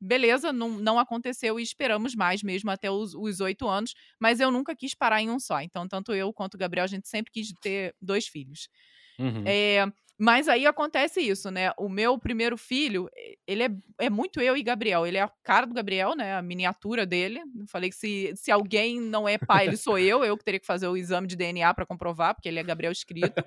beleza, 0.00 0.54
não, 0.54 0.70
não 0.70 0.98
aconteceu 0.98 1.60
e 1.60 1.62
esperamos 1.62 2.14
mais 2.14 2.42
mesmo 2.42 2.70
até 2.70 2.90
os 2.90 3.40
oito 3.40 3.68
anos, 3.68 3.94
mas 4.18 4.40
eu 4.40 4.50
nunca 4.50 4.74
quis 4.74 4.94
parar 4.94 5.20
em 5.20 5.28
um 5.28 5.38
só. 5.38 5.60
Então, 5.60 5.86
tanto 5.86 6.14
eu 6.14 6.32
quanto 6.32 6.54
o 6.54 6.58
Gabriel, 6.58 6.84
a 6.84 6.88
gente 6.88 7.06
sempre 7.06 7.30
quis 7.30 7.52
ter 7.60 7.94
dois 8.00 8.26
filhos. 8.26 8.70
Uhum. 9.18 9.42
É, 9.44 9.86
mas 10.18 10.48
aí 10.48 10.66
acontece 10.66 11.20
isso, 11.20 11.50
né? 11.50 11.72
O 11.76 11.90
meu 11.90 12.18
primeiro 12.18 12.56
filho, 12.56 13.10
ele 13.46 13.64
é, 13.64 13.70
é 13.98 14.08
muito 14.08 14.40
eu 14.40 14.56
e 14.56 14.62
Gabriel. 14.62 15.06
Ele 15.06 15.18
é 15.18 15.22
a 15.22 15.30
cara 15.42 15.66
do 15.66 15.74
Gabriel, 15.74 16.16
né? 16.16 16.34
A 16.34 16.40
miniatura 16.40 17.04
dele. 17.04 17.40
Eu 17.40 17.66
falei 17.66 17.90
que 17.90 17.96
se, 17.96 18.32
se 18.34 18.50
alguém 18.50 18.98
não 18.98 19.28
é 19.28 19.36
pai, 19.36 19.66
ele 19.66 19.76
sou 19.76 19.98
eu. 19.98 20.24
Eu 20.24 20.38
que 20.38 20.44
teria 20.44 20.58
que 20.58 20.66
fazer 20.66 20.88
o 20.88 20.96
exame 20.96 21.26
de 21.26 21.36
DNA 21.36 21.72
para 21.74 21.84
comprovar, 21.84 22.34
porque 22.34 22.48
ele 22.48 22.58
é 22.58 22.62
Gabriel 22.62 22.92
escrito. 22.92 23.44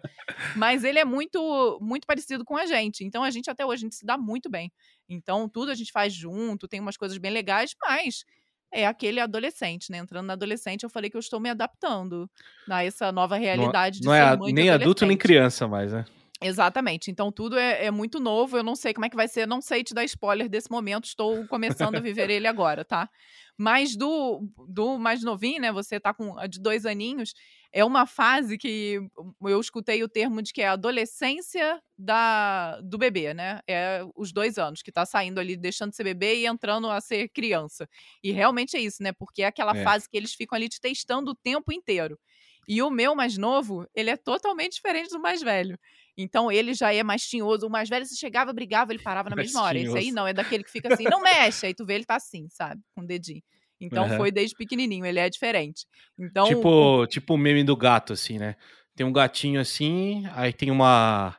Mas 0.55 0.83
ele 0.83 0.99
é 0.99 1.05
muito, 1.05 1.79
muito 1.81 2.05
parecido 2.05 2.45
com 2.45 2.55
a 2.55 2.67
gente. 2.67 3.03
Então 3.03 3.23
a 3.23 3.31
gente 3.31 3.49
até 3.49 3.65
hoje 3.65 3.81
a 3.81 3.85
gente 3.85 3.95
se 3.95 4.05
dá 4.05 4.15
muito 4.15 4.47
bem. 4.47 4.71
Então 5.07 5.49
tudo 5.49 5.71
a 5.71 5.75
gente 5.75 5.91
faz 5.91 6.13
junto, 6.13 6.67
tem 6.67 6.79
umas 6.79 6.97
coisas 6.97 7.17
bem 7.17 7.31
legais, 7.31 7.75
mas 7.81 8.23
é 8.71 8.85
aquele 8.85 9.19
adolescente, 9.19 9.91
né? 9.91 9.97
Entrando 9.97 10.27
na 10.27 10.33
adolescente, 10.33 10.83
eu 10.83 10.89
falei 10.89 11.09
que 11.09 11.17
eu 11.17 11.19
estou 11.19 11.39
me 11.39 11.49
adaptando 11.49 12.29
a 12.69 12.83
essa 12.83 13.11
nova 13.11 13.37
realidade 13.37 14.01
não, 14.03 14.13
de 14.13 14.19
não 14.37 14.47
é 14.47 14.51
nem 14.51 14.69
adulto 14.69 15.03
nem 15.03 15.17
criança 15.17 15.67
mais, 15.67 15.91
né? 15.91 16.05
Exatamente. 16.41 17.11
Então 17.11 17.31
tudo 17.31 17.57
é, 17.57 17.85
é, 17.85 17.91
muito 17.91 18.19
novo. 18.19 18.57
Eu 18.57 18.63
não 18.63 18.75
sei 18.75 18.93
como 18.93 19.05
é 19.05 19.09
que 19.09 19.15
vai 19.15 19.27
ser. 19.27 19.45
Não 19.45 19.61
sei 19.61 19.83
te 19.83 19.93
dar 19.93 20.05
spoiler 20.05 20.47
desse 20.47 20.71
momento. 20.71 21.05
Estou 21.05 21.45
começando 21.47 21.95
a 21.95 21.99
viver 21.99 22.29
ele 22.29 22.47
agora, 22.47 22.85
tá? 22.85 23.09
Mas 23.57 23.97
do, 23.97 24.47
do 24.69 24.97
mais 24.97 25.21
novinho, 25.21 25.59
né? 25.59 25.69
Você 25.73 25.99
tá 25.99 26.13
com 26.13 26.35
de 26.47 26.61
dois 26.61 26.85
aninhos. 26.85 27.33
É 27.73 27.83
uma 27.83 28.05
fase 28.05 28.57
que 28.57 29.01
eu 29.41 29.59
escutei 29.59 30.01
o 30.01 30.07
termo 30.07 30.41
de 30.41 30.53
que 30.53 30.61
é 30.61 30.69
a 30.69 30.71
adolescência 30.71 31.81
da, 31.97 32.79
do 32.79 32.97
bebê, 32.97 33.33
né? 33.33 33.59
É 33.67 34.01
os 34.15 34.31
dois 34.31 34.57
anos 34.57 34.81
que 34.81 34.93
tá 34.93 35.05
saindo 35.05 35.39
ali, 35.39 35.57
deixando 35.57 35.89
de 35.89 35.97
ser 35.97 36.05
bebê 36.05 36.37
e 36.37 36.45
entrando 36.45 36.89
a 36.89 37.01
ser 37.01 37.27
criança. 37.27 37.87
E 38.23 38.31
realmente 38.31 38.77
é 38.77 38.79
isso, 38.79 39.03
né? 39.03 39.11
Porque 39.11 39.43
é 39.43 39.47
aquela 39.47 39.75
é. 39.75 39.83
fase 39.83 40.09
que 40.09 40.15
eles 40.15 40.33
ficam 40.33 40.55
ali 40.55 40.69
te 40.69 40.79
testando 40.79 41.31
o 41.31 41.35
tempo 41.35 41.73
inteiro. 41.73 42.17
E 42.69 42.83
o 42.83 42.89
meu 42.91 43.15
mais 43.15 43.35
novo, 43.35 43.87
ele 43.95 44.11
é 44.11 44.15
totalmente 44.15 44.73
diferente 44.73 45.09
do 45.09 45.19
mais 45.19 45.41
velho. 45.41 45.77
Então 46.21 46.51
ele 46.51 46.73
já 46.73 46.93
é 46.93 47.01
mais 47.01 47.23
tinhoso. 47.23 47.65
O 47.65 47.69
mais 47.69 47.87
velho, 47.87 48.05
se 48.05 48.17
chegava, 48.17 48.51
brigava, 48.51 48.91
ele 48.91 49.01
parava 49.01 49.29
na 49.29 49.35
mesma 49.37 49.63
hora. 49.63 49.79
Esse 49.79 49.97
aí 49.97 50.11
não, 50.11 50.27
é 50.27 50.33
daquele 50.33 50.65
que 50.65 50.71
fica 50.71 50.93
assim, 50.93 51.05
não 51.05 51.21
mexe. 51.21 51.65
Aí 51.65 51.73
tu 51.73 51.85
vê 51.85 51.95
ele 51.95 52.03
tá 52.03 52.15
assim, 52.15 52.47
sabe? 52.49 52.81
Com 52.93 53.01
o 53.01 53.07
dedinho. 53.07 53.41
Então 53.79 54.03
uhum. 54.03 54.17
foi 54.17 54.29
desde 54.29 54.53
pequenininho, 54.57 55.05
ele 55.05 55.19
é 55.19 55.29
diferente. 55.29 55.85
Então, 56.19 56.45
tipo, 56.45 57.07
tipo 57.07 57.33
o 57.33 57.37
meme 57.37 57.63
do 57.63 57.77
gato, 57.77 58.11
assim, 58.11 58.37
né? 58.37 58.57
Tem 58.93 59.07
um 59.07 59.13
gatinho 59.13 59.61
assim, 59.61 60.25
aí 60.33 60.51
tem 60.51 60.69
uma. 60.69 61.37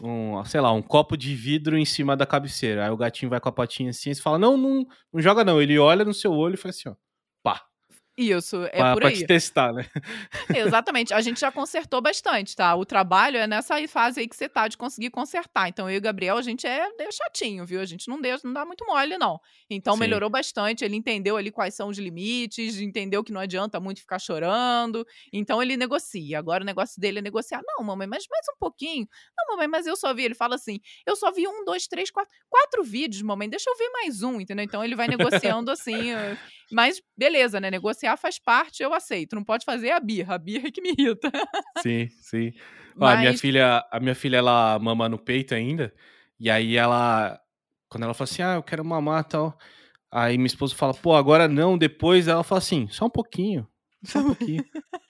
Um, 0.00 0.42
sei 0.44 0.60
lá, 0.60 0.72
um 0.72 0.80
copo 0.80 1.16
de 1.16 1.34
vidro 1.34 1.76
em 1.76 1.84
cima 1.84 2.16
da 2.16 2.24
cabeceira. 2.24 2.84
Aí 2.84 2.90
o 2.90 2.96
gatinho 2.96 3.28
vai 3.28 3.40
com 3.40 3.48
a 3.48 3.52
patinha 3.52 3.90
assim 3.90 4.10
e 4.10 4.14
fala: 4.14 4.38
Não, 4.38 4.56
não, 4.56 4.86
não 5.12 5.20
joga 5.20 5.44
não. 5.44 5.60
Ele 5.60 5.76
olha 5.78 6.04
no 6.04 6.14
seu 6.14 6.32
olho 6.32 6.54
e 6.54 6.56
faz 6.56 6.76
assim, 6.76 6.88
ó. 6.88 6.94
Isso, 8.16 8.64
é 8.64 8.76
pra, 8.76 8.92
por 8.92 9.04
aí. 9.06 9.12
Pra 9.12 9.20
te 9.20 9.26
testar, 9.26 9.72
né? 9.72 9.86
Exatamente. 10.54 11.14
A 11.14 11.20
gente 11.22 11.40
já 11.40 11.50
consertou 11.50 12.00
bastante, 12.02 12.54
tá? 12.54 12.74
O 12.74 12.84
trabalho 12.84 13.38
é 13.38 13.46
nessa 13.46 13.76
fase 13.88 14.20
aí 14.20 14.28
que 14.28 14.36
você 14.36 14.50
tá 14.50 14.68
de 14.68 14.76
conseguir 14.76 15.08
consertar. 15.08 15.68
Então, 15.68 15.88
eu 15.88 15.94
e 15.94 15.98
o 15.98 16.00
Gabriel, 16.00 16.36
a 16.36 16.42
gente 16.42 16.66
é, 16.66 16.86
é 16.98 17.10
chatinho, 17.10 17.64
viu? 17.64 17.80
A 17.80 17.86
gente 17.86 18.08
não, 18.08 18.20
deu, 18.20 18.36
não 18.44 18.52
dá 18.52 18.66
muito 18.66 18.84
mole, 18.84 19.16
não. 19.16 19.40
Então, 19.70 19.94
Sim. 19.94 20.00
melhorou 20.00 20.28
bastante. 20.28 20.84
Ele 20.84 20.94
entendeu 20.94 21.38
ali 21.38 21.50
quais 21.50 21.74
são 21.74 21.88
os 21.88 21.96
limites, 21.96 22.78
entendeu 22.78 23.24
que 23.24 23.32
não 23.32 23.40
adianta 23.40 23.80
muito 23.80 24.00
ficar 24.00 24.18
chorando. 24.18 25.06
Então, 25.32 25.62
ele 25.62 25.74
negocia. 25.78 26.38
Agora, 26.38 26.62
o 26.62 26.66
negócio 26.66 27.00
dele 27.00 27.20
é 27.20 27.22
negociar. 27.22 27.62
Não, 27.66 27.82
mamãe, 27.82 28.06
mas 28.06 28.24
mais 28.30 28.44
um 28.54 28.58
pouquinho. 28.58 29.08
Não, 29.38 29.56
mamãe, 29.56 29.68
mas 29.68 29.86
eu 29.86 29.96
só 29.96 30.12
vi. 30.12 30.24
Ele 30.24 30.34
fala 30.34 30.56
assim: 30.56 30.80
eu 31.06 31.16
só 31.16 31.32
vi 31.32 31.48
um, 31.48 31.64
dois, 31.64 31.86
três, 31.86 32.10
quatro, 32.10 32.34
quatro 32.50 32.84
vídeos, 32.84 33.22
mamãe. 33.22 33.48
Deixa 33.48 33.70
eu 33.70 33.76
ver 33.76 33.88
mais 33.88 34.22
um, 34.22 34.38
entendeu? 34.38 34.64
Então, 34.64 34.84
ele 34.84 34.94
vai 34.94 35.08
negociando 35.08 35.70
assim. 35.70 36.12
Mas 36.70 37.02
beleza, 37.16 37.60
né? 37.60 37.70
Negociar 37.70 38.01
faz 38.16 38.38
parte, 38.38 38.82
eu 38.82 38.92
aceito. 38.92 39.34
Não 39.34 39.44
pode 39.44 39.64
fazer 39.64 39.90
a 39.90 40.00
birra. 40.00 40.34
A 40.34 40.38
birra 40.38 40.68
é 40.68 40.70
que 40.70 40.80
me 40.80 40.94
irrita. 40.96 41.30
Sim, 41.82 42.08
sim. 42.20 42.52
Mas... 42.94 43.16
a 43.16 43.20
minha 43.20 43.38
filha, 43.38 43.86
a 43.90 44.00
minha 44.00 44.14
filha, 44.14 44.36
ela 44.36 44.78
mama 44.78 45.08
no 45.08 45.18
peito 45.18 45.54
ainda. 45.54 45.92
E 46.38 46.50
aí 46.50 46.76
ela, 46.76 47.40
quando 47.88 48.04
ela 48.04 48.14
fala 48.14 48.28
assim, 48.30 48.42
ah, 48.42 48.54
eu 48.54 48.62
quero 48.62 48.84
mamar 48.84 49.24
tal. 49.24 49.56
Aí 50.10 50.36
minha 50.36 50.46
esposa 50.46 50.74
fala, 50.74 50.92
pô, 50.92 51.14
agora 51.14 51.48
não, 51.48 51.78
depois 51.78 52.28
ela 52.28 52.44
fala 52.44 52.58
assim, 52.58 52.86
só 52.88 53.06
um 53.06 53.10
pouquinho. 53.10 53.66
Só 54.04 54.18
um 54.18 54.34
pouquinho. 54.34 54.64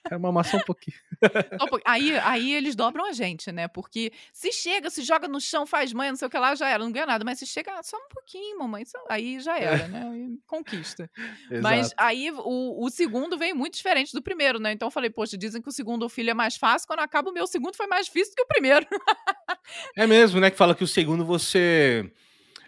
Quero 0.07 0.21
mamar 0.21 0.45
só 0.45 0.57
um 0.57 0.61
pouquinho. 0.61 0.97
aí, 1.85 2.17
aí 2.19 2.53
eles 2.53 2.75
dobram 2.75 3.05
a 3.05 3.11
gente, 3.11 3.51
né? 3.51 3.67
Porque 3.67 4.11
se 4.31 4.51
chega, 4.51 4.89
se 4.89 5.01
joga 5.01 5.27
no 5.27 5.41
chão, 5.41 5.65
faz 5.65 5.91
mãe, 5.93 6.09
não 6.09 6.15
sei 6.15 6.27
o 6.27 6.31
que 6.31 6.37
lá, 6.37 6.53
já 6.53 6.69
era, 6.69 6.83
não 6.83 6.91
ganha 6.91 7.05
nada. 7.05 7.25
Mas 7.25 7.39
se 7.39 7.47
chega 7.47 7.71
ah, 7.73 7.81
só 7.81 7.97
um 7.97 8.09
pouquinho, 8.09 8.59
mamãe, 8.59 8.83
aí 9.09 9.39
já 9.39 9.57
era, 9.57 9.87
né? 9.87 10.09
Aí 10.11 10.37
conquista. 10.45 11.09
Mas 11.61 11.91
aí 11.97 12.29
o, 12.31 12.85
o 12.85 12.89
segundo 12.89 13.37
veio 13.37 13.55
muito 13.55 13.75
diferente 13.75 14.13
do 14.13 14.21
primeiro, 14.21 14.59
né? 14.59 14.71
Então 14.73 14.87
eu 14.87 14.91
falei, 14.91 15.09
poxa, 15.09 15.37
dizem 15.37 15.61
que 15.61 15.69
o 15.69 15.71
segundo 15.71 16.07
filho 16.07 16.29
é 16.29 16.35
mais 16.35 16.55
fácil. 16.55 16.87
Quando 16.87 16.99
acaba 16.99 17.29
o 17.29 17.33
meu 17.33 17.47
segundo 17.47 17.75
foi 17.75 17.87
mais 17.87 18.05
difícil 18.05 18.35
que 18.35 18.43
o 18.43 18.47
primeiro. 18.47 18.85
é 19.97 20.05
mesmo, 20.05 20.39
né? 20.39 20.51
Que 20.51 20.57
fala 20.57 20.75
que 20.75 20.83
o 20.83 20.87
segundo 20.87 21.25
você 21.25 22.11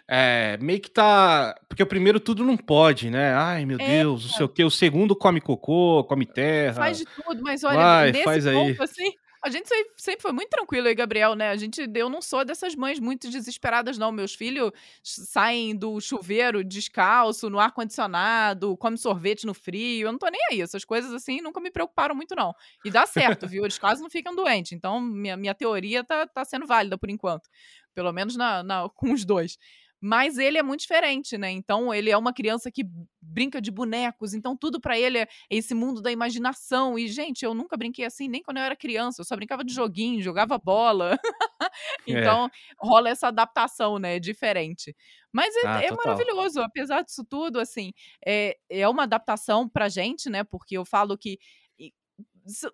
é, 0.08 0.56
meio 0.60 0.80
que 0.80 0.90
tá. 0.90 1.58
Porque 1.68 1.82
o 1.82 1.86
primeiro 1.86 2.20
tudo 2.20 2.44
não 2.44 2.56
pode, 2.56 3.10
né? 3.10 3.34
Ai, 3.34 3.64
meu 3.64 3.78
é, 3.80 4.02
Deus, 4.02 4.24
não 4.24 4.32
sei 4.32 4.46
o 4.46 4.48
quê. 4.48 4.64
O 4.64 4.70
segundo 4.70 5.16
come 5.16 5.40
cocô, 5.40 6.04
come 6.04 6.24
terra. 6.24 6.74
Faz 6.74 6.98
de 6.98 7.04
tudo, 7.04 7.42
mas 7.42 7.64
olha, 7.64 7.76
Vai, 7.76 8.12
nesse 8.12 8.24
faz 8.24 8.44
ponto, 8.44 8.56
aí. 8.58 8.76
assim, 8.80 9.12
a 9.42 9.50
gente 9.50 9.68
sempre 9.96 10.22
foi 10.22 10.32
muito 10.32 10.50
tranquilo 10.50 10.88
aí, 10.88 10.94
Gabriel, 10.94 11.34
né? 11.34 11.50
A 11.50 11.56
gente, 11.56 11.88
eu 11.94 12.08
não 12.08 12.22
sou 12.22 12.44
dessas 12.44 12.74
mães 12.74 12.98
muito 12.98 13.28
desesperadas, 13.28 13.98
não. 13.98 14.10
Meus 14.10 14.34
filhos 14.34 14.70
saem 15.02 15.74
do 15.74 16.00
chuveiro 16.00 16.62
descalço, 16.62 17.50
no 17.50 17.58
ar-condicionado, 17.58 18.76
come 18.76 18.96
sorvete 18.96 19.44
no 19.44 19.54
frio. 19.54 20.06
Eu 20.06 20.12
não 20.12 20.18
tô 20.18 20.28
nem 20.28 20.40
aí. 20.50 20.60
Essas 20.60 20.84
coisas, 20.84 21.12
assim, 21.12 21.40
nunca 21.40 21.60
me 21.60 21.70
preocuparam 21.70 22.14
muito, 22.14 22.34
não. 22.34 22.54
E 22.84 22.90
dá 22.90 23.06
certo, 23.06 23.46
viu? 23.48 23.64
Eles 23.64 23.78
quase 23.78 24.00
não 24.02 24.10
ficam 24.10 24.34
doentes. 24.34 24.72
Então, 24.72 25.00
minha, 25.00 25.36
minha 25.36 25.54
teoria 25.54 26.02
tá, 26.02 26.26
tá 26.26 26.44
sendo 26.44 26.66
válida 26.66 26.96
por 26.96 27.10
enquanto. 27.10 27.48
Pelo 27.94 28.12
menos 28.12 28.36
na, 28.36 28.62
na 28.62 28.88
com 28.88 29.12
os 29.12 29.24
dois. 29.24 29.58
Mas 30.06 30.38
ele 30.38 30.56
é 30.56 30.62
muito 30.62 30.82
diferente, 30.82 31.36
né? 31.36 31.50
Então 31.50 31.92
ele 31.92 32.10
é 32.10 32.16
uma 32.16 32.32
criança 32.32 32.70
que 32.70 32.84
brinca 33.20 33.60
de 33.60 33.72
bonecos, 33.72 34.34
então 34.34 34.56
tudo 34.56 34.80
para 34.80 34.96
ele 34.96 35.18
é 35.18 35.28
esse 35.50 35.74
mundo 35.74 36.00
da 36.00 36.12
imaginação. 36.12 36.96
E 36.96 37.08
gente, 37.08 37.44
eu 37.44 37.52
nunca 37.52 37.76
brinquei 37.76 38.04
assim 38.04 38.28
nem 38.28 38.40
quando 38.40 38.58
eu 38.58 38.62
era 38.62 38.76
criança, 38.76 39.20
eu 39.20 39.24
só 39.24 39.34
brincava 39.34 39.64
de 39.64 39.74
joguinho, 39.74 40.22
jogava 40.22 40.56
bola. 40.58 41.18
então 42.06 42.46
é. 42.46 42.50
rola 42.78 43.08
essa 43.08 43.26
adaptação, 43.26 43.98
né? 43.98 44.20
Diferente. 44.20 44.94
Mas 45.32 45.56
é, 45.56 45.66
ah, 45.66 45.82
é 45.82 45.90
maravilhoso, 45.90 46.60
apesar 46.60 47.02
disso 47.02 47.24
tudo, 47.28 47.58
assim, 47.58 47.92
é, 48.24 48.56
é 48.70 48.88
uma 48.88 49.02
adaptação 49.02 49.68
pra 49.68 49.88
gente, 49.88 50.30
né? 50.30 50.44
Porque 50.44 50.78
eu 50.78 50.84
falo 50.84 51.18
que 51.18 51.36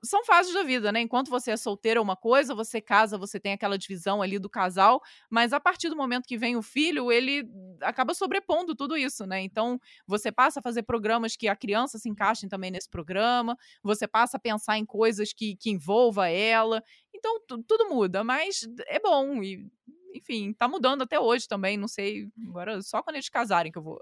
são 0.04 0.24
fases 0.24 0.52
da 0.52 0.62
vida, 0.62 0.92
né? 0.92 1.00
Enquanto 1.00 1.30
você 1.30 1.50
é 1.52 1.56
solteira 1.56 1.98
é 1.98 2.02
uma 2.02 2.16
coisa, 2.16 2.54
você 2.54 2.80
casa, 2.80 3.16
você 3.16 3.40
tem 3.40 3.52
aquela 3.52 3.78
divisão 3.78 4.20
ali 4.22 4.38
do 4.38 4.48
casal, 4.48 5.00
mas 5.30 5.52
a 5.52 5.60
partir 5.60 5.88
do 5.88 5.96
momento 5.96 6.26
que 6.26 6.36
vem 6.36 6.56
o 6.56 6.62
filho, 6.62 7.10
ele 7.10 7.48
acaba 7.80 8.14
sobrepondo 8.14 8.74
tudo 8.74 8.96
isso, 8.96 9.26
né? 9.26 9.40
Então, 9.42 9.80
você 10.06 10.30
passa 10.30 10.60
a 10.60 10.62
fazer 10.62 10.82
programas 10.82 11.36
que 11.36 11.48
a 11.48 11.56
criança 11.56 11.98
se 11.98 12.08
encaixe 12.08 12.48
também 12.48 12.70
nesse 12.70 12.88
programa, 12.88 13.56
você 13.82 14.06
passa 14.06 14.36
a 14.36 14.40
pensar 14.40 14.78
em 14.78 14.84
coisas 14.84 15.32
que, 15.32 15.56
que 15.56 15.70
envolva 15.70 16.28
ela. 16.28 16.82
Então, 17.14 17.38
tudo 17.66 17.88
muda, 17.88 18.24
mas 18.24 18.66
é 18.86 18.98
bom 18.98 19.42
e 19.42 19.70
enfim, 20.14 20.52
tá 20.52 20.68
mudando 20.68 21.02
até 21.02 21.18
hoje 21.18 21.46
também, 21.48 21.76
não 21.76 21.88
sei. 21.88 22.28
Agora 22.48 22.80
só 22.82 23.02
quando 23.02 23.16
eles 23.16 23.28
casarem 23.28 23.70
que 23.70 23.78
eu 23.78 23.82
vou. 23.82 24.00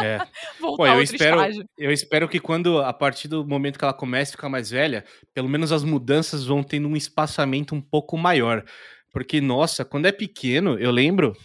É. 0.00 0.18
Voltar 0.60 0.76
Pô, 0.76 0.86
eu 0.86 1.02
espero, 1.02 1.36
estágio. 1.36 1.68
eu 1.78 1.92
espero 1.92 2.28
que 2.28 2.40
quando, 2.40 2.78
a 2.78 2.92
partir 2.92 3.28
do 3.28 3.46
momento 3.46 3.78
que 3.78 3.84
ela 3.84 3.94
comece 3.94 4.30
a 4.30 4.36
ficar 4.36 4.48
mais 4.48 4.70
velha, 4.70 5.04
pelo 5.34 5.48
menos 5.48 5.72
as 5.72 5.84
mudanças 5.84 6.44
vão 6.44 6.62
tendo 6.62 6.88
um 6.88 6.96
espaçamento 6.96 7.74
um 7.74 7.80
pouco 7.80 8.16
maior. 8.16 8.64
Porque, 9.12 9.40
nossa, 9.40 9.84
quando 9.84 10.06
é 10.06 10.12
pequeno, 10.12 10.78
eu 10.78 10.90
lembro 10.90 11.36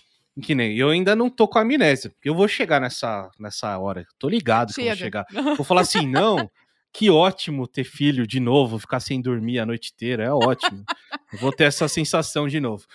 que 0.41 0.53
nem 0.53 0.77
eu 0.77 0.89
ainda 0.89 1.15
não 1.15 1.29
tô 1.29 1.47
com 1.47 1.59
amnésia. 1.59 2.13
Eu 2.23 2.35
vou 2.35 2.47
chegar 2.47 2.81
nessa, 2.81 3.29
nessa 3.39 3.77
hora. 3.77 4.05
Tô 4.19 4.27
ligado 4.27 4.73
Chega. 4.73 4.83
que 4.83 4.89
eu 4.89 4.95
vou 4.95 4.97
chegar. 4.97 5.25
Vou 5.57 5.65
falar 5.65 5.81
assim, 5.81 6.07
não. 6.07 6.49
Que 6.91 7.09
ótimo 7.09 7.67
ter 7.67 7.83
filho 7.83 8.25
de 8.25 8.39
novo, 8.39 8.79
ficar 8.79 9.01
sem 9.01 9.21
dormir 9.21 9.59
a 9.59 9.65
noite 9.65 9.91
inteira, 9.93 10.23
é 10.23 10.31
ótimo. 10.31 10.85
eu 11.33 11.39
vou 11.39 11.51
ter 11.51 11.65
essa 11.65 11.89
sensação 11.89 12.47
de 12.47 12.61
novo. 12.61 12.85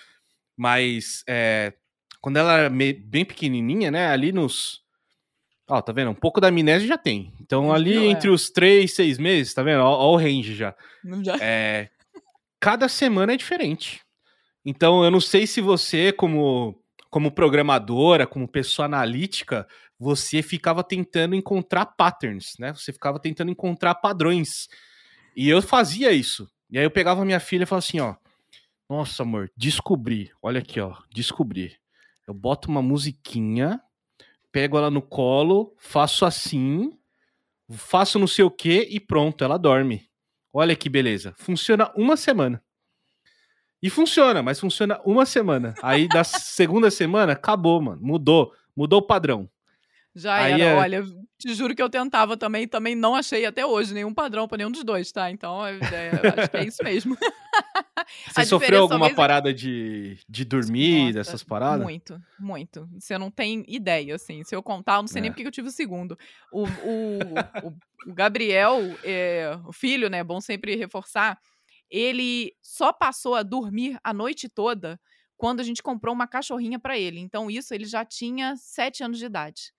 Mas 0.57 1.23
é, 1.29 1.73
quando 2.21 2.37
ela 2.37 2.59
era 2.59 2.71
bem 2.71 3.25
pequenininha, 3.25 3.91
né? 3.91 4.09
Ali 4.09 4.33
nos. 4.33 4.81
Ó, 5.69 5.81
tá 5.81 5.93
vendo? 5.93 6.11
Um 6.11 6.15
pouco 6.15 6.41
da 6.41 6.49
amnésia 6.49 6.89
já 6.89 6.99
tem. 6.99 7.33
Então, 7.41 7.73
ali 7.73 7.95
Não, 7.95 8.05
entre 8.05 8.29
é. 8.29 8.33
os 8.33 8.51
três, 8.51 8.95
seis 8.95 9.19
meses, 9.19 9.55
tá 9.55 9.63
vendo? 9.63 9.81
Ó, 9.81 9.91
ó 9.91 10.13
o 10.13 10.17
range 10.17 10.55
já. 10.55 10.75
já. 11.23 11.37
É, 11.41 11.89
cada 12.59 12.89
semana 12.89 13.33
é 13.33 13.37
diferente. 13.37 14.01
Então, 14.65 15.05
eu 15.05 15.11
não 15.11 15.21
sei 15.21 15.47
se 15.47 15.61
você, 15.61 16.13
como, 16.13 16.83
como 17.09 17.31
programadora, 17.31 18.27
como 18.27 18.49
pessoa 18.49 18.87
analítica, 18.87 19.67
você 19.99 20.43
ficava 20.43 20.83
tentando 20.83 21.35
encontrar 21.35 21.87
patterns, 21.87 22.55
né? 22.59 22.73
Você 22.73 22.93
ficava 22.93 23.19
tentando 23.21 23.51
encontrar 23.51 23.95
padrões. 23.95 24.69
E 25.37 25.49
eu 25.49 25.63
fazia 25.63 26.11
isso. 26.11 26.51
E 26.71 26.79
aí 26.79 26.85
eu 26.85 26.91
pegava 26.91 27.25
minha 27.25 27.41
filha 27.41 27.63
e 27.63 27.67
falava 27.67 27.87
assim, 27.87 28.01
ó, 28.01 28.17
nossa, 28.91 29.23
amor, 29.23 29.49
descobri. 29.57 30.33
Olha 30.43 30.59
aqui, 30.59 30.81
ó. 30.81 30.97
Descobri. 31.15 31.77
Eu 32.27 32.35
boto 32.35 32.69
uma 32.69 32.83
musiquinha, 32.83 33.81
pego 34.51 34.77
ela 34.77 34.91
no 34.91 35.01
colo, 35.01 35.73
faço 35.79 36.27
assim, 36.27 36.93
faço 37.71 38.19
não 38.19 38.27
sei 38.27 38.45
o 38.45 38.51
que 38.51 38.89
e 38.91 38.99
pronto, 38.99 39.45
ela 39.45 39.57
dorme. 39.57 40.11
Olha 40.53 40.75
que 40.75 40.89
beleza. 40.89 41.33
Funciona 41.39 41.93
uma 41.95 42.17
semana. 42.17 42.61
E 43.81 43.89
funciona, 43.89 44.43
mas 44.43 44.59
funciona 44.59 45.01
uma 45.05 45.25
semana. 45.25 45.73
Aí 45.81 46.09
da 46.09 46.25
segunda 46.25 46.91
semana, 46.91 47.35
acabou, 47.35 47.81
mano. 47.81 48.03
Mudou. 48.03 48.53
Mudou 48.75 48.99
o 48.99 49.07
padrão. 49.07 49.49
Já 50.21 50.35
Aí 50.35 50.61
era, 50.61 50.63
é... 50.63 50.75
olha, 50.77 51.05
te 51.39 51.55
juro 51.55 51.75
que 51.75 51.83
eu 51.83 51.89
tentava 51.89 52.37
também, 52.37 52.69
também 52.69 52.95
não 52.95 53.15
achei 53.15 53.47
até 53.47 53.65
hoje 53.65 53.95
nenhum 53.95 54.13
padrão 54.13 54.47
para 54.47 54.59
nenhum 54.59 54.71
dos 54.71 54.85
dois, 54.85 55.11
tá? 55.11 55.31
Então, 55.31 55.67
é, 55.67 55.79
é, 55.79 56.41
acho 56.41 56.51
que 56.51 56.57
é 56.57 56.65
isso 56.65 56.85
mesmo. 56.85 57.17
Você 58.29 58.45
sofreu 58.45 58.83
alguma 58.83 59.07
é 59.07 59.15
parada 59.15 59.53
de, 59.53 60.19
de 60.29 60.45
dormir, 60.45 61.07
Nossa, 61.07 61.13
dessas 61.15 61.43
paradas? 61.43 61.83
Muito, 61.83 62.21
muito. 62.39 62.89
Você 62.99 63.17
não 63.17 63.31
tem 63.31 63.65
ideia, 63.69 64.15
assim. 64.15 64.43
Se 64.45 64.55
eu 64.55 64.63
contar, 64.63 64.97
eu 64.97 65.03
não 65.03 65.09
sei 65.09 65.21
é. 65.21 65.23
nem 65.23 65.31
porque 65.31 65.47
eu 65.47 65.51
tive 65.51 65.69
o 65.69 65.73
segundo. 65.73 66.19
O, 66.53 66.65
o, 66.65 67.69
o, 67.69 68.11
o 68.11 68.15
Gabriel, 68.15 68.79
é, 69.03 69.59
o 69.67 69.73
filho, 69.73 70.11
né? 70.11 70.23
Bom 70.23 70.41
sempre 70.41 70.77
reforçar. 70.77 71.39
Ele 71.91 72.53
só 72.63 72.93
passou 72.93 73.35
a 73.35 73.43
dormir 73.43 73.99
a 74.05 74.13
noite 74.13 74.49
toda 74.49 75.01
quando 75.37 75.61
a 75.61 75.65
gente 75.65 75.83
comprou 75.83 76.15
uma 76.15 76.27
cachorrinha 76.27 76.79
para 76.79 76.99
ele. 76.99 77.19
Então, 77.19 77.51
isso 77.51 77.73
ele 77.75 77.87
já 77.87 78.05
tinha 78.05 78.55
sete 78.57 79.03
anos 79.03 79.19
de 79.19 79.25
idade. 79.25 79.73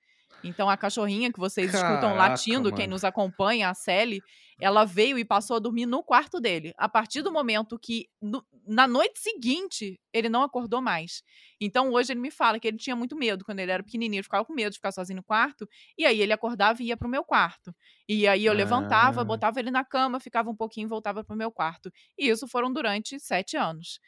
Então 0.44 0.70
a 0.70 0.78
cachorrinha 0.78 1.32
que 1.32 1.40
vocês 1.40 1.72
Caraca, 1.72 1.94
escutam 1.94 2.16
latindo, 2.16 2.64
mano. 2.66 2.76
quem 2.76 2.88
nos 2.88 3.04
acompanha, 3.04 3.70
a 3.70 3.74
Sally, 3.74 4.22
ela 4.60 4.86
veio 4.86 5.18
e 5.18 5.26
passou 5.26 5.56
a 5.56 5.60
dormir 5.60 5.86
no 5.86 6.04
quarto 6.04 6.40
dele. 6.40 6.74
A 6.78 6.88
partir 6.88 7.22
do 7.22 7.32
momento 7.32 7.80
que, 7.80 8.08
no, 8.22 8.46
na 8.66 8.88
noite 8.88 9.20
seguinte, 9.20 10.00
ele 10.14 10.30
não 10.30 10.44
acordou 10.44 10.82
mais. 10.82 11.24
Então 11.60 11.92
hoje 11.92 12.14
ele 12.14 12.20
me 12.20 12.30
fala 12.30 12.60
que 12.60 12.68
ele 12.68 12.78
tinha 12.78 12.96
muito 12.96 13.16
medo. 13.16 13.44
Quando 13.44 13.60
ele 13.60 13.72
era 13.72 13.84
pequenininho, 13.84 14.20
ele 14.20 14.24
ficava 14.24 14.46
com 14.46 14.54
medo 14.54 14.72
de 14.72 14.78
ficar 14.78 14.92
sozinho 14.92 15.18
no 15.18 15.24
quarto. 15.24 15.68
E 15.98 16.06
aí 16.06 16.22
ele 16.22 16.32
acordava 16.32 16.82
e 16.82 16.88
ia 16.88 16.98
pro 16.98 17.10
meu 17.10 17.24
quarto. 17.24 17.74
E 18.08 18.28
aí 18.28 18.46
eu 18.46 18.54
levantava, 18.54 19.22
ah. 19.22 19.24
botava 19.24 19.60
ele 19.60 19.72
na 19.72 19.84
cama, 19.84 20.20
ficava 20.20 20.50
um 20.50 20.56
pouquinho 20.56 20.86
e 20.86 20.90
voltava 20.90 21.24
pro 21.24 21.36
meu 21.36 21.52
quarto. 21.52 21.92
E 22.18 22.30
isso 22.30 22.48
foram 22.48 22.72
durante 22.72 23.20
sete 23.20 23.58
anos. 23.58 24.00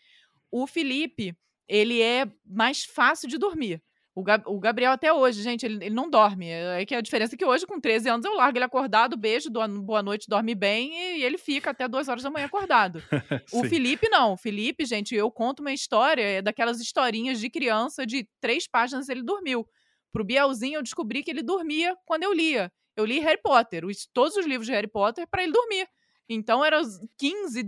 O 0.51 0.67
Felipe, 0.67 1.35
ele 1.67 1.99
é 1.99 2.27
mais 2.45 2.83
fácil 2.83 3.27
de 3.27 3.39
dormir. 3.39 3.81
O, 4.15 4.21
Gab 4.21 4.43
o, 4.45 4.59
Gabriel 4.59 4.91
até 4.91 5.11
hoje, 5.11 5.41
gente, 5.41 5.65
ele, 5.65 5.85
ele, 5.85 5.95
não 5.95 6.07
dorme. 6.07 6.47
É 6.47 6.85
que 6.85 6.93
a 6.93 7.01
diferença 7.01 7.33
é 7.33 7.37
que 7.37 7.45
hoje, 7.45 7.65
com 7.65 7.79
13 7.79 8.09
anos, 8.09 8.25
eu 8.25 8.35
largo 8.35 8.57
ele 8.57 8.65
acordado, 8.65 9.17
beijo, 9.17 9.49
boa 9.49 10.03
noite, 10.03 10.29
dorme 10.29 10.53
bem, 10.53 10.93
e, 10.93 11.23
ele 11.23 11.37
fica 11.37 11.71
até 11.71 11.87
2 11.87 12.07
horas 12.07 12.21
da 12.21 12.29
manhã 12.29 12.45
acordado. 12.45 13.01
o 13.51 13.63
Felipe, 13.63 14.07
não. 14.09 14.33
O 14.33 14.37
Felipe, 14.37 14.85
gente, 14.85 15.15
eu 15.15 15.31
conto 15.31 15.61
uma 15.61 15.73
história, 15.73 16.21
é 16.21 16.41
daquelas 16.43 16.79
historinhas 16.79 17.39
de 17.39 17.49
criança, 17.49 18.05
de 18.05 18.27
três 18.39 18.67
páginas 18.67 19.09
ele 19.09 19.23
dormiu. 19.23 19.67
Pro 20.11 20.23
Bielzinho, 20.23 20.77
eu 20.77 20.83
descobri 20.83 21.23
que 21.23 21.31
ele 21.31 21.41
dormia 21.41 21.97
quando 22.05 22.21
eu 22.21 22.31
lia. 22.31 22.71
Eu 22.95 23.05
li 23.05 23.19
Harry 23.19 23.41
Potter, 23.41 23.83
os, 23.83 24.05
todos 24.13 24.37
os 24.37 24.45
livros 24.45 24.67
de 24.67 24.73
Harry 24.73 24.87
Potter, 24.87 25.27
para 25.27 25.41
ele 25.41 25.51
dormir. 25.51 25.87
Então 26.29 26.63
era 26.63 26.79
15, 27.17 27.63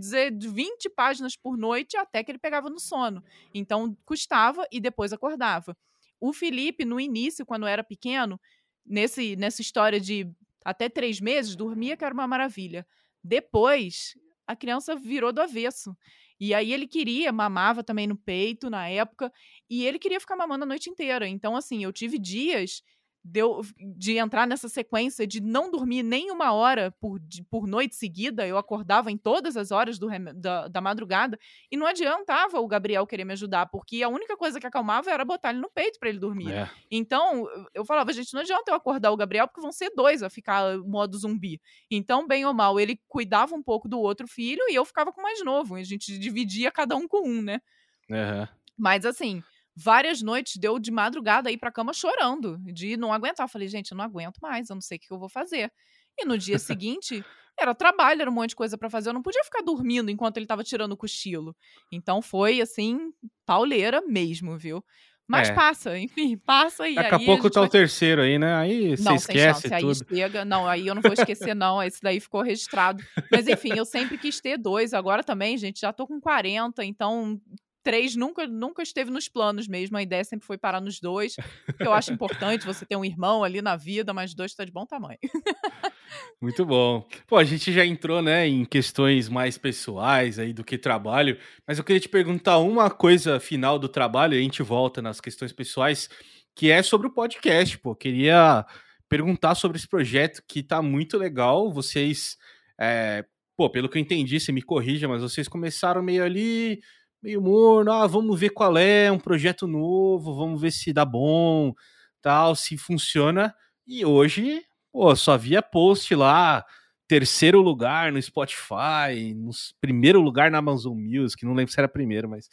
20 0.48 0.90
páginas 0.90 1.36
por 1.36 1.56
noite 1.56 1.96
até 1.96 2.22
que 2.22 2.30
ele 2.30 2.38
pegava 2.38 2.70
no 2.70 2.78
sono. 2.78 3.22
Então 3.52 3.96
custava 4.04 4.66
e 4.70 4.80
depois 4.80 5.12
acordava. 5.12 5.76
O 6.20 6.32
Felipe, 6.32 6.84
no 6.84 6.98
início, 6.98 7.44
quando 7.44 7.66
era 7.66 7.84
pequeno, 7.84 8.40
nesse, 8.84 9.36
nessa 9.36 9.60
história 9.62 10.00
de 10.00 10.30
até 10.64 10.88
três 10.88 11.20
meses, 11.20 11.54
dormia 11.54 11.96
que 11.96 12.04
era 12.04 12.14
uma 12.14 12.26
maravilha. 12.26 12.86
Depois, 13.22 14.14
a 14.46 14.56
criança 14.56 14.96
virou 14.96 15.32
do 15.32 15.40
avesso. 15.40 15.96
E 16.38 16.52
aí 16.52 16.72
ele 16.72 16.86
queria, 16.86 17.32
mamava 17.32 17.82
também 17.82 18.06
no 18.06 18.16
peito 18.16 18.68
na 18.68 18.88
época, 18.88 19.32
e 19.70 19.84
ele 19.84 19.98
queria 19.98 20.20
ficar 20.20 20.36
mamando 20.36 20.64
a 20.64 20.66
noite 20.66 20.90
inteira. 20.90 21.26
Então, 21.26 21.56
assim, 21.56 21.82
eu 21.82 21.92
tive 21.92 22.18
dias 22.18 22.82
deu 23.26 23.60
de 23.96 24.16
entrar 24.18 24.46
nessa 24.46 24.68
sequência 24.68 25.26
de 25.26 25.40
não 25.40 25.70
dormir 25.70 26.02
nem 26.02 26.30
uma 26.30 26.52
hora 26.52 26.92
por, 27.00 27.18
de, 27.18 27.42
por 27.44 27.66
noite 27.66 27.96
seguida, 27.96 28.46
eu 28.46 28.56
acordava 28.56 29.10
em 29.10 29.16
todas 29.16 29.56
as 29.56 29.70
horas 29.70 29.98
do, 29.98 30.08
da, 30.34 30.68
da, 30.68 30.80
madrugada, 30.80 31.38
e 31.70 31.76
não 31.76 31.86
adiantava 31.86 32.60
o 32.60 32.68
Gabriel 32.68 33.06
querer 33.06 33.24
me 33.24 33.32
ajudar, 33.32 33.66
porque 33.66 34.02
a 34.02 34.08
única 34.08 34.36
coisa 34.36 34.60
que 34.60 34.66
acalmava 34.66 35.10
era 35.10 35.24
botar 35.24 35.50
ele 35.50 35.60
no 35.60 35.70
peito 35.70 35.98
para 35.98 36.08
ele 36.08 36.18
dormir. 36.18 36.52
É. 36.52 36.70
Então, 36.90 37.46
eu 37.74 37.84
falava, 37.84 38.12
gente, 38.12 38.32
não 38.32 38.40
adianta 38.40 38.70
eu 38.70 38.74
acordar 38.74 39.10
o 39.10 39.16
Gabriel, 39.16 39.48
porque 39.48 39.60
vão 39.60 39.72
ser 39.72 39.90
dois 39.94 40.22
a 40.22 40.30
ficar 40.30 40.78
modo 40.78 41.18
zumbi. 41.18 41.60
Então, 41.90 42.26
bem 42.26 42.44
ou 42.46 42.54
mal, 42.54 42.78
ele 42.78 43.00
cuidava 43.08 43.54
um 43.54 43.62
pouco 43.62 43.88
do 43.88 43.98
outro 43.98 44.28
filho 44.28 44.62
e 44.68 44.74
eu 44.74 44.84
ficava 44.84 45.12
com 45.12 45.20
o 45.20 45.24
mais 45.24 45.44
novo, 45.44 45.76
e 45.76 45.80
a 45.80 45.84
gente 45.84 46.18
dividia 46.18 46.70
cada 46.70 46.96
um 46.96 47.08
com 47.08 47.28
um, 47.28 47.42
né? 47.42 47.60
Uhum. 48.08 48.46
Mas 48.78 49.04
assim, 49.04 49.42
várias 49.76 50.22
noites 50.22 50.56
deu 50.56 50.78
de 50.78 50.90
madrugada 50.90 51.50
aí 51.50 51.58
pra 51.58 51.70
cama 51.70 51.92
chorando, 51.92 52.58
de 52.72 52.96
não 52.96 53.12
aguentar. 53.12 53.44
Eu 53.44 53.48
falei, 53.48 53.68
gente, 53.68 53.92
eu 53.92 53.96
não 53.96 54.04
aguento 54.04 54.38
mais, 54.38 54.70
eu 54.70 54.74
não 54.74 54.80
sei 54.80 54.96
o 54.96 55.00
que 55.00 55.12
eu 55.12 55.18
vou 55.18 55.28
fazer. 55.28 55.70
E 56.18 56.24
no 56.24 56.38
dia 56.38 56.58
seguinte, 56.58 57.22
era 57.60 57.74
trabalho, 57.74 58.22
era 58.22 58.30
um 58.30 58.34
monte 58.34 58.50
de 58.50 58.56
coisa 58.56 58.78
para 58.78 58.88
fazer. 58.88 59.10
Eu 59.10 59.14
não 59.14 59.22
podia 59.22 59.44
ficar 59.44 59.62
dormindo 59.62 60.10
enquanto 60.10 60.38
ele 60.38 60.46
tava 60.46 60.64
tirando 60.64 60.92
o 60.92 60.96
cochilo. 60.96 61.54
Então 61.92 62.22
foi 62.22 62.62
assim, 62.62 63.12
pauleira 63.44 64.00
mesmo, 64.00 64.56
viu? 64.56 64.82
Mas 65.28 65.48
é. 65.48 65.54
passa, 65.54 65.98
enfim, 65.98 66.36
passa 66.46 66.88
e 66.88 66.94
Daqui 66.94 67.14
a 67.14 67.18
pouco 67.18 67.48
a 67.48 67.50
tá 67.50 67.60
vai... 67.60 67.68
o 67.68 67.70
terceiro 67.70 68.22
aí, 68.22 68.38
né? 68.38 68.54
Aí 68.54 68.96
você 68.96 69.14
esquece 69.14 69.68
chance, 69.68 69.80
tudo. 69.80 70.06
Aí 70.10 70.16
chega, 70.16 70.44
não, 70.44 70.68
aí 70.68 70.86
eu 70.86 70.94
não 70.94 71.02
vou 71.02 71.12
esquecer 71.12 71.52
não, 71.52 71.82
esse 71.82 72.00
daí 72.00 72.20
ficou 72.20 72.42
registrado. 72.42 73.02
Mas 73.30 73.48
enfim, 73.48 73.72
eu 73.76 73.84
sempre 73.84 74.16
quis 74.16 74.40
ter 74.40 74.56
dois, 74.56 74.94
agora 74.94 75.24
também, 75.24 75.58
gente, 75.58 75.80
já 75.80 75.92
tô 75.92 76.06
com 76.06 76.20
40, 76.20 76.84
então 76.84 77.40
três 77.86 78.16
nunca, 78.16 78.48
nunca 78.48 78.82
esteve 78.82 79.12
nos 79.12 79.28
planos 79.28 79.68
mesmo. 79.68 79.96
A 79.96 80.02
ideia 80.02 80.24
sempre 80.24 80.44
foi 80.44 80.58
parar 80.58 80.80
nos 80.80 80.98
dois. 80.98 81.36
eu 81.78 81.92
acho 81.92 82.12
importante 82.12 82.66
você 82.66 82.84
ter 82.84 82.96
um 82.96 83.04
irmão 83.04 83.44
ali 83.44 83.62
na 83.62 83.76
vida, 83.76 84.12
mas 84.12 84.34
dois 84.34 84.50
está 84.50 84.64
de 84.64 84.72
bom 84.72 84.84
tamanho. 84.84 85.20
Muito 86.42 86.66
bom. 86.66 87.06
Pô, 87.28 87.36
a 87.36 87.44
gente 87.44 87.72
já 87.72 87.86
entrou, 87.86 88.20
né, 88.20 88.48
em 88.48 88.64
questões 88.64 89.28
mais 89.28 89.56
pessoais 89.56 90.36
aí 90.36 90.52
do 90.52 90.64
que 90.64 90.76
trabalho, 90.76 91.38
mas 91.64 91.78
eu 91.78 91.84
queria 91.84 92.00
te 92.00 92.08
perguntar 92.08 92.58
uma 92.58 92.90
coisa 92.90 93.38
final 93.38 93.78
do 93.78 93.88
trabalho, 93.88 94.34
e 94.34 94.38
a 94.38 94.42
gente 94.42 94.64
volta 94.64 95.00
nas 95.00 95.20
questões 95.20 95.52
pessoais, 95.52 96.10
que 96.56 96.72
é 96.72 96.82
sobre 96.82 97.06
o 97.06 97.14
podcast, 97.14 97.78
pô. 97.78 97.94
Queria 97.94 98.66
perguntar 99.08 99.54
sobre 99.54 99.78
esse 99.78 99.86
projeto 99.86 100.42
que 100.48 100.60
tá 100.60 100.82
muito 100.82 101.16
legal. 101.16 101.72
Vocês, 101.72 102.36
é, 102.80 103.24
pô, 103.56 103.70
pelo 103.70 103.88
que 103.88 103.96
eu 103.96 104.02
entendi, 104.02 104.40
você 104.40 104.50
me 104.50 104.62
corrija, 104.62 105.06
mas 105.06 105.22
vocês 105.22 105.46
começaram 105.46 106.02
meio 106.02 106.24
ali 106.24 106.80
meio 107.26 107.42
morno, 107.42 107.90
ah, 107.90 108.06
vamos 108.06 108.38
ver 108.38 108.50
qual 108.50 108.78
é, 108.78 109.10
um 109.10 109.18
projeto 109.18 109.66
novo, 109.66 110.32
vamos 110.32 110.60
ver 110.60 110.70
se 110.70 110.92
dá 110.92 111.04
bom, 111.04 111.74
tal, 112.22 112.54
se 112.54 112.78
funciona. 112.78 113.52
E 113.84 114.04
hoje, 114.04 114.62
pô, 114.92 115.14
só 115.16 115.36
via 115.36 115.60
post 115.60 116.14
lá, 116.14 116.64
terceiro 117.08 117.60
lugar 117.60 118.12
no 118.12 118.22
Spotify, 118.22 119.34
no 119.34 119.50
primeiro 119.80 120.20
lugar 120.20 120.52
na 120.52 120.58
Amazon 120.58 120.96
Music, 120.96 121.44
não 121.44 121.52
lembro 121.52 121.72
se 121.72 121.80
era 121.80 121.88
primeiro, 121.88 122.28
mas 122.28 122.48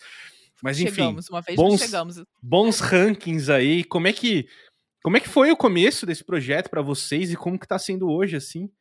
mas 0.64 0.80
enfim, 0.80 0.92
chegamos, 0.96 1.30
uma 1.30 1.42
vez 1.42 1.56
bons, 1.56 1.80
chegamos. 1.80 2.24
bons 2.42 2.80
rankings 2.80 3.50
aí. 3.50 3.84
Como 3.84 4.08
é 4.08 4.14
que 4.14 4.48
como 5.04 5.18
é 5.18 5.20
que 5.20 5.30
foi 5.30 5.52
o 5.52 5.58
começo 5.58 6.06
desse 6.06 6.24
projeto 6.24 6.70
para 6.70 6.82
vocês 6.82 7.32
e 7.32 7.36
como 7.36 7.60
que 7.60 7.68
tá 7.68 7.78
sendo 7.78 8.10
hoje 8.10 8.38
assim? 8.38 8.72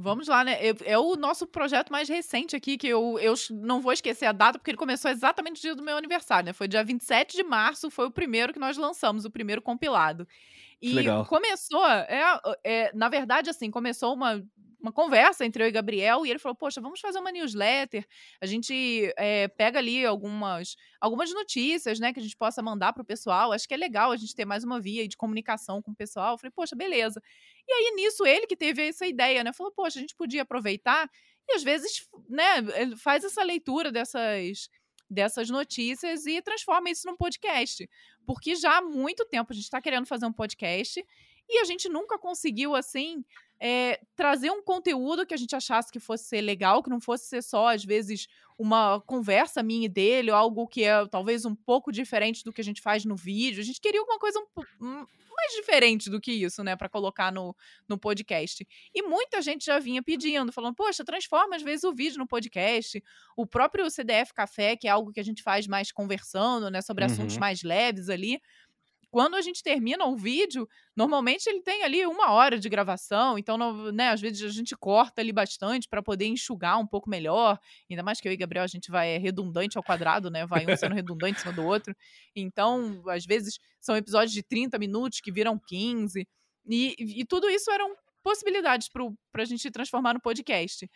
Vamos 0.00 0.28
lá, 0.28 0.44
né? 0.44 0.56
É 0.84 0.96
o 0.96 1.16
nosso 1.16 1.44
projeto 1.44 1.90
mais 1.90 2.08
recente 2.08 2.54
aqui, 2.54 2.78
que 2.78 2.86
eu, 2.86 3.18
eu 3.18 3.34
não 3.50 3.80
vou 3.80 3.92
esquecer 3.92 4.26
a 4.26 4.32
data, 4.32 4.56
porque 4.56 4.70
ele 4.70 4.78
começou 4.78 5.10
exatamente 5.10 5.56
no 5.56 5.62
dia 5.62 5.74
do 5.74 5.82
meu 5.82 5.96
aniversário, 5.96 6.46
né? 6.46 6.52
Foi 6.52 6.68
dia 6.68 6.84
27 6.84 7.36
de 7.36 7.42
março, 7.42 7.90
foi 7.90 8.06
o 8.06 8.10
primeiro 8.10 8.52
que 8.52 8.60
nós 8.60 8.76
lançamos, 8.76 9.24
o 9.24 9.30
primeiro 9.30 9.60
compilado. 9.60 10.26
E 10.80 10.92
Legal. 10.92 11.26
começou, 11.26 11.84
é, 11.86 12.40
é, 12.64 12.92
na 12.94 13.08
verdade, 13.08 13.50
assim, 13.50 13.70
começou 13.70 14.14
uma, 14.14 14.40
uma 14.80 14.92
conversa 14.92 15.44
entre 15.44 15.62
eu 15.62 15.66
e 15.66 15.72
Gabriel 15.72 16.24
e 16.24 16.30
ele 16.30 16.38
falou: 16.38 16.54
Poxa, 16.54 16.80
vamos 16.80 17.00
fazer 17.00 17.18
uma 17.18 17.32
newsletter. 17.32 18.06
A 18.40 18.46
gente 18.46 19.12
é, 19.16 19.48
pega 19.48 19.78
ali 19.80 20.06
algumas, 20.06 20.76
algumas 21.00 21.32
notícias, 21.32 21.98
né, 21.98 22.12
que 22.12 22.20
a 22.20 22.22
gente 22.22 22.36
possa 22.36 22.62
mandar 22.62 22.92
para 22.92 23.02
o 23.02 23.06
pessoal. 23.06 23.52
Acho 23.52 23.66
que 23.66 23.74
é 23.74 23.76
legal 23.76 24.12
a 24.12 24.16
gente 24.16 24.34
ter 24.34 24.44
mais 24.44 24.62
uma 24.62 24.80
via 24.80 25.06
de 25.08 25.16
comunicação 25.16 25.82
com 25.82 25.90
o 25.90 25.96
pessoal. 25.96 26.34
Eu 26.34 26.38
falei: 26.38 26.52
Poxa, 26.54 26.76
beleza. 26.76 27.20
E 27.66 27.72
aí 27.72 27.92
nisso 27.96 28.24
ele 28.24 28.46
que 28.46 28.56
teve 28.56 28.88
essa 28.88 29.06
ideia, 29.06 29.42
né? 29.42 29.52
Falou: 29.52 29.72
Poxa, 29.72 29.98
a 29.98 30.02
gente 30.02 30.14
podia 30.14 30.42
aproveitar 30.42 31.10
e 31.48 31.54
às 31.54 31.62
vezes, 31.62 32.06
né, 32.28 32.62
faz 32.98 33.24
essa 33.24 33.42
leitura 33.42 33.90
dessas 33.90 34.68
dessas 35.10 35.48
notícias 35.50 36.26
e 36.26 36.40
transforma 36.42 36.90
isso 36.90 37.06
num 37.06 37.16
podcast. 37.16 37.88
Porque 38.26 38.54
já 38.54 38.78
há 38.78 38.82
muito 38.82 39.24
tempo 39.24 39.52
a 39.52 39.54
gente 39.54 39.64
está 39.64 39.80
querendo 39.80 40.06
fazer 40.06 40.26
um 40.26 40.32
podcast 40.32 41.04
e 41.48 41.58
a 41.60 41.64
gente 41.64 41.88
nunca 41.88 42.18
conseguiu, 42.18 42.74
assim, 42.74 43.24
é, 43.60 44.00
trazer 44.14 44.50
um 44.50 44.62
conteúdo 44.62 45.26
que 45.26 45.34
a 45.34 45.36
gente 45.36 45.54
achasse 45.54 45.90
que 45.90 45.98
fosse 45.98 46.24
ser 46.24 46.40
legal, 46.40 46.82
que 46.82 46.90
não 46.90 47.00
fosse 47.00 47.26
ser 47.26 47.42
só, 47.42 47.68
às 47.68 47.84
vezes, 47.84 48.28
uma 48.58 49.00
conversa 49.00 49.62
minha 49.62 49.86
e 49.86 49.88
dele, 49.88 50.30
ou 50.30 50.36
algo 50.36 50.66
que 50.66 50.84
é 50.84 51.06
talvez 51.06 51.44
um 51.44 51.54
pouco 51.54 51.92
diferente 51.92 52.44
do 52.44 52.52
que 52.52 52.60
a 52.60 52.64
gente 52.64 52.80
faz 52.80 53.04
no 53.04 53.16
vídeo. 53.16 53.60
A 53.60 53.64
gente 53.64 53.80
queria 53.80 54.00
alguma 54.00 54.18
coisa 54.18 54.40
um, 54.80 55.04
mais 55.36 55.52
diferente 55.54 56.10
do 56.10 56.20
que 56.20 56.32
isso, 56.32 56.62
né, 56.64 56.74
para 56.76 56.88
colocar 56.88 57.32
no, 57.32 57.54
no 57.88 57.98
podcast. 57.98 58.66
E 58.94 59.02
muita 59.02 59.40
gente 59.40 59.64
já 59.64 59.78
vinha 59.78 60.02
pedindo, 60.02 60.52
falando, 60.52 60.74
poxa, 60.74 61.04
transforma 61.04 61.56
às 61.56 61.62
vezes 61.62 61.84
o 61.84 61.94
vídeo 61.94 62.18
no 62.18 62.26
podcast. 62.26 63.02
O 63.36 63.46
próprio 63.46 63.88
CDF 63.90 64.32
Café, 64.34 64.76
que 64.76 64.88
é 64.88 64.90
algo 64.90 65.12
que 65.12 65.20
a 65.20 65.24
gente 65.24 65.42
faz 65.42 65.66
mais 65.66 65.92
conversando, 65.92 66.70
né, 66.70 66.82
sobre 66.82 67.04
assuntos 67.04 67.34
uhum. 67.34 67.40
mais 67.40 67.62
leves 67.62 68.08
ali 68.08 68.40
quando 69.10 69.36
a 69.36 69.40
gente 69.40 69.62
termina 69.62 70.04
o 70.04 70.16
vídeo, 70.16 70.68
normalmente 70.94 71.46
ele 71.46 71.62
tem 71.62 71.82
ali 71.82 72.04
uma 72.06 72.30
hora 72.32 72.58
de 72.58 72.68
gravação, 72.68 73.38
então, 73.38 73.56
né, 73.92 74.10
às 74.10 74.20
vezes 74.20 74.42
a 74.42 74.52
gente 74.52 74.76
corta 74.76 75.22
ali 75.22 75.32
bastante 75.32 75.88
para 75.88 76.02
poder 76.02 76.26
enxugar 76.26 76.78
um 76.78 76.86
pouco 76.86 77.08
melhor. 77.08 77.58
Ainda 77.90 78.02
mais 78.02 78.20
que 78.20 78.28
eu 78.28 78.32
e 78.32 78.36
Gabriel 78.36 78.64
a 78.64 78.68
gente 78.68 78.90
vai 78.90 79.10
é 79.10 79.18
redundante 79.18 79.78
ao 79.78 79.84
quadrado, 79.84 80.30
né? 80.30 80.46
Vai 80.46 80.66
um 80.66 80.76
sendo 80.76 80.94
redundante 80.94 81.38
em 81.38 81.40
cima 81.40 81.52
do 81.52 81.64
outro. 81.64 81.94
Então, 82.36 83.02
às 83.08 83.24
vezes 83.24 83.58
são 83.80 83.96
episódios 83.96 84.32
de 84.32 84.42
30 84.42 84.78
minutos 84.78 85.20
que 85.20 85.32
viram 85.32 85.58
15. 85.66 86.26
E, 86.70 86.94
e 86.98 87.24
tudo 87.24 87.48
isso 87.48 87.70
eram 87.70 87.96
possibilidades 88.22 88.88
para 88.88 89.42
a 89.42 89.46
gente 89.46 89.70
transformar 89.70 90.12
no 90.14 90.20
podcast. 90.20 90.88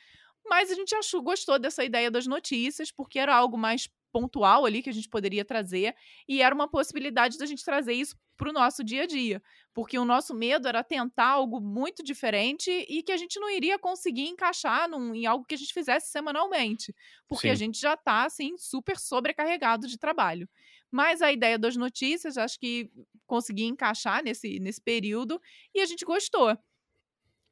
Mas 0.46 0.70
a 0.70 0.74
gente 0.74 0.94
achou, 0.94 1.22
gostou 1.22 1.58
dessa 1.58 1.84
ideia 1.84 2.10
das 2.10 2.26
notícias, 2.26 2.90
porque 2.92 3.18
era 3.18 3.34
algo 3.34 3.56
mais 3.56 3.88
pontual 4.12 4.66
ali 4.66 4.82
que 4.82 4.90
a 4.90 4.92
gente 4.92 5.08
poderia 5.08 5.44
trazer, 5.44 5.94
e 6.28 6.42
era 6.42 6.54
uma 6.54 6.68
possibilidade 6.68 7.38
da 7.38 7.46
gente 7.46 7.64
trazer 7.64 7.94
isso 7.94 8.16
para 8.36 8.50
o 8.50 8.52
nosso 8.52 8.82
dia 8.82 9.02
a 9.02 9.06
dia, 9.06 9.42
porque 9.72 9.98
o 9.98 10.04
nosso 10.04 10.34
medo 10.34 10.68
era 10.68 10.82
tentar 10.82 11.28
algo 11.28 11.60
muito 11.60 12.02
diferente 12.02 12.70
e 12.88 13.02
que 13.02 13.12
a 13.12 13.16
gente 13.16 13.38
não 13.38 13.48
iria 13.48 13.78
conseguir 13.78 14.26
encaixar 14.26 14.88
num, 14.88 15.14
em 15.14 15.26
algo 15.26 15.44
que 15.44 15.54
a 15.54 15.58
gente 15.58 15.72
fizesse 15.72 16.10
semanalmente, 16.10 16.94
porque 17.28 17.48
Sim. 17.48 17.52
a 17.52 17.54
gente 17.54 17.80
já 17.80 17.94
está 17.94 18.24
assim 18.24 18.56
super 18.58 18.98
sobrecarregado 18.98 19.86
de 19.86 19.98
trabalho. 19.98 20.48
Mas 20.90 21.22
a 21.22 21.32
ideia 21.32 21.58
das 21.58 21.74
notícias, 21.74 22.36
acho 22.36 22.58
que 22.58 22.90
consegui 23.26 23.64
encaixar 23.64 24.22
nesse, 24.22 24.58
nesse 24.60 24.80
período 24.80 25.40
e 25.74 25.80
a 25.80 25.86
gente 25.86 26.04
gostou. 26.04 26.56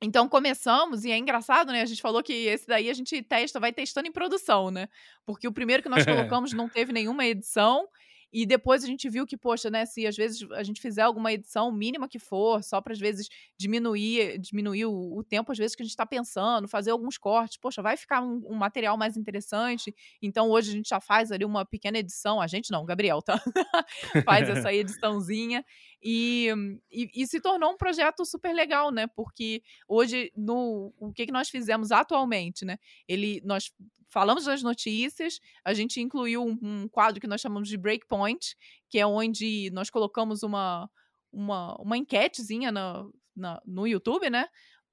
Então 0.03 0.29
começamos, 0.29 1.05
e 1.05 1.11
é 1.11 1.19
engraçado, 1.19 1.73
né? 1.73 1.83
A 1.83 1.87
gente 1.87 2.01
falou 2.01 2.23
que 2.23 2.33
esse 2.33 2.67
daí 2.67 2.89
a 2.89 2.95
gente 2.95 3.23
testa, 3.23 3.61
vai 3.61 3.73
testando 3.73 4.09
em 4.09 4.13
produção, 4.13 4.71
né? 4.71 4.89
Porque 5.27 5.47
o 5.47 5.53
primeiro 5.53 5.83
que 5.83 5.89
nós 5.89 6.05
colocamos 6.07 6.53
não 6.53 6.69
teve 6.69 6.93
nenhuma 6.93 7.27
edição, 7.27 7.87
e 8.33 8.47
depois 8.47 8.85
a 8.85 8.87
gente 8.87 9.09
viu 9.09 9.27
que, 9.27 9.37
poxa, 9.37 9.69
né, 9.71 9.85
se 9.85 10.07
às 10.07 10.17
vezes 10.17 10.49
a 10.53 10.63
gente 10.63 10.81
fizer 10.81 11.03
alguma 11.03 11.33
edição 11.33 11.73
mínima 11.73 12.09
que 12.09 12.19
for, 12.19 12.63
só 12.63 12.81
para 12.81 12.93
às 12.93 12.99
vezes 12.99 13.29
diminuir, 13.59 14.39
diminuir 14.39 14.87
o, 14.87 15.19
o, 15.19 15.25
tempo, 15.25 15.51
às 15.51 15.59
vezes, 15.59 15.75
que 15.75 15.83
a 15.83 15.85
gente 15.85 15.93
está 15.93 16.07
pensando, 16.07 16.69
fazer 16.69 16.93
alguns 16.93 17.19
cortes, 17.19 17.59
poxa, 17.59 17.83
vai 17.83 17.97
ficar 17.97 18.23
um, 18.23 18.41
um, 18.47 18.55
material 18.55 18.97
mais 18.97 19.17
interessante. 19.17 19.95
Então 20.23 20.49
hoje 20.49 20.71
a 20.71 20.73
gente 20.73 20.89
já 20.89 21.01
faz 21.01 21.33
ali 21.33 21.45
uma 21.45 21.65
pequena 21.65 21.99
edição, 21.99 22.41
a 22.41 22.47
gente 22.47 22.71
não, 22.71 22.85
Gabriel, 22.85 23.21
tá? 23.21 23.41
faz 24.25 24.49
essa 24.49 24.73
ediçãozinha. 24.73 25.65
E, 26.03 26.49
e, 26.91 27.11
e, 27.15 27.27
se 27.27 27.41
tornou 27.41 27.73
um 27.73 27.77
projeto 27.77 28.25
super 28.25 28.55
legal, 28.55 28.91
né? 28.91 29.07
Porque 29.09 29.63
hoje, 29.87 30.33
no, 30.35 30.95
o 30.99 31.13
que, 31.13 31.27
que 31.27 31.33
nós 31.33 31.51
fizemos 31.51 31.93
atualmente, 31.93 32.65
né? 32.65 32.79
Ele, 33.07 33.43
nós 33.45 33.71
falamos 34.11 34.45
das 34.45 34.63
notícias, 34.63 35.41
a 35.65 35.73
gente 35.73 36.01
incluiu 36.01 36.45
um, 36.45 36.59
um, 36.63 36.89
quadro 36.89 37.21
que 37.21 37.27
nós 37.27 37.41
chamamos 37.41 37.69
de 37.69 37.77
Breakpoint, 37.77 38.57
que 38.89 38.99
é 38.99 39.07
onde 39.07 39.71
nós 39.73 39.89
colocamos 39.91 40.43
uma, 40.43 40.89
uma, 41.33 41.77
uma 41.77 41.97
enquetezinha 41.97 42.73
no, 42.73 43.15
na, 43.37 43.61
no 43.65 43.87
YouTube, 43.87 44.29
né? 44.29 44.47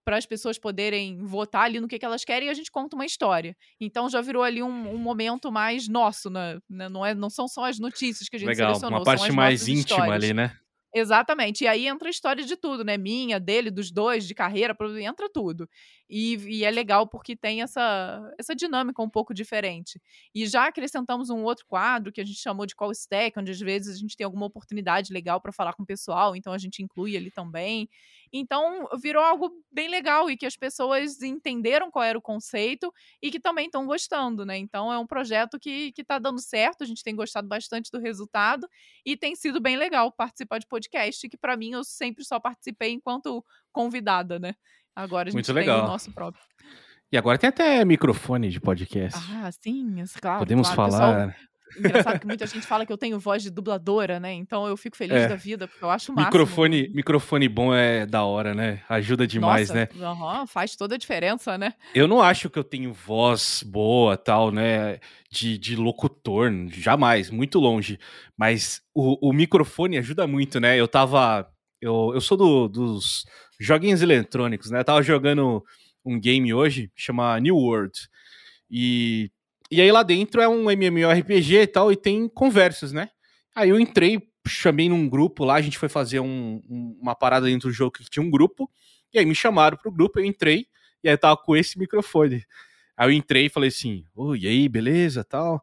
Para 0.05 0.18
as 0.18 0.26
pessoas 0.26 0.58
poderem 0.58 1.22
votar 1.26 1.64
ali 1.64 1.82
no 1.82 1.88
que, 1.88 1.99
que, 1.99 2.05
elas 2.05 2.24
querem 2.24 2.47
e 2.47 2.51
a 2.51 2.53
gente 2.53 2.72
conta 2.72 2.95
uma 2.95 3.05
história. 3.05 3.58
Então 3.80 4.10
já 4.10 4.22
virou 4.22 4.43
ali 4.43 4.64
um, 4.64 4.93
um 4.93 4.97
momento 4.97 5.51
mais 5.51 5.88
nosso, 5.88 6.30
né? 6.30 6.60
Não, 6.70 7.05
é, 7.05 7.14
não 7.14 7.30
são 7.30 7.47
só 7.47 7.66
as 7.66 7.78
notícias 7.78 8.30
que 8.30 8.36
a 8.38 8.39
gente 8.39 8.47
Legal, 8.47 8.76
selecionou. 8.76 8.99
Uma 8.99 9.05
parte 9.05 9.32
mais 9.32 9.68
íntima 9.68 9.99
histórias. 9.99 10.24
ali, 10.24 10.34
né? 10.34 10.58
Exatamente. 10.98 11.64
E 11.64 11.68
aí 11.68 11.88
entra 11.88 12.08
a 12.08 12.12
história 12.12 12.43
de 12.43 12.56
tudo, 12.56 12.84
né? 12.84 12.98
Minha, 12.98 13.39
dele, 13.39 13.70
dos 13.70 13.91
dois, 13.91 14.28
de 14.28 14.34
carreira, 14.34 14.76
entra 15.00 15.30
tudo. 15.30 15.70
E, 16.10 16.36
e, 16.36 16.64
é 16.64 16.72
legal 16.72 17.06
porque 17.08 17.36
tem 17.36 17.62
essa, 17.62 18.34
essa 18.39 18.56
dinâmica 18.56 19.02
um 19.02 19.10
pouco 19.10 19.34
diferente. 19.34 20.02
E 20.34 20.48
já 20.48 20.68
acrescentamos 20.68 21.30
um 21.30 21.43
outro 21.43 21.66
quadro 21.68 22.12
que 22.12 22.22
a 22.22 22.26
gente 22.26 22.39
chamou 22.39 22.66
de 22.66 22.76
call 22.76 22.91
stack, 22.91 23.38
onde 23.38 23.52
às 23.52 23.60
vezes 23.60 23.95
a 23.95 24.00
gente 24.00 24.16
tem 24.16 24.26
alguma 24.26 24.45
oportunidade 24.45 25.14
legal 25.14 25.39
para 25.39 25.52
falar 25.52 25.74
com 25.74 25.84
o 25.84 25.86
pessoal, 25.86 26.36
então 26.36 26.52
a 26.54 26.58
gente 26.58 26.82
inclui 26.82 27.16
ali 27.16 27.30
também. 27.30 27.89
Então 28.32 28.88
virou 29.02 29.24
algo 29.24 29.52
bem 29.72 29.90
legal 29.90 30.30
e 30.30 30.38
que 30.38 30.46
as 30.46 30.56
pessoas 30.56 31.22
entenderam 31.22 31.90
qual 31.90 32.04
era 32.04 32.18
o 32.18 32.22
conceito 32.22 32.94
e 33.22 33.32
que 33.32 33.40
também 33.40 33.66
estão 33.66 33.86
gostando, 33.86 34.46
né? 34.46 34.58
Então 34.58 34.92
é 34.92 34.98
um 34.98 35.08
projeto 35.08 35.60
que 35.60 35.94
está 35.98 36.20
dando 36.20 36.40
certo, 36.42 36.84
a 36.84 36.88
gente 36.88 37.04
tem 37.04 37.16
gostado 37.16 37.48
bastante 37.48 37.92
do 37.92 38.00
resultado 38.00 38.68
e 39.06 39.16
tem 39.16 39.36
sido 39.36 39.60
bem 39.60 39.78
legal 39.78 40.12
participar 40.12 40.60
de 40.60 40.68
podcast, 40.68 41.28
que 41.30 41.38
para 41.38 41.58
mim 41.58 41.72
eu 41.72 41.84
sempre 41.84 42.24
só 42.24 42.40
participei 42.40 42.92
enquanto 42.92 43.44
convidada, 43.72 44.40
né? 44.40 44.54
Agora 44.96 45.30
a 45.30 45.32
gente 45.32 45.36
Muito 45.36 45.54
legal. 45.54 45.80
tem 45.80 45.86
o 45.86 45.92
nosso 45.92 46.12
próprio. 46.12 46.44
E 47.12 47.18
agora 47.18 47.38
tem 47.38 47.48
até 47.48 47.86
microfone 47.86 48.50
de 48.50 48.60
podcast. 48.60 49.18
Ah, 49.32 49.50
sim, 49.52 50.04
claro. 50.20 50.40
Podemos 50.40 50.68
claro. 50.68 50.92
falar. 50.92 51.28
Pessoal, 51.28 51.48
engraçado 51.78 52.20
que 52.20 52.28
muita 52.28 52.45
gente 52.45 52.65
fala 52.65 52.86
que 52.86 52.91
eu 52.91 52.97
tenho 52.97 53.20
voz 53.20 53.43
de 53.43 53.49
dubladora, 53.49 54.20
né? 54.20 54.34
Então 54.34 54.68
eu 54.68 54.78
fico 54.78 54.95
feliz 54.95 55.18
é. 55.18 55.28
da 55.28 55.36
vida, 55.36 55.68
porque 55.68 55.84
eu 55.84 55.89
acho 55.89 56.11
máximo. 56.13 56.28
Microfone, 56.28 56.89
microfone 56.89 57.49
bom 57.49 57.74
é 57.74 58.05
da 58.05 58.24
hora, 58.24 58.53
né? 58.53 58.82
Ajuda 58.88 59.26
demais, 59.26 59.70
Nossa, 59.70 59.80
né? 59.80 59.89
Uhum, 59.95 60.47
faz 60.47 60.76
toda 60.76 60.95
a 60.95 60.97
diferença, 60.97 61.57
né? 61.57 61.74
Eu 61.93 62.07
não 62.07 62.22
acho 62.22 62.49
que 62.49 62.59
eu 62.59 62.63
tenho 62.63 62.93
voz 62.93 63.63
boa, 63.65 64.15
tal, 64.18 64.51
né? 64.51 64.99
De, 65.30 65.57
de 65.57 65.76
locutor, 65.76 66.51
jamais, 66.70 67.30
muito 67.30 67.59
longe. 67.59 67.99
Mas 68.38 68.82
o, 68.93 69.30
o 69.30 69.34
microfone 69.34 69.97
ajuda 69.97 70.28
muito, 70.28 70.59
né? 70.59 70.80
Eu 70.80 70.88
tava. 70.88 71.49
Eu, 71.82 72.11
eu 72.13 72.22
sou 72.22 72.38
do, 72.38 72.68
dos 72.68 73.26
joguinhos 73.59 74.01
eletrônicos, 74.01 74.72
né? 74.72 74.80
Eu 74.80 74.86
tava 74.86 75.01
jogando 75.01 75.63
um 76.05 76.20
game 76.20 76.53
hoje, 76.53 76.91
chama 76.95 77.39
New 77.39 77.55
World. 77.55 77.93
E, 78.70 79.32
e 79.72 79.82
aí 79.82 79.91
lá 79.91 80.03
dentro 80.03 80.41
é 80.41 80.47
um 80.47 80.70
MMORPG 80.70 81.61
e 81.61 81.68
tal, 81.68 81.91
e 81.91 81.95
tem 81.95 82.28
conversas, 82.28 82.91
né? 82.91 83.09
Aí 83.55 83.70
eu 83.70 83.80
entrei, 83.80 84.22
chamei 84.47 84.88
num 84.89 85.09
grupo 85.09 85.43
lá, 85.43 85.55
a 85.55 85.61
gente 85.61 85.78
foi 85.78 85.89
fazer 85.89 86.20
um, 86.20 86.61
um, 86.70 86.97
uma 87.01 87.15
parada 87.15 87.47
dentro 87.47 87.70
do 87.70 87.74
jogo 87.74 87.91
que 87.91 88.09
tinha 88.09 88.24
um 88.24 88.30
grupo, 88.30 88.70
e 89.13 89.20
aí 89.20 89.26
me 89.26 89.36
chamaram 89.36 89.78
pro 89.78 89.91
grupo, 89.91 90.20
eu 90.20 90.26
entrei, 90.26 90.68
e 91.03 91.09
aí 91.09 91.13
eu 91.13 91.18
tava 91.18 91.38
com 91.38 91.55
esse 91.55 91.78
microfone. 91.78 92.45
Aí 92.95 93.07
eu 93.07 93.11
entrei 93.11 93.45
e 93.45 93.49
falei 93.49 93.70
assim, 93.70 94.05
oh, 94.15 94.36
e 94.36 94.47
aí, 94.47 94.68
beleza, 94.68 95.24
tal. 95.24 95.61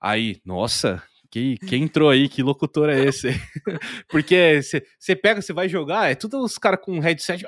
Aí, 0.00 0.40
nossa, 0.44 1.02
que, 1.32 1.56
quem 1.66 1.84
entrou 1.84 2.10
aí? 2.10 2.28
Que 2.28 2.42
locutor 2.42 2.90
é 2.90 3.04
esse? 3.04 3.28
Porque 4.06 4.60
você 4.98 5.16
pega, 5.16 5.40
você 5.40 5.54
vai 5.54 5.66
jogar, 5.66 6.10
é 6.10 6.14
tudo 6.14 6.44
os 6.44 6.58
caras 6.58 6.80
com 6.84 6.98
headset. 6.98 7.42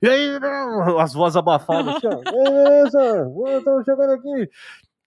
E 0.00 0.08
aí, 0.08 0.38
as 0.98 1.12
vozes 1.12 1.36
abafadas 1.36 1.96
assim, 1.96 2.06
ó. 2.06 2.22
Beleza, 2.24 3.58
estamos 3.58 3.84
jogando 3.84 4.12
aqui. 4.12 4.50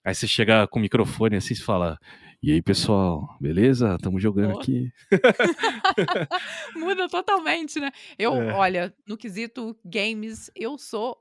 Aí 0.06 0.14
você 0.14 0.28
chega 0.28 0.68
com 0.68 0.78
o 0.78 0.82
microfone 0.84 1.36
assim 1.36 1.56
e 1.56 1.58
fala. 1.58 1.98
E 2.44 2.52
aí, 2.52 2.62
pessoal, 2.62 3.36
beleza? 3.42 3.96
Estamos 3.96 4.22
jogando 4.22 4.60
aqui. 4.60 4.92
Muda 6.78 7.10
totalmente, 7.10 7.80
né? 7.80 7.92
Eu, 8.20 8.36
é. 8.36 8.54
olha, 8.54 8.94
no 9.08 9.18
quesito 9.18 9.76
games, 9.84 10.52
eu 10.56 10.78
sou 10.78 11.18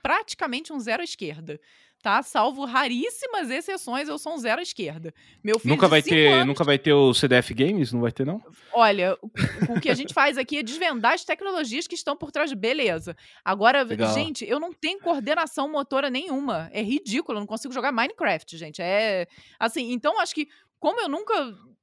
praticamente 0.00 0.72
um 0.72 0.78
zero 0.78 1.02
à 1.02 1.04
esquerda 1.04 1.60
tá? 2.02 2.22
Salvo 2.22 2.64
raríssimas 2.64 3.50
exceções, 3.50 4.08
eu 4.08 4.18
sou 4.18 4.34
um 4.34 4.38
zero 4.38 4.60
à 4.60 4.62
esquerda. 4.62 5.14
Meu 5.42 5.58
filho 5.58 5.74
nunca 5.74 5.86
vai 5.86 6.02
ter, 6.02 6.32
anos, 6.32 6.46
nunca 6.46 6.64
vai 6.64 6.78
ter 6.78 6.92
o 6.92 7.12
CDF 7.12 7.52
Games, 7.54 7.92
não 7.92 8.00
vai 8.00 8.12
ter 8.12 8.24
não? 8.24 8.42
Olha, 8.72 9.16
o, 9.22 9.30
o, 9.74 9.80
que 9.80 9.90
a 9.90 9.94
gente 9.94 10.14
faz 10.14 10.38
aqui 10.38 10.58
é 10.58 10.62
desvendar 10.62 11.12
as 11.12 11.24
tecnologias 11.24 11.86
que 11.86 11.94
estão 11.94 12.16
por 12.16 12.30
trás, 12.32 12.52
beleza. 12.52 13.16
Agora, 13.44 13.82
Legal. 13.82 14.12
gente, 14.14 14.48
eu 14.48 14.58
não 14.58 14.72
tenho 14.72 15.00
coordenação 15.00 15.70
motora 15.70 16.08
nenhuma. 16.08 16.70
É 16.72 16.82
ridículo, 16.82 17.38
eu 17.38 17.40
não 17.40 17.46
consigo 17.46 17.74
jogar 17.74 17.92
Minecraft, 17.92 18.56
gente. 18.56 18.80
É 18.80 19.26
assim, 19.58 19.92
então 19.92 20.18
acho 20.20 20.34
que 20.34 20.48
como 20.78 21.00
eu 21.00 21.08
nunca 21.08 21.34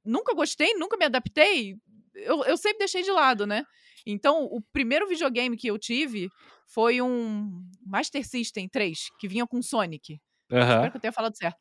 nunca 0.04 0.34
gostei, 0.34 0.74
nunca 0.74 0.96
me 0.96 1.04
adaptei, 1.04 1.76
eu, 2.14 2.44
eu 2.44 2.56
sempre 2.56 2.78
deixei 2.78 3.02
de 3.02 3.10
lado, 3.10 3.46
né? 3.46 3.64
Então, 4.10 4.44
o 4.44 4.62
primeiro 4.72 5.06
videogame 5.06 5.54
que 5.54 5.68
eu 5.68 5.78
tive 5.78 6.30
foi 6.66 7.02
um 7.02 7.62
Master 7.84 8.26
System 8.26 8.66
3, 8.66 9.08
que 9.18 9.28
vinha 9.28 9.46
com 9.46 9.60
Sonic. 9.60 10.18
Uhum. 10.50 10.58
Espero 10.58 10.90
que 10.90 10.96
eu 10.96 11.00
tenha 11.00 11.12
falado 11.12 11.36
certo. 11.36 11.58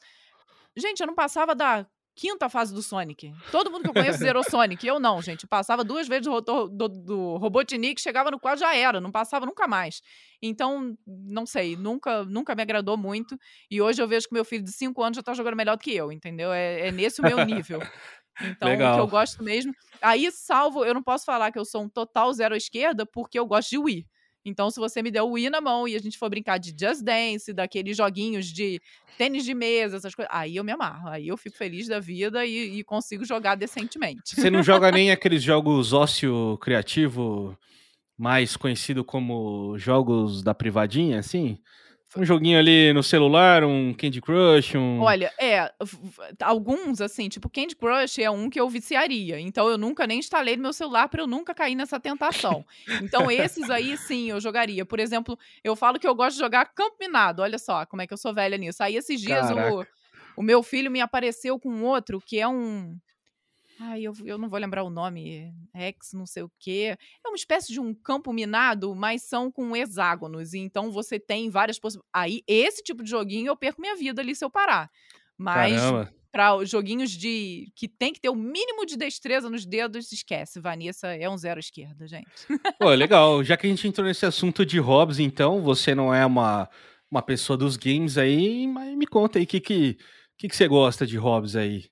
Gente, 0.76 1.02
eu 1.02 1.08
não 1.08 1.16
passava 1.16 1.54
da 1.54 1.86
quinta 2.16 2.48
fase 2.48 2.74
do 2.74 2.82
Sonic. 2.82 3.34
Todo 3.52 3.70
mundo 3.70 3.84
que 3.84 3.90
eu 3.90 3.94
conheço 3.94 4.20
zerou 4.20 4.44
Sonic. 4.50 4.86
Eu 4.88 5.00
não, 5.00 5.22
gente. 5.22 5.46
Passava 5.46 5.84
duas 5.84 6.08
vezes 6.08 6.26
do, 6.26 6.42
do, 6.42 6.88
do 6.88 7.38
Robotnik, 7.38 8.00
chegava 8.00 8.32
no 8.32 8.40
qual 8.40 8.56
já 8.56 8.76
era. 8.76 9.02
Não 9.02 9.12
passava 9.12 9.46
nunca 9.46 9.68
mais. 9.68 10.02
Então, 10.42 10.98
não 11.06 11.46
sei. 11.46 11.76
Nunca, 11.76 12.24
nunca 12.24 12.56
me 12.56 12.62
agradou 12.62 12.98
muito. 12.98 13.38
E 13.70 13.82
hoje 13.82 14.02
eu 14.02 14.08
vejo 14.08 14.28
que 14.28 14.34
meu 14.34 14.46
filho 14.46 14.64
de 14.64 14.72
5 14.72 15.04
anos 15.04 15.18
já 15.18 15.24
tá 15.24 15.34
jogando 15.34 15.56
melhor 15.56 15.78
do 15.78 15.84
que 15.84 15.94
eu, 15.94 16.12
entendeu? 16.12 16.52
É, 16.52 16.88
é 16.88 16.92
nesse 16.92 17.22
o 17.22 17.24
meu 17.24 17.46
nível. 17.46 17.80
Então, 18.42 18.70
Legal. 18.70 18.94
o 18.94 18.96
que 18.96 19.02
eu 19.02 19.08
gosto 19.08 19.44
mesmo. 19.44 19.74
Aí, 20.02 20.32
salvo, 20.32 20.86
eu 20.86 20.94
não 20.94 21.04
posso 21.04 21.26
falar 21.26 21.52
que 21.52 21.60
eu 21.60 21.66
sou 21.66 21.84
um 21.84 21.90
total 21.90 22.32
zero 22.34 22.54
à 22.54 22.58
esquerda, 22.58 23.06
porque 23.06 23.40
eu 23.40 23.46
gosto 23.46 23.70
de 23.70 23.78
Wii. 23.78 24.06
Então, 24.46 24.70
se 24.70 24.80
você 24.80 25.02
me 25.02 25.12
der 25.12 25.24
o 25.24 25.32
Wii 25.32 25.50
na 25.50 25.60
mão 25.60 25.88
e 25.88 25.96
a 25.96 26.00
gente 26.00 26.18
for 26.18 26.30
brincar 26.30 26.58
de 26.58 26.70
Just 26.70 27.04
Dance, 27.04 27.52
daqueles 27.52 27.98
joguinhos 27.98 28.46
de 28.46 28.80
tênis 29.18 29.44
de 29.44 29.54
mesa, 29.54 29.98
essas 29.98 30.16
coisas, 30.16 30.34
aí 30.34 30.56
eu 30.56 30.64
me 30.64 30.72
amarro. 30.72 31.10
Aí 31.10 31.28
eu 31.28 31.36
fico 31.36 31.58
feliz 31.58 31.88
da 31.88 32.00
vida 32.00 32.46
e, 32.46 32.80
e 32.80 32.84
consigo 32.84 33.26
jogar 33.26 33.56
decentemente. 33.56 34.36
Você 34.36 34.50
não 34.50 34.64
joga 34.64 34.90
nem 34.90 35.12
aqueles 35.12 35.44
jogos 35.44 35.92
ócio 35.92 36.58
criativo, 36.62 37.58
mais 38.18 38.56
conhecido 38.56 39.04
como 39.04 39.78
jogos 39.78 40.42
da 40.42 40.54
privadinha, 40.54 41.20
assim? 41.20 41.60
Um 42.16 42.24
joguinho 42.24 42.58
ali 42.58 42.94
no 42.94 43.04
celular, 43.04 43.66
um 43.66 43.94
Candy 43.94 44.22
Crush, 44.22 44.76
um. 44.76 45.02
Olha, 45.02 45.32
é. 45.38 45.70
Alguns, 46.42 47.02
assim, 47.02 47.28
tipo, 47.28 47.50
Candy 47.50 47.76
Crush 47.76 48.20
é 48.20 48.32
um 48.32 48.50
que 48.50 48.60
eu 48.60 48.70
viciaria. 48.70 49.40
Então 49.40 49.68
eu 49.68 49.78
nunca 49.78 50.08
nem 50.08 50.20
instalei 50.20 50.56
no 50.56 50.62
meu 50.62 50.74
celular 50.74 51.10
para 51.10 51.22
eu 51.22 51.28
nunca 51.28 51.54
cair 51.54 51.76
nessa 51.76 52.00
tentação. 52.00 52.66
Então 53.02 53.30
esses 53.30 53.70
aí, 53.70 53.98
sim, 53.98 54.30
eu 54.30 54.40
jogaria. 54.40 54.86
Por 54.86 55.00
exemplo, 55.00 55.38
eu 55.64 55.76
falo 55.76 56.00
que 56.00 56.08
eu 56.08 56.16
gosto 56.16 56.36
de 56.36 56.40
jogar 56.40 56.66
Campo 56.74 56.96
Minado. 57.00 57.42
Olha 57.42 57.60
só 57.60 57.86
como 57.86 58.02
é 58.02 58.08
que 58.08 58.14
eu 58.14 58.18
sou 58.18 58.34
velha 58.34 58.58
nisso. 58.58 58.82
Aí 58.82 58.96
esses 58.96 59.20
dias 59.20 59.48
o, 59.52 59.86
o 60.38 60.42
meu 60.42 60.64
filho 60.64 60.90
me 60.90 61.02
apareceu 61.02 61.60
com 61.60 61.84
outro 61.84 62.22
que 62.26 62.40
é 62.40 62.48
um. 62.48 62.98
Ai, 63.80 64.02
eu, 64.04 64.14
eu 64.26 64.38
não 64.38 64.50
vou 64.50 64.60
lembrar 64.60 64.84
o 64.84 64.90
nome. 64.90 65.54
Rex, 65.74 66.14
não 66.14 66.26
sei 66.26 66.44
o 66.44 66.52
quê. 66.60 66.98
É 67.24 67.28
uma 67.28 67.36
espécie 67.36 67.72
de 67.72 67.80
um 67.80 67.94
campo 67.94 68.34
minado, 68.34 68.96
mas 68.96 69.24
são 69.24 69.52
com 69.52 69.76
hexágonos. 69.76 70.54
E 70.54 70.60
então 70.60 70.92
você 70.92 71.20
tem 71.20 71.50
várias 71.50 71.78
possibilidades. 71.78 72.12
Aí, 72.14 72.42
esse 72.48 72.82
tipo 72.82 73.04
de 73.04 73.10
joguinho 73.10 73.48
eu 73.48 73.56
perco 73.56 73.82
minha 73.82 73.96
vida 73.96 74.22
ali 74.22 74.36
se 74.36 74.44
eu 74.44 74.50
parar. 74.50 74.90
Mas 75.38 75.80
para 76.32 76.64
joguinhos 76.66 77.12
de 77.12 77.72
que 77.76 77.88
tem 77.88 78.14
que 78.14 78.20
ter 78.20 78.30
o 78.30 78.36
mínimo 78.36 78.86
de 78.86 78.98
destreza 78.98 79.50
nos 79.50 79.66
dedos, 79.66 80.12
esquece. 80.12 80.60
Vanessa 80.60 81.08
é 81.08 81.30
um 81.30 81.38
zero 81.38 81.60
esquerda, 81.60 82.08
gente. 82.08 82.28
Pô, 82.80 82.90
legal. 82.92 83.44
Já 83.44 83.56
que 83.56 83.66
a 83.68 83.70
gente 83.70 83.88
entrou 83.88 84.06
nesse 84.06 84.26
assunto 84.26 84.66
de 84.66 84.80
hobbies, 84.80 85.20
então, 85.20 85.62
você 85.62 85.96
não 85.96 86.14
é 86.14 86.26
uma, 86.26 86.70
uma 87.10 87.22
pessoa 87.22 87.58
dos 87.58 87.78
games 87.78 88.18
aí, 88.18 88.68
mas 88.68 88.96
me 88.96 89.08
conta 89.08 89.40
aí 89.40 89.46
o 89.46 89.48
que, 89.48 89.60
que, 89.60 89.98
que, 90.38 90.48
que 90.48 90.56
você 90.56 90.68
gosta 90.68 91.06
de 91.06 91.18
hobbies 91.18 91.56
aí. 91.56 91.86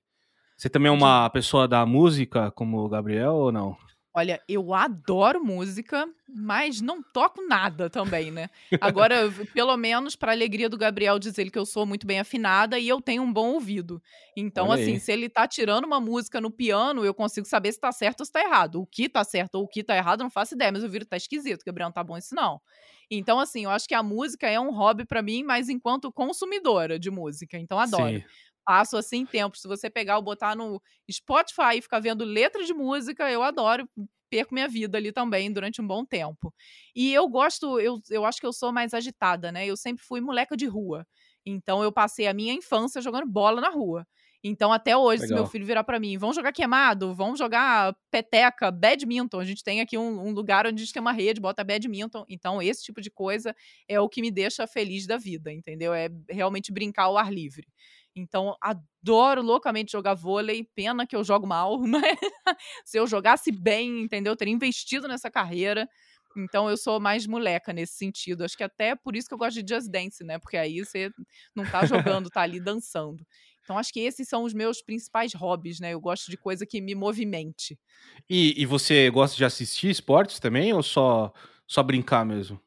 Você 0.56 0.70
também 0.70 0.88
é 0.88 0.92
uma 0.92 1.28
pessoa 1.30 1.68
da 1.68 1.84
música, 1.84 2.50
como 2.50 2.78
o 2.78 2.88
Gabriel, 2.88 3.34
ou 3.34 3.52
não? 3.52 3.76
Olha, 4.14 4.42
eu 4.48 4.72
adoro 4.72 5.44
música, 5.44 6.08
mas 6.26 6.80
não 6.80 7.02
toco 7.02 7.46
nada 7.46 7.90
também, 7.90 8.30
né? 8.30 8.48
Agora, 8.80 9.30
pelo 9.52 9.76
menos 9.76 10.16
para 10.16 10.32
alegria 10.32 10.70
do 10.70 10.78
Gabriel 10.78 11.18
dizer 11.18 11.50
que 11.50 11.58
eu 11.58 11.66
sou 11.66 11.84
muito 11.84 12.06
bem 12.06 12.18
afinada 12.18 12.78
e 12.78 12.88
eu 12.88 12.98
tenho 13.02 13.22
um 13.22 13.30
bom 13.30 13.52
ouvido. 13.52 14.00
Então, 14.34 14.70
Olha 14.70 14.72
assim, 14.72 14.94
aí. 14.94 14.98
se 14.98 15.12
ele 15.12 15.28
tá 15.28 15.46
tirando 15.46 15.84
uma 15.84 16.00
música 16.00 16.40
no 16.40 16.50
piano, 16.50 17.04
eu 17.04 17.12
consigo 17.12 17.46
saber 17.46 17.72
se 17.72 17.78
tá 17.78 17.92
certo 17.92 18.20
ou 18.20 18.26
se 18.26 18.32
tá 18.32 18.40
errado. 18.40 18.80
O 18.80 18.86
que 18.86 19.06
tá 19.06 19.22
certo 19.22 19.56
ou 19.56 19.64
o 19.64 19.68
que 19.68 19.84
tá 19.84 19.94
errado, 19.94 20.20
eu 20.20 20.24
não 20.24 20.30
faço 20.30 20.54
ideia, 20.54 20.72
mas 20.72 20.82
eu 20.82 20.88
viro 20.88 21.04
tá 21.04 21.18
esquisito, 21.18 21.62
Gabriel 21.62 21.88
não 21.88 21.92
tá 21.92 22.02
bom 22.02 22.16
isso 22.16 22.34
não. 22.34 22.58
Então, 23.10 23.38
assim, 23.38 23.64
eu 23.64 23.70
acho 23.70 23.86
que 23.86 23.94
a 23.94 24.02
música 24.02 24.48
é 24.48 24.58
um 24.58 24.72
hobby 24.72 25.04
para 25.04 25.20
mim, 25.20 25.42
mas 25.42 25.68
enquanto 25.68 26.10
consumidora 26.10 26.98
de 26.98 27.10
música. 27.10 27.58
Então, 27.58 27.78
adoro. 27.78 28.16
Sim 28.16 28.24
passo 28.66 28.96
assim 28.96 29.24
tempo. 29.24 29.56
Se 29.56 29.68
você 29.68 29.88
pegar 29.88 30.16
ou 30.16 30.22
botar 30.22 30.56
no 30.56 30.82
Spotify 31.10 31.76
e 31.76 31.82
ficar 31.82 32.00
vendo 32.00 32.24
letra 32.24 32.64
de 32.64 32.74
música, 32.74 33.30
eu 33.30 33.42
adoro, 33.42 33.88
perco 34.28 34.52
minha 34.52 34.68
vida 34.68 34.98
ali 34.98 35.12
também 35.12 35.52
durante 35.52 35.80
um 35.80 35.86
bom 35.86 36.04
tempo. 36.04 36.52
E 36.94 37.14
eu 37.14 37.28
gosto, 37.28 37.78
eu, 37.78 38.00
eu 38.10 38.24
acho 38.24 38.40
que 38.40 38.46
eu 38.46 38.52
sou 38.52 38.72
mais 38.72 38.92
agitada, 38.92 39.52
né? 39.52 39.64
Eu 39.64 39.76
sempre 39.76 40.04
fui 40.04 40.20
moleca 40.20 40.56
de 40.56 40.66
rua. 40.66 41.06
Então 41.46 41.82
eu 41.82 41.92
passei 41.92 42.26
a 42.26 42.34
minha 42.34 42.52
infância 42.52 43.00
jogando 43.00 43.26
bola 43.26 43.60
na 43.60 43.70
rua. 43.70 44.04
Então, 44.48 44.72
até 44.72 44.96
hoje, 44.96 45.22
Legal. 45.22 45.38
se 45.38 45.42
meu 45.42 45.50
filho 45.50 45.66
virar 45.66 45.82
para 45.82 45.98
mim, 45.98 46.16
vamos 46.16 46.36
jogar 46.36 46.52
queimado, 46.52 47.12
vamos 47.14 47.36
jogar 47.36 47.96
peteca, 48.12 48.70
badminton. 48.70 49.40
A 49.40 49.44
gente 49.44 49.64
tem 49.64 49.80
aqui 49.80 49.98
um, 49.98 50.28
um, 50.28 50.30
lugar 50.30 50.66
onde 50.66 50.76
a 50.76 50.84
gente 50.84 50.92
tem 50.92 51.00
uma 51.00 51.10
rede, 51.10 51.40
bota 51.40 51.64
badminton. 51.64 52.24
Então, 52.28 52.62
esse 52.62 52.84
tipo 52.84 53.00
de 53.00 53.10
coisa 53.10 53.54
é 53.88 54.00
o 54.00 54.08
que 54.08 54.20
me 54.20 54.30
deixa 54.30 54.64
feliz 54.66 55.04
da 55.04 55.16
vida, 55.16 55.52
entendeu? 55.52 55.92
É 55.92 56.08
realmente 56.30 56.70
brincar 56.72 57.04
ao 57.04 57.18
ar 57.18 57.32
livre. 57.32 57.66
Então, 58.16 58.56
adoro 58.62 59.42
loucamente 59.42 59.92
jogar 59.92 60.14
vôlei. 60.14 60.64
Pena 60.74 61.06
que 61.06 61.14
eu 61.14 61.22
jogo 61.22 61.46
mal, 61.46 61.78
mas 61.86 62.18
se 62.84 62.98
eu 62.98 63.06
jogasse 63.06 63.52
bem, 63.52 64.00
entendeu? 64.00 64.32
Eu 64.32 64.36
teria 64.36 64.54
investido 64.54 65.06
nessa 65.06 65.30
carreira. 65.30 65.86
Então 66.36 66.68
eu 66.68 66.76
sou 66.76 67.00
mais 67.00 67.26
moleca 67.26 67.72
nesse 67.72 67.94
sentido. 67.94 68.44
Acho 68.44 68.56
que 68.56 68.62
até 68.62 68.94
por 68.94 69.16
isso 69.16 69.26
que 69.26 69.34
eu 69.34 69.38
gosto 69.38 69.62
de 69.62 69.74
Just 69.74 69.90
Dance, 69.90 70.22
né? 70.22 70.38
Porque 70.38 70.56
aí 70.56 70.84
você 70.84 71.10
não 71.54 71.64
tá 71.64 71.86
jogando, 71.86 72.28
tá 72.28 72.42
ali 72.42 72.60
dançando. 72.60 73.24
Então 73.62 73.78
acho 73.78 73.92
que 73.92 74.00
esses 74.00 74.28
são 74.28 74.44
os 74.44 74.52
meus 74.52 74.82
principais 74.82 75.32
hobbies, 75.34 75.80
né? 75.80 75.94
Eu 75.94 76.00
gosto 76.00 76.30
de 76.30 76.36
coisa 76.36 76.66
que 76.66 76.80
me 76.80 76.94
movimente. 76.94 77.78
E, 78.28 78.54
e 78.60 78.66
você 78.66 79.10
gosta 79.10 79.36
de 79.36 79.44
assistir 79.44 79.88
esportes 79.88 80.38
também 80.38 80.72
ou 80.72 80.82
só, 80.82 81.32
só 81.66 81.82
brincar 81.82 82.24
mesmo? 82.24 82.60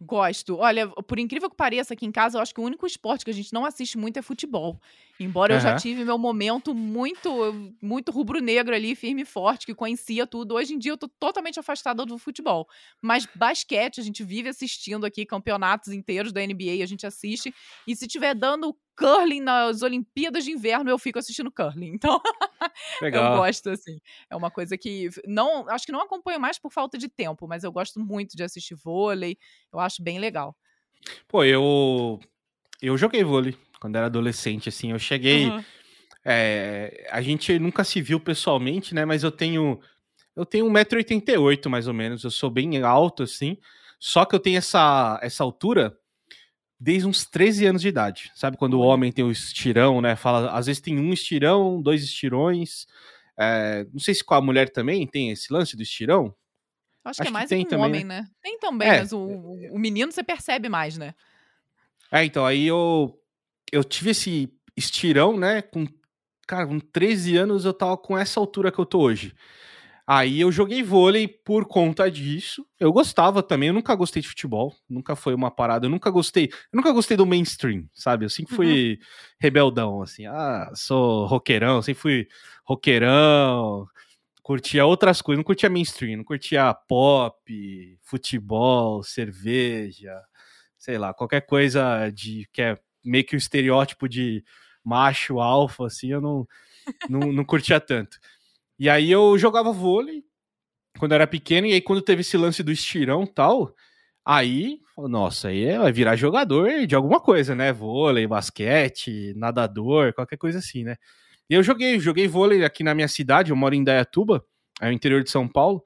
Gosto. 0.00 0.56
Olha, 0.56 0.88
por 0.88 1.18
incrível 1.18 1.48
que 1.48 1.56
pareça, 1.56 1.94
aqui 1.94 2.04
em 2.04 2.12
casa, 2.12 2.36
eu 2.36 2.42
acho 2.42 2.52
que 2.54 2.60
o 2.60 2.64
único 2.64 2.86
esporte 2.86 3.24
que 3.24 3.30
a 3.30 3.34
gente 3.34 3.52
não 3.52 3.64
assiste 3.64 3.96
muito 3.96 4.18
é 4.18 4.22
futebol. 4.22 4.80
Embora 5.18 5.52
uhum. 5.52 5.58
eu 5.58 5.62
já 5.62 5.76
tive 5.76 6.04
meu 6.04 6.18
momento 6.18 6.74
muito, 6.74 7.30
muito 7.80 8.10
rubro-negro 8.10 8.74
ali, 8.74 8.96
firme 8.96 9.22
e 9.22 9.24
forte, 9.24 9.66
que 9.66 9.74
conhecia 9.74 10.26
tudo. 10.26 10.54
Hoje 10.54 10.74
em 10.74 10.78
dia 10.78 10.92
eu 10.92 10.98
tô 10.98 11.08
totalmente 11.08 11.58
afastada 11.60 12.04
do 12.04 12.18
futebol. 12.18 12.66
Mas 13.00 13.26
basquete, 13.34 14.00
a 14.00 14.02
gente 14.02 14.24
vive 14.24 14.48
assistindo 14.48 15.06
aqui 15.06 15.24
campeonatos 15.24 15.92
inteiros 15.92 16.32
da 16.32 16.40
NBA, 16.40 16.82
a 16.82 16.86
gente 16.86 17.06
assiste. 17.06 17.54
E 17.86 17.94
se 17.94 18.08
tiver 18.08 18.34
dando 18.34 18.76
curling 18.96 19.40
nas 19.40 19.82
Olimpíadas 19.82 20.44
de 20.44 20.50
Inverno, 20.50 20.90
eu 20.90 20.98
fico 20.98 21.18
assistindo 21.18 21.50
curling. 21.50 21.98
Então, 22.04 22.20
eu 23.00 23.36
gosto, 23.36 23.70
assim. 23.70 24.00
É 24.28 24.34
uma 24.34 24.50
coisa 24.50 24.76
que 24.76 25.08
não. 25.26 25.68
Acho 25.68 25.86
que 25.86 25.92
não 25.92 26.00
acompanho 26.00 26.40
mais 26.40 26.58
por 26.58 26.72
falta 26.72 26.98
de 26.98 27.08
tempo, 27.08 27.46
mas 27.46 27.62
eu 27.62 27.70
gosto 27.70 28.00
muito 28.00 28.36
de 28.36 28.42
assistir 28.42 28.74
vôlei. 28.74 29.38
Eu 29.72 29.78
acho 29.78 30.02
bem 30.02 30.18
legal. 30.18 30.56
Pô, 31.28 31.44
eu. 31.44 32.18
Eu 32.82 32.96
joguei 32.96 33.22
vôlei 33.22 33.56
quando 33.84 33.96
era 33.96 34.06
adolescente, 34.06 34.70
assim. 34.70 34.92
Eu 34.92 34.98
cheguei. 34.98 35.44
Uhum. 35.44 35.62
É, 36.24 37.06
a 37.10 37.20
gente 37.20 37.58
nunca 37.58 37.84
se 37.84 38.00
viu 38.00 38.18
pessoalmente, 38.18 38.94
né? 38.94 39.04
Mas 39.04 39.22
eu 39.22 39.30
tenho. 39.30 39.78
Eu 40.34 40.46
tenho 40.46 40.64
1,88m 40.70 41.68
mais 41.68 41.86
ou 41.86 41.92
menos. 41.92 42.24
Eu 42.24 42.30
sou 42.30 42.48
bem 42.48 42.82
alto, 42.82 43.24
assim. 43.24 43.58
Só 43.98 44.24
que 44.24 44.34
eu 44.34 44.40
tenho 44.40 44.56
essa, 44.56 45.20
essa 45.22 45.44
altura 45.44 45.94
desde 46.80 47.06
uns 47.06 47.26
13 47.26 47.66
anos 47.66 47.82
de 47.82 47.88
idade. 47.88 48.32
Sabe 48.34 48.56
quando 48.56 48.74
o 48.74 48.80
homem 48.80 49.12
tem 49.12 49.22
o 49.22 49.30
estirão, 49.30 50.00
né? 50.00 50.16
Fala, 50.16 50.50
às 50.52 50.64
vezes 50.64 50.80
tem 50.80 50.98
um 50.98 51.12
estirão, 51.12 51.82
dois 51.82 52.02
estirões. 52.02 52.86
É, 53.38 53.86
não 53.92 54.00
sei 54.00 54.14
se 54.14 54.24
com 54.24 54.32
a 54.32 54.40
mulher 54.40 54.70
também 54.70 55.06
tem 55.06 55.30
esse 55.30 55.52
lance 55.52 55.76
do 55.76 55.82
estirão. 55.82 56.34
Acho, 57.04 57.20
Acho 57.20 57.22
que 57.22 57.28
é 57.28 57.30
mais 57.30 57.50
que 57.50 57.54
tem 57.54 57.66
um 57.66 57.68
também, 57.68 57.84
homem, 57.84 58.04
né? 58.04 58.22
né? 58.22 58.28
Tem 58.42 58.58
também, 58.58 58.88
é. 58.88 59.00
mas 59.00 59.12
o, 59.12 59.26
o 59.72 59.78
menino 59.78 60.10
você 60.10 60.24
percebe 60.24 60.70
mais, 60.70 60.96
né? 60.96 61.14
É, 62.10 62.24
então, 62.24 62.46
aí 62.46 62.66
eu 62.66 63.20
eu 63.72 63.84
tive 63.84 64.10
esse 64.10 64.52
estirão, 64.76 65.36
né? 65.36 65.62
Com, 65.62 65.86
cara, 66.46 66.66
com 66.66 66.78
13 66.78 67.36
anos 67.36 67.64
eu 67.64 67.74
tava 67.74 67.96
com 67.96 68.16
essa 68.16 68.40
altura 68.40 68.70
que 68.72 68.78
eu 68.78 68.86
tô 68.86 69.00
hoje. 69.00 69.34
Aí 70.06 70.38
eu 70.38 70.52
joguei 70.52 70.82
vôlei 70.82 71.26
por 71.26 71.64
conta 71.64 72.10
disso. 72.10 72.66
Eu 72.78 72.92
gostava 72.92 73.42
também, 73.42 73.68
eu 73.68 73.74
nunca 73.74 73.94
gostei 73.94 74.20
de 74.20 74.28
futebol, 74.28 74.74
nunca 74.88 75.16
foi 75.16 75.34
uma 75.34 75.50
parada, 75.50 75.86
eu 75.86 75.90
nunca 75.90 76.10
gostei, 76.10 76.44
eu 76.44 76.76
nunca 76.76 76.92
gostei 76.92 77.16
do 77.16 77.24
mainstream, 77.24 77.88
sabe? 77.94 78.26
Eu 78.26 78.30
sempre 78.30 78.54
fui 78.54 78.92
uhum. 78.92 79.06
rebeldão, 79.40 80.02
assim, 80.02 80.26
ah, 80.26 80.70
sou 80.74 81.24
roqueirão, 81.24 81.80
sempre 81.80 82.02
fui 82.02 82.28
roqueirão, 82.66 83.88
curtia 84.42 84.84
outras 84.84 85.22
coisas, 85.22 85.38
não 85.38 85.44
curtia 85.44 85.70
mainstream, 85.70 86.18
não 86.18 86.24
curtia 86.24 86.74
pop, 86.86 87.98
futebol, 88.02 89.02
cerveja, 89.02 90.20
sei 90.76 90.98
lá, 90.98 91.14
qualquer 91.14 91.40
coisa 91.46 92.10
de 92.10 92.46
que 92.52 92.60
é 92.60 92.78
meio 93.04 93.24
que 93.24 93.36
o 93.36 93.38
estereótipo 93.38 94.08
de 94.08 94.44
macho, 94.82 95.40
alfa, 95.40 95.86
assim, 95.86 96.08
eu 96.08 96.20
não, 96.20 96.46
não, 97.08 97.32
não 97.32 97.44
curtia 97.44 97.80
tanto. 97.80 98.18
E 98.78 98.88
aí 98.88 99.10
eu 99.10 99.38
jogava 99.38 99.72
vôlei 99.72 100.24
quando 100.98 101.12
era 101.12 101.26
pequeno, 101.26 101.66
e 101.66 101.72
aí 101.72 101.80
quando 101.80 102.02
teve 102.02 102.20
esse 102.20 102.36
lance 102.36 102.62
do 102.62 102.72
estirão 102.72 103.26
tal, 103.26 103.74
aí, 104.24 104.80
nossa, 104.96 105.48
aí 105.48 105.64
é, 105.64 105.92
virar 105.92 106.16
jogador 106.16 106.86
de 106.86 106.94
alguma 106.94 107.20
coisa, 107.20 107.54
né? 107.54 107.72
Vôlei, 107.72 108.26
basquete, 108.26 109.34
nadador, 109.36 110.12
qualquer 110.14 110.36
coisa 110.36 110.58
assim, 110.58 110.84
né? 110.84 110.96
E 111.48 111.54
eu 111.54 111.62
joguei, 111.62 111.98
joguei 111.98 112.26
vôlei 112.26 112.64
aqui 112.64 112.82
na 112.82 112.94
minha 112.94 113.08
cidade, 113.08 113.50
eu 113.50 113.56
moro 113.56 113.74
em 113.74 113.84
Dayatuba, 113.84 114.44
é 114.80 114.88
o 114.88 114.92
interior 114.92 115.22
de 115.22 115.30
São 115.30 115.46
Paulo. 115.46 115.82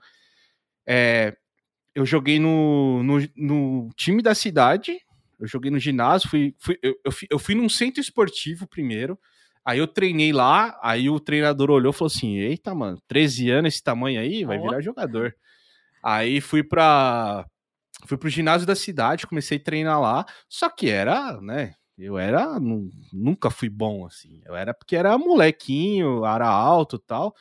É, 0.87 1.37
eu 1.95 2.07
joguei 2.07 2.39
no, 2.39 3.03
no, 3.03 3.19
no, 3.37 3.89
time 3.97 4.23
da 4.23 4.35
cidade, 4.35 5.01
eu 5.39 5.47
joguei 5.47 5.71
no 5.71 5.79
ginásio, 5.79 6.29
fui, 6.29 6.55
fui, 6.59 6.79
eu, 6.83 6.95
eu, 7.05 7.13
fui, 7.13 7.29
eu 7.31 7.39
fui 7.39 7.55
num 7.55 7.69
centro 7.69 8.01
esportivo 8.01 8.67
primeiro, 8.67 9.19
aí 9.65 9.79
eu 9.79 9.87
treinei 9.87 10.33
lá, 10.33 10.79
aí 10.83 11.09
o 11.09 11.21
treinador 11.21 11.71
olhou 11.71 11.93
e 11.93 11.95
falou 11.95 12.11
assim, 12.15 12.37
eita, 12.37 12.75
mano, 12.75 13.01
13 13.07 13.51
anos 13.51 13.75
esse 13.75 13.83
tamanho 13.83 14.21
aí, 14.21 14.45
vai 14.45 14.59
virar 14.59 14.81
jogador. 14.81 15.35
Aí 16.03 16.41
fui 16.41 16.63
pra, 16.63 17.47
fui 18.07 18.17
pro 18.17 18.29
ginásio 18.29 18.67
da 18.67 18.75
cidade, 18.75 19.27
comecei 19.27 19.59
a 19.59 19.63
treinar 19.63 20.01
lá, 20.01 20.27
só 20.49 20.69
que 20.69 20.89
era, 20.89 21.41
né, 21.41 21.75
eu 21.97 22.19
era, 22.19 22.59
nunca 23.13 23.51
fui 23.51 23.69
bom, 23.69 24.07
assim, 24.07 24.41
eu 24.45 24.55
era 24.55 24.73
porque 24.73 24.97
era 24.97 25.19
molequinho, 25.19 26.25
era 26.25 26.49
alto 26.49 26.97
e 26.97 27.07
tal, 27.07 27.35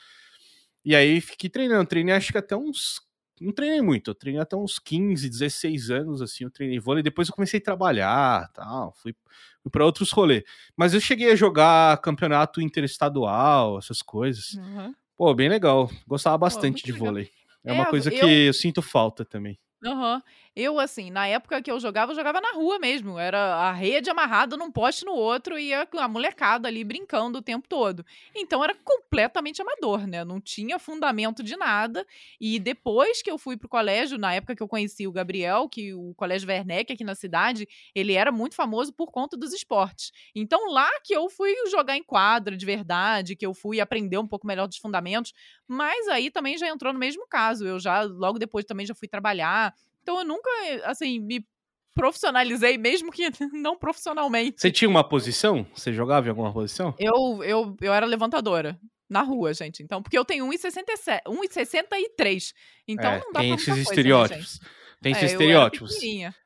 e 0.88 0.95
aí 0.95 1.20
fiquei 1.20 1.50
treinando, 1.50 1.86
treinei 1.86 2.16
acho 2.16 2.32
que 2.32 2.38
até 2.38 2.56
uns. 2.56 3.02
Não 3.40 3.52
treinei 3.52 3.82
muito, 3.82 4.12
eu 4.12 4.16
treinei 4.16 4.42
até 4.42 4.56
uns 4.56 4.80
15, 4.80 5.30
16 5.30 5.92
anos, 5.92 6.22
assim, 6.22 6.44
eu 6.44 6.52
treinei 6.52 6.80
vôlei, 6.80 7.04
depois 7.04 7.28
eu 7.28 7.34
comecei 7.36 7.60
a 7.60 7.64
trabalhar, 7.64 8.50
tal, 8.54 8.94
fui, 8.94 9.16
fui 9.62 9.72
para 9.72 9.86
outros 9.86 10.12
rolês. 10.12 10.44
Mas 10.76 10.94
eu 10.94 11.00
cheguei 11.00 11.32
a 11.32 11.36
jogar 11.36 11.98
campeonato 12.02 12.62
interestadual, 12.62 13.78
essas 13.78 14.02
coisas. 14.02 14.54
Uhum. 14.54 14.94
Pô, 15.16 15.34
bem 15.34 15.50
legal, 15.50 15.90
gostava 16.08 16.38
bastante 16.38 16.82
Pô, 16.82 16.86
de 16.88 16.92
legal. 16.94 17.08
vôlei. 17.08 17.32
É, 17.64 17.72
é, 17.72 17.74
uma 17.74 17.86
coisa 17.86 18.10
eu... 18.14 18.20
que 18.20 18.26
eu 18.26 18.54
sinto 18.54 18.82
falta 18.82 19.24
também. 19.26 19.60
Aham. 19.86 20.22
Eu, 20.60 20.80
assim, 20.80 21.12
na 21.12 21.28
época 21.28 21.62
que 21.62 21.70
eu 21.70 21.80
jogava, 21.80 22.14
eu 22.14 22.16
jogava 22.16 22.41
na 22.41 22.53
rua 22.53 22.80
mesmo. 22.80 23.20
Era 23.20 23.38
a 23.58 23.72
rede 23.72 24.10
amarrada 24.10 24.58
num 24.58 24.72
poste 24.72 25.05
no 25.05 25.12
outro 25.12 25.60
e 25.60 25.72
a, 25.72 25.88
a 25.99 26.08
molecada 26.08 26.68
ali 26.68 26.84
brincando 26.84 27.38
o 27.38 27.41
tempo 27.43 27.68
todo. 27.70 28.03
Então 28.36 28.64
era 28.64 28.74
completamente 28.74 29.62
amador, 29.62 30.08
né? 30.08 30.26
Não 30.26 30.41
tinha 30.41 30.80
fundamento 30.80 31.43
de 31.43 31.55
nada. 31.55 32.03
E 32.41 32.60
depois 32.60 33.22
que 33.22 33.30
eu 33.30 33.38
fui 33.38 33.55
pro 33.55 33.70
colégio, 33.70 34.18
na 34.18 34.34
época 34.34 34.55
que 34.55 34.64
eu 34.64 34.68
conheci 34.68 35.05
o 35.05 35.12
Gabriel, 35.12 35.70
que 35.70 35.93
o 35.93 36.16
Colégio 36.16 36.49
Werneck 36.49 36.91
aqui 36.91 37.03
na 37.03 37.14
cidade, 37.14 37.68
ele 37.93 38.14
era 38.14 38.32
muito 38.32 38.55
famoso 38.55 38.91
por 38.91 39.12
conta 39.12 39.38
dos 39.38 39.53
esportes. 39.53 40.12
Então 40.34 40.72
lá 40.72 40.89
que 41.03 41.14
eu 41.14 41.30
fui 41.30 41.53
jogar 41.70 41.95
em 41.95 42.03
quadra 42.03 42.58
de 42.58 42.66
verdade, 42.66 43.36
que 43.36 43.45
eu 43.45 43.53
fui 43.53 43.80
aprender 43.80 44.18
um 44.18 44.28
pouco 44.28 44.47
melhor 44.47 44.68
dos 44.68 44.78
fundamentos. 44.78 45.34
Mas 45.68 46.08
aí 46.08 46.32
também 46.32 46.58
já 46.58 46.68
entrou 46.68 46.91
no 46.91 46.97
mesmo 46.97 47.28
caso. 47.28 47.64
Eu 47.64 47.80
já, 47.80 48.01
logo 48.01 48.39
depois, 48.39 48.66
também 48.66 48.88
já 48.88 48.95
fui 48.95 49.08
trabalhar 49.08 49.76
então 50.08 50.20
eu 50.20 50.26
nunca, 50.26 50.49
assim, 50.86 51.20
me 51.20 51.45
profissionalizei, 51.93 52.78
mesmo 52.78 53.12
que 53.12 53.30
não 53.51 53.78
profissionalmente. 53.78 54.62
Você 54.62 54.72
tinha 54.72 54.88
uma 54.88 55.03
posição? 55.03 55.68
Você 55.76 55.91
jogava 55.91 56.28
em 56.28 56.30
alguma 56.30 56.53
posição? 56.53 56.95
Eu, 56.97 57.43
eu, 57.43 57.76
eu 57.82 57.93
era 57.93 58.05
levantadora. 58.05 58.80
Na 59.10 59.22
rua, 59.22 59.53
gente. 59.53 59.82
Então, 59.82 60.03
porque 60.03 60.18
eu 60.18 60.26
tenho 60.26 60.45
1,63. 60.49 62.53
Então 62.86 63.10
é, 63.10 63.20
não 63.20 63.32
dá 63.32 63.39
tem 63.39 63.49
pra 63.49 63.55
esses 63.55 63.66
coisa, 63.66 63.76
né, 63.76 63.82
estereótipos. 63.82 64.60
Né, 64.60 64.68
tem 65.01 65.12
esses 65.14 65.24
é, 65.24 65.28
estereótipos. 65.28 65.95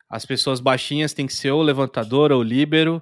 As 0.07 0.25
pessoas 0.27 0.59
baixinhas 0.59 1.11
têm 1.11 1.25
que 1.25 1.33
ser 1.33 1.49
ou 1.49 1.63
levantadora 1.63 2.35
ou 2.35 2.43
líbero. 2.43 3.01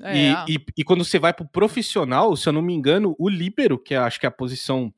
É. 0.00 0.16
E, 0.16 0.54
e, 0.54 0.64
e, 0.78 0.84
quando 0.84 1.04
você 1.04 1.18
vai 1.18 1.32
pro 1.32 1.48
profissional, 1.48 2.36
se 2.36 2.48
eu 2.48 2.52
não 2.52 2.62
me 2.62 2.72
engano, 2.72 3.16
o 3.18 3.28
líbero, 3.28 3.78
que 3.78 3.94
é, 3.94 3.98
acho 3.98 4.20
que 4.20 4.26
é 4.26 4.28
a 4.28 4.32
posição 4.32 4.94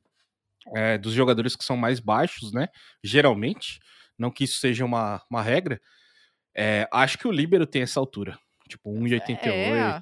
é, 0.74 0.98
dos 0.98 1.14
jogadores 1.14 1.56
que 1.56 1.64
são 1.64 1.76
mais 1.76 1.98
baixos, 1.98 2.52
né? 2.52 2.68
Geralmente, 3.02 3.80
não 4.18 4.30
que 4.30 4.44
isso 4.44 4.58
seja 4.58 4.84
uma, 4.84 5.22
uma 5.30 5.42
regra, 5.42 5.80
é, 6.54 6.88
acho 6.92 7.18
que 7.18 7.26
o 7.26 7.32
Líbero 7.32 7.66
tem 7.66 7.82
essa 7.82 7.98
altura. 7.98 8.38
Tipo, 8.68 8.90
1,88. 8.90 9.46
É. 9.46 10.00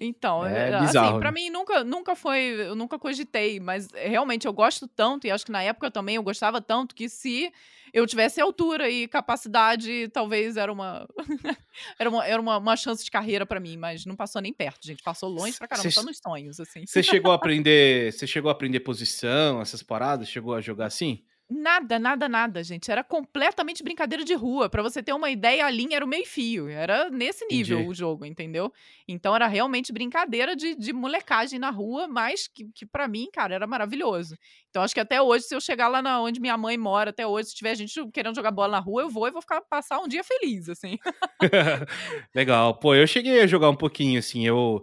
Então, 0.00 0.46
é 0.46 0.74
assim, 0.74 0.86
bizarro, 0.86 1.18
pra 1.18 1.32
né? 1.32 1.34
mim 1.34 1.50
nunca, 1.50 1.82
nunca 1.82 2.14
foi, 2.14 2.38
eu 2.38 2.76
nunca 2.76 2.98
cogitei, 2.98 3.58
mas 3.58 3.88
realmente 3.92 4.46
eu 4.46 4.52
gosto 4.52 4.86
tanto, 4.86 5.26
e 5.26 5.30
acho 5.30 5.44
que 5.44 5.50
na 5.50 5.62
época 5.62 5.90
também 5.90 6.14
eu 6.14 6.22
gostava 6.22 6.60
tanto, 6.60 6.94
que 6.94 7.08
se 7.08 7.52
eu 7.92 8.06
tivesse 8.06 8.40
altura 8.40 8.88
e 8.88 9.08
capacidade, 9.08 10.08
talvez 10.12 10.56
era 10.56 10.72
uma 10.72 11.08
era 11.98 12.08
uma, 12.08 12.24
era 12.24 12.40
uma, 12.40 12.58
uma 12.58 12.76
chance 12.76 13.04
de 13.04 13.10
carreira 13.10 13.44
para 13.44 13.58
mim, 13.58 13.76
mas 13.76 14.06
não 14.06 14.14
passou 14.14 14.40
nem 14.40 14.52
perto, 14.52 14.86
gente, 14.86 15.02
passou 15.02 15.28
longe 15.28 15.58
pra 15.58 15.66
caramba, 15.66 15.90
só 15.90 16.02
nos 16.04 16.18
sonhos, 16.18 16.60
assim. 16.60 16.86
Você 16.86 17.02
chegou 17.02 17.32
a 17.32 17.34
aprender, 17.34 18.12
você 18.12 18.26
chegou 18.26 18.50
a 18.50 18.52
aprender 18.52 18.80
posição, 18.80 19.60
essas 19.60 19.82
paradas, 19.82 20.28
chegou 20.28 20.54
a 20.54 20.60
jogar 20.60 20.86
assim? 20.86 21.24
Nada, 21.50 21.98
nada, 21.98 22.28
nada, 22.28 22.62
gente. 22.62 22.90
Era 22.90 23.02
completamente 23.02 23.82
brincadeira 23.82 24.22
de 24.22 24.34
rua. 24.34 24.68
Para 24.68 24.82
você 24.82 25.02
ter 25.02 25.14
uma 25.14 25.30
ideia, 25.30 25.64
a 25.64 25.70
linha 25.70 25.96
era 25.96 26.04
o 26.04 26.08
meio-fio. 26.08 26.68
Era 26.68 27.08
nesse 27.08 27.46
nível 27.46 27.78
Entendi. 27.78 27.90
o 27.90 27.94
jogo, 27.94 28.26
entendeu? 28.26 28.70
Então 29.06 29.34
era 29.34 29.46
realmente 29.46 29.90
brincadeira 29.90 30.54
de, 30.54 30.74
de 30.74 30.92
molecagem 30.92 31.58
na 31.58 31.70
rua, 31.70 32.06
mas 32.06 32.46
que, 32.48 32.68
que 32.74 32.84
para 32.84 33.08
mim, 33.08 33.28
cara, 33.32 33.54
era 33.54 33.66
maravilhoso. 33.66 34.36
Então 34.68 34.82
acho 34.82 34.92
que 34.92 35.00
até 35.00 35.22
hoje, 35.22 35.46
se 35.46 35.54
eu 35.54 35.60
chegar 35.60 35.88
lá 35.88 36.02
na, 36.02 36.20
onde 36.20 36.38
minha 36.38 36.56
mãe 36.58 36.76
mora, 36.76 37.10
até 37.10 37.26
hoje, 37.26 37.48
se 37.48 37.54
tiver 37.54 37.74
gente 37.74 37.94
querendo 38.12 38.34
jogar 38.34 38.50
bola 38.50 38.72
na 38.72 38.78
rua, 38.78 39.02
eu 39.02 39.08
vou 39.08 39.26
e 39.26 39.30
vou 39.30 39.40
ficar 39.40 39.62
passar 39.62 40.00
um 40.00 40.08
dia 40.08 40.22
feliz, 40.22 40.68
assim. 40.68 40.98
Legal. 42.34 42.74
Pô, 42.74 42.94
eu 42.94 43.06
cheguei 43.06 43.40
a 43.40 43.46
jogar 43.46 43.70
um 43.70 43.76
pouquinho, 43.76 44.18
assim. 44.18 44.46
Eu, 44.46 44.82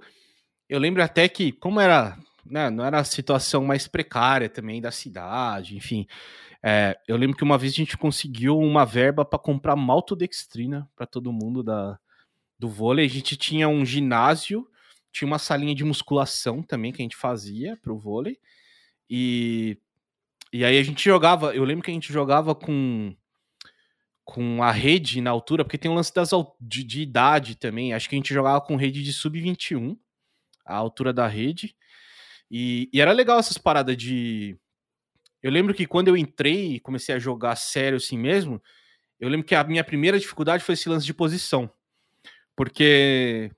eu 0.67 0.79
lembro 0.79 1.03
até 1.03 1.29
que, 1.29 1.51
como 1.51 1.79
era. 1.79 2.17
Né, 2.45 2.69
não 2.69 2.85
era 2.85 2.99
a 2.99 3.03
situação 3.03 3.65
mais 3.65 3.87
precária 3.87 4.47
também 4.47 4.79
da 4.79 4.91
cidade, 4.91 5.75
enfim. 5.75 6.05
É, 6.61 6.97
eu 7.07 7.17
lembro 7.17 7.35
que 7.35 7.43
uma 7.43 7.57
vez 7.57 7.73
a 7.73 7.77
gente 7.77 7.97
conseguiu 7.97 8.57
uma 8.57 8.85
verba 8.85 9.25
para 9.25 9.39
comprar 9.39 9.75
maltodextrina 9.75 10.89
para 10.95 11.05
todo 11.05 11.33
mundo 11.33 11.63
da, 11.63 11.99
do 12.57 12.69
vôlei. 12.69 13.05
A 13.05 13.09
gente 13.09 13.35
tinha 13.35 13.67
um 13.67 13.85
ginásio, 13.85 14.67
tinha 15.11 15.27
uma 15.27 15.39
salinha 15.39 15.75
de 15.75 15.83
musculação 15.83 16.61
também 16.61 16.91
que 16.91 17.01
a 17.01 17.05
gente 17.05 17.15
fazia 17.15 17.77
pro 17.81 17.97
vôlei. 17.97 18.39
E, 19.09 19.77
e 20.51 20.65
aí 20.65 20.77
a 20.77 20.83
gente 20.83 21.03
jogava, 21.03 21.55
eu 21.55 21.63
lembro 21.63 21.83
que 21.83 21.91
a 21.91 21.93
gente 21.93 22.11
jogava 22.11 22.53
com 22.53 23.15
com 24.25 24.63
a 24.63 24.71
rede 24.71 25.21
na 25.21 25.29
altura, 25.29 25.63
porque 25.63 25.77
tem 25.77 25.89
um 25.89 25.93
lance 25.93 26.11
das, 26.11 26.31
de, 26.59 26.83
de 26.83 27.01
idade 27.01 27.55
também. 27.55 27.93
Acho 27.93 28.09
que 28.09 28.15
a 28.15 28.17
gente 28.17 28.33
jogava 28.33 28.59
com 28.59 28.75
rede 28.75 29.03
de 29.03 29.13
sub-21, 29.13 29.95
a 30.65 30.75
altura 30.75 31.13
da 31.13 31.27
rede. 31.27 31.75
E, 32.49 32.89
e, 32.93 33.01
era 33.01 33.11
legal 33.11 33.39
essas 33.39 33.57
paradas 33.57 33.97
de, 33.97 34.57
eu 35.41 35.51
lembro 35.51 35.73
que 35.73 35.85
quando 35.85 36.07
eu 36.07 36.17
entrei 36.17 36.75
e 36.75 36.79
comecei 36.79 37.13
a 37.13 37.19
jogar 37.19 37.55
sério 37.55 37.97
assim 37.97 38.17
mesmo, 38.17 38.61
eu 39.19 39.29
lembro 39.29 39.45
que 39.45 39.55
a 39.55 39.63
minha 39.63 39.83
primeira 39.83 40.19
dificuldade 40.19 40.63
foi 40.63 40.73
esse 40.73 40.89
lance 40.89 41.05
de 41.05 41.13
posição. 41.13 41.69
Porque 42.55 43.51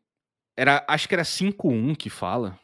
era, 0.56 0.86
acho 0.88 1.08
que 1.08 1.16
era 1.16 1.24
5-1 1.24 1.96
que 1.96 2.10
fala. 2.10 2.60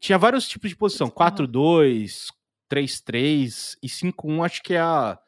Tinha 0.00 0.18
vários 0.18 0.46
tipos 0.46 0.70
de 0.70 0.76
posição, 0.76 1.10
4-2, 1.10 2.28
3-3 2.70 3.76
e 3.82 3.88
5-1 3.88 4.44
acho 4.44 4.62
que 4.62 4.74
é 4.74 4.80
a 4.80 5.18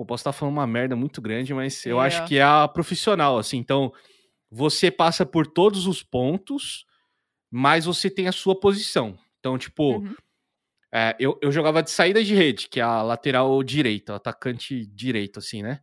Pô, 0.00 0.06
posso 0.06 0.22
estar 0.22 0.32
falando 0.32 0.54
uma 0.54 0.66
merda 0.66 0.96
muito 0.96 1.20
grande, 1.20 1.52
mas 1.52 1.84
eu 1.84 2.00
é. 2.00 2.06
acho 2.06 2.26
que 2.26 2.38
é 2.38 2.42
a 2.42 2.66
profissional, 2.66 3.36
assim. 3.36 3.58
Então, 3.58 3.92
você 4.50 4.90
passa 4.90 5.26
por 5.26 5.46
todos 5.46 5.86
os 5.86 6.02
pontos, 6.02 6.86
mas 7.50 7.84
você 7.84 8.08
tem 8.08 8.28
a 8.28 8.32
sua 8.32 8.58
posição. 8.58 9.18
Então, 9.38 9.58
tipo, 9.58 9.98
uhum. 9.98 10.14
É, 10.92 11.14
eu, 11.20 11.38
eu 11.40 11.52
jogava 11.52 11.82
de 11.82 11.90
saída 11.90 12.22
de 12.22 12.34
rede, 12.34 12.68
que 12.68 12.80
é 12.80 12.82
a 12.82 13.00
lateral 13.02 13.62
direita, 13.62 14.16
atacante 14.16 14.84
direito, 14.86 15.38
assim, 15.38 15.62
né? 15.62 15.80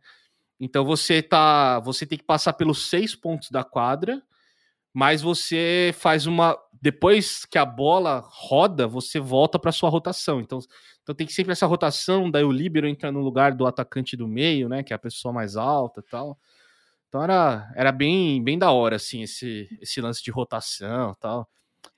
Então 0.60 0.84
você 0.84 1.22
tá. 1.22 1.80
Você 1.80 2.04
tem 2.06 2.18
que 2.18 2.24
passar 2.24 2.52
pelos 2.54 2.88
seis 2.90 3.14
pontos 3.14 3.50
da 3.50 3.64
quadra, 3.64 4.22
mas 4.92 5.22
você 5.22 5.94
faz 5.96 6.26
uma. 6.26 6.58
Depois 6.80 7.46
que 7.46 7.58
a 7.58 7.64
bola 7.64 8.22
roda, 8.26 8.86
você 8.86 9.18
volta 9.18 9.58
para 9.58 9.72
sua 9.72 9.88
rotação. 9.88 10.40
Então, 10.40 10.58
então 11.02 11.14
tem 11.14 11.26
que 11.26 11.32
sempre 11.32 11.52
essa 11.52 11.66
rotação, 11.66 12.30
daí 12.30 12.44
o 12.44 12.52
líbero 12.52 12.86
entra 12.86 13.10
no 13.10 13.20
lugar 13.20 13.54
do 13.54 13.66
atacante 13.66 14.16
do 14.16 14.28
meio, 14.28 14.68
né? 14.68 14.82
Que 14.82 14.92
é 14.92 14.96
a 14.96 14.98
pessoa 14.98 15.32
mais 15.32 15.56
alta 15.56 16.02
tal. 16.10 16.38
Então 17.08 17.22
era, 17.22 17.72
era 17.74 17.92
bem, 17.92 18.42
bem 18.44 18.58
da 18.58 18.70
hora, 18.70 18.96
assim, 18.96 19.22
esse, 19.22 19.68
esse 19.80 20.00
lance 20.00 20.22
de 20.22 20.30
rotação 20.30 21.14
tal. 21.20 21.48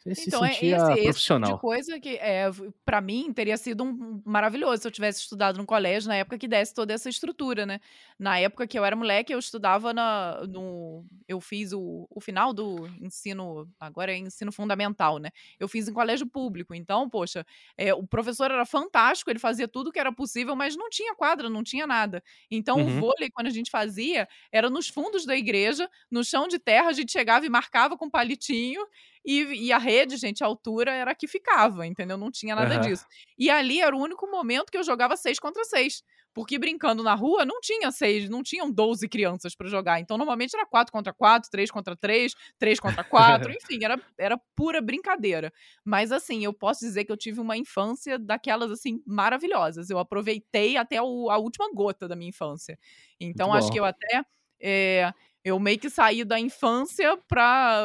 Você 0.00 0.14
se 0.14 0.28
então, 0.28 0.42
é 0.42 0.52
sentia 0.52 0.76
é 0.76 0.92
esse, 0.94 1.02
profissional. 1.02 1.50
Esse 1.50 1.52
tipo 1.52 1.56
de 1.56 1.60
coisa 1.60 2.00
que, 2.00 2.16
é, 2.16 2.50
para 2.86 3.02
mim, 3.02 3.30
teria 3.34 3.56
sido 3.58 3.84
um, 3.84 4.22
maravilhoso 4.24 4.80
se 4.80 4.88
eu 4.88 4.92
tivesse 4.92 5.20
estudado 5.20 5.58
no 5.58 5.66
colégio 5.66 6.08
na 6.08 6.16
época 6.16 6.38
que 6.38 6.48
desse 6.48 6.72
toda 6.72 6.94
essa 6.94 7.10
estrutura, 7.10 7.66
né? 7.66 7.80
Na 8.18 8.38
época 8.38 8.66
que 8.66 8.78
eu 8.78 8.84
era 8.84 8.96
moleque, 8.96 9.32
eu 9.32 9.38
estudava 9.38 9.92
na, 9.92 10.40
no. 10.48 11.04
Eu 11.28 11.38
fiz 11.38 11.72
o, 11.72 12.06
o 12.10 12.18
final 12.18 12.54
do 12.54 12.86
ensino. 12.98 13.68
Agora 13.78 14.10
é 14.10 14.16
ensino 14.16 14.50
fundamental, 14.50 15.18
né? 15.18 15.30
Eu 15.58 15.68
fiz 15.68 15.86
em 15.86 15.92
colégio 15.92 16.26
público. 16.26 16.74
Então, 16.74 17.08
poxa, 17.08 17.44
é, 17.76 17.92
o 17.92 18.06
professor 18.06 18.50
era 18.50 18.64
fantástico, 18.64 19.30
ele 19.30 19.38
fazia 19.38 19.68
tudo 19.68 19.92
que 19.92 19.98
era 19.98 20.10
possível, 20.10 20.56
mas 20.56 20.76
não 20.76 20.88
tinha 20.88 21.14
quadra, 21.14 21.50
não 21.50 21.62
tinha 21.62 21.86
nada. 21.86 22.22
Então, 22.50 22.78
uhum. 22.78 22.96
o 22.96 23.00
vôlei, 23.00 23.28
quando 23.30 23.48
a 23.48 23.50
gente 23.50 23.70
fazia, 23.70 24.26
era 24.50 24.70
nos 24.70 24.88
fundos 24.88 25.26
da 25.26 25.36
igreja, 25.36 25.90
no 26.10 26.24
chão 26.24 26.48
de 26.48 26.58
terra, 26.58 26.88
a 26.88 26.92
gente 26.94 27.12
chegava 27.12 27.44
e 27.44 27.50
marcava 27.50 27.98
com 27.98 28.08
palitinho 28.08 28.80
e, 29.24 29.66
e, 29.66 29.72
a 29.72 29.78
rede, 29.78 30.16
gente, 30.16 30.42
a 30.42 30.46
altura 30.46 30.92
era 30.92 31.10
a 31.10 31.14
que 31.14 31.26
ficava, 31.28 31.86
entendeu? 31.86 32.16
Não 32.16 32.30
tinha 32.30 32.54
nada 32.54 32.76
uhum. 32.76 32.80
disso. 32.80 33.04
E 33.38 33.50
ali 33.50 33.80
era 33.80 33.94
o 33.94 34.00
único 34.00 34.26
momento 34.26 34.70
que 34.70 34.78
eu 34.78 34.82
jogava 34.82 35.16
seis 35.16 35.38
contra 35.38 35.64
seis. 35.64 36.02
Porque 36.32 36.58
brincando 36.58 37.02
na 37.02 37.14
rua 37.14 37.44
não 37.44 37.60
tinha 37.60 37.90
seis, 37.90 38.28
não 38.28 38.42
tinham 38.42 38.70
12 38.70 39.08
crianças 39.08 39.54
para 39.54 39.68
jogar. 39.68 40.00
Então, 40.00 40.16
normalmente 40.16 40.54
era 40.54 40.64
quatro 40.64 40.92
contra 40.92 41.12
quatro, 41.12 41.50
três 41.50 41.70
contra 41.70 41.96
três, 41.96 42.34
três 42.58 42.78
contra 42.78 43.02
quatro, 43.02 43.50
enfim, 43.52 43.84
era, 43.84 44.00
era 44.16 44.38
pura 44.54 44.80
brincadeira. 44.80 45.52
Mas 45.84 46.12
assim, 46.12 46.44
eu 46.44 46.52
posso 46.52 46.80
dizer 46.80 47.04
que 47.04 47.10
eu 47.10 47.16
tive 47.16 47.40
uma 47.40 47.56
infância 47.56 48.18
daquelas 48.18 48.70
assim 48.70 49.02
maravilhosas. 49.04 49.90
Eu 49.90 49.98
aproveitei 49.98 50.76
até 50.76 51.02
o, 51.02 51.30
a 51.30 51.36
última 51.36 51.68
gota 51.74 52.06
da 52.06 52.14
minha 52.14 52.30
infância. 52.30 52.78
Então, 53.18 53.52
acho 53.52 53.70
que 53.70 53.80
eu 53.80 53.84
até. 53.84 54.24
É, 54.62 55.12
eu 55.44 55.58
meio 55.58 55.78
que 55.78 55.88
saí 55.88 56.24
da 56.24 56.38
infância 56.38 57.16
pra. 57.28 57.82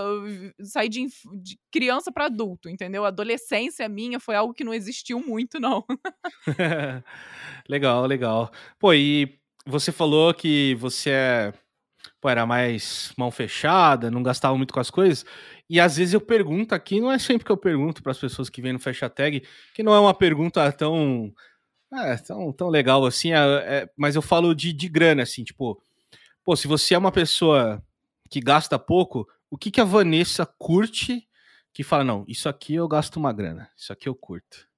sair 0.62 0.90
de, 0.90 1.08
de 1.42 1.58
criança 1.72 2.12
para 2.12 2.26
adulto, 2.26 2.70
entendeu? 2.70 3.06
A 3.06 3.10
adolescência 3.10 3.88
minha 3.88 4.20
foi 4.20 4.36
algo 4.36 4.54
que 4.54 4.64
não 4.64 4.74
existiu 4.74 5.20
muito, 5.26 5.60
não. 5.60 5.86
legal, 7.70 8.06
legal. 8.06 8.52
Pô, 8.78 8.94
e 8.94 9.40
você 9.66 9.92
falou 9.92 10.34
que 10.34 10.76
você 10.76 11.12
é, 11.12 11.54
pô, 12.20 12.30
era 12.30 12.46
mais 12.46 13.14
mão 13.18 13.32
fechada, 13.32 14.12
não 14.12 14.22
gastava 14.22 14.58
muito 14.58 14.74
com 14.74 14.80
as 14.80 14.90
coisas. 14.90 15.26
E 15.70 15.80
às 15.80 15.96
vezes 15.96 16.14
eu 16.14 16.22
pergunto 16.22 16.76
aqui, 16.76 17.00
não 17.00 17.12
é 17.12 17.18
sempre 17.18 17.46
que 17.46 17.52
eu 17.52 17.58
pergunto 17.58 18.04
para 18.04 18.12
as 18.12 18.20
pessoas 18.20 18.50
que 18.50 18.62
vêm 18.62 18.74
no 18.74 18.80
Fecha 18.80 19.10
Tag, 19.10 19.42
que 19.74 19.82
não 19.84 19.94
é 19.94 20.00
uma 20.00 20.14
pergunta 20.14 20.72
tão. 20.74 21.34
É, 21.94 22.18
tão, 22.18 22.52
tão 22.52 22.68
legal 22.68 23.06
assim, 23.06 23.32
é, 23.32 23.38
é, 23.38 23.90
mas 23.96 24.16
eu 24.16 24.22
falo 24.22 24.54
de, 24.54 24.74
de 24.74 24.90
grana, 24.90 25.24
assim, 25.24 25.46
tipo 25.46 25.82
Pô, 26.46 26.56
se 26.56 26.68
você 26.68 26.94
é 26.94 26.98
uma 26.98 27.12
pessoa 27.12 27.84
que 28.30 28.40
gasta 28.40 28.78
pouco, 28.78 29.28
o 29.50 29.58
que, 29.58 29.72
que 29.72 29.82
a 29.82 29.84
Vanessa 29.84 30.46
curte 30.46 31.28
que 31.74 31.84
fala, 31.84 32.04
não, 32.04 32.24
isso 32.28 32.48
aqui 32.48 32.76
eu 32.76 32.88
gasto 32.88 33.18
uma 33.18 33.34
grana, 33.34 33.70
isso 33.76 33.92
aqui 33.92 34.08
eu 34.08 34.14
curto? 34.14 34.70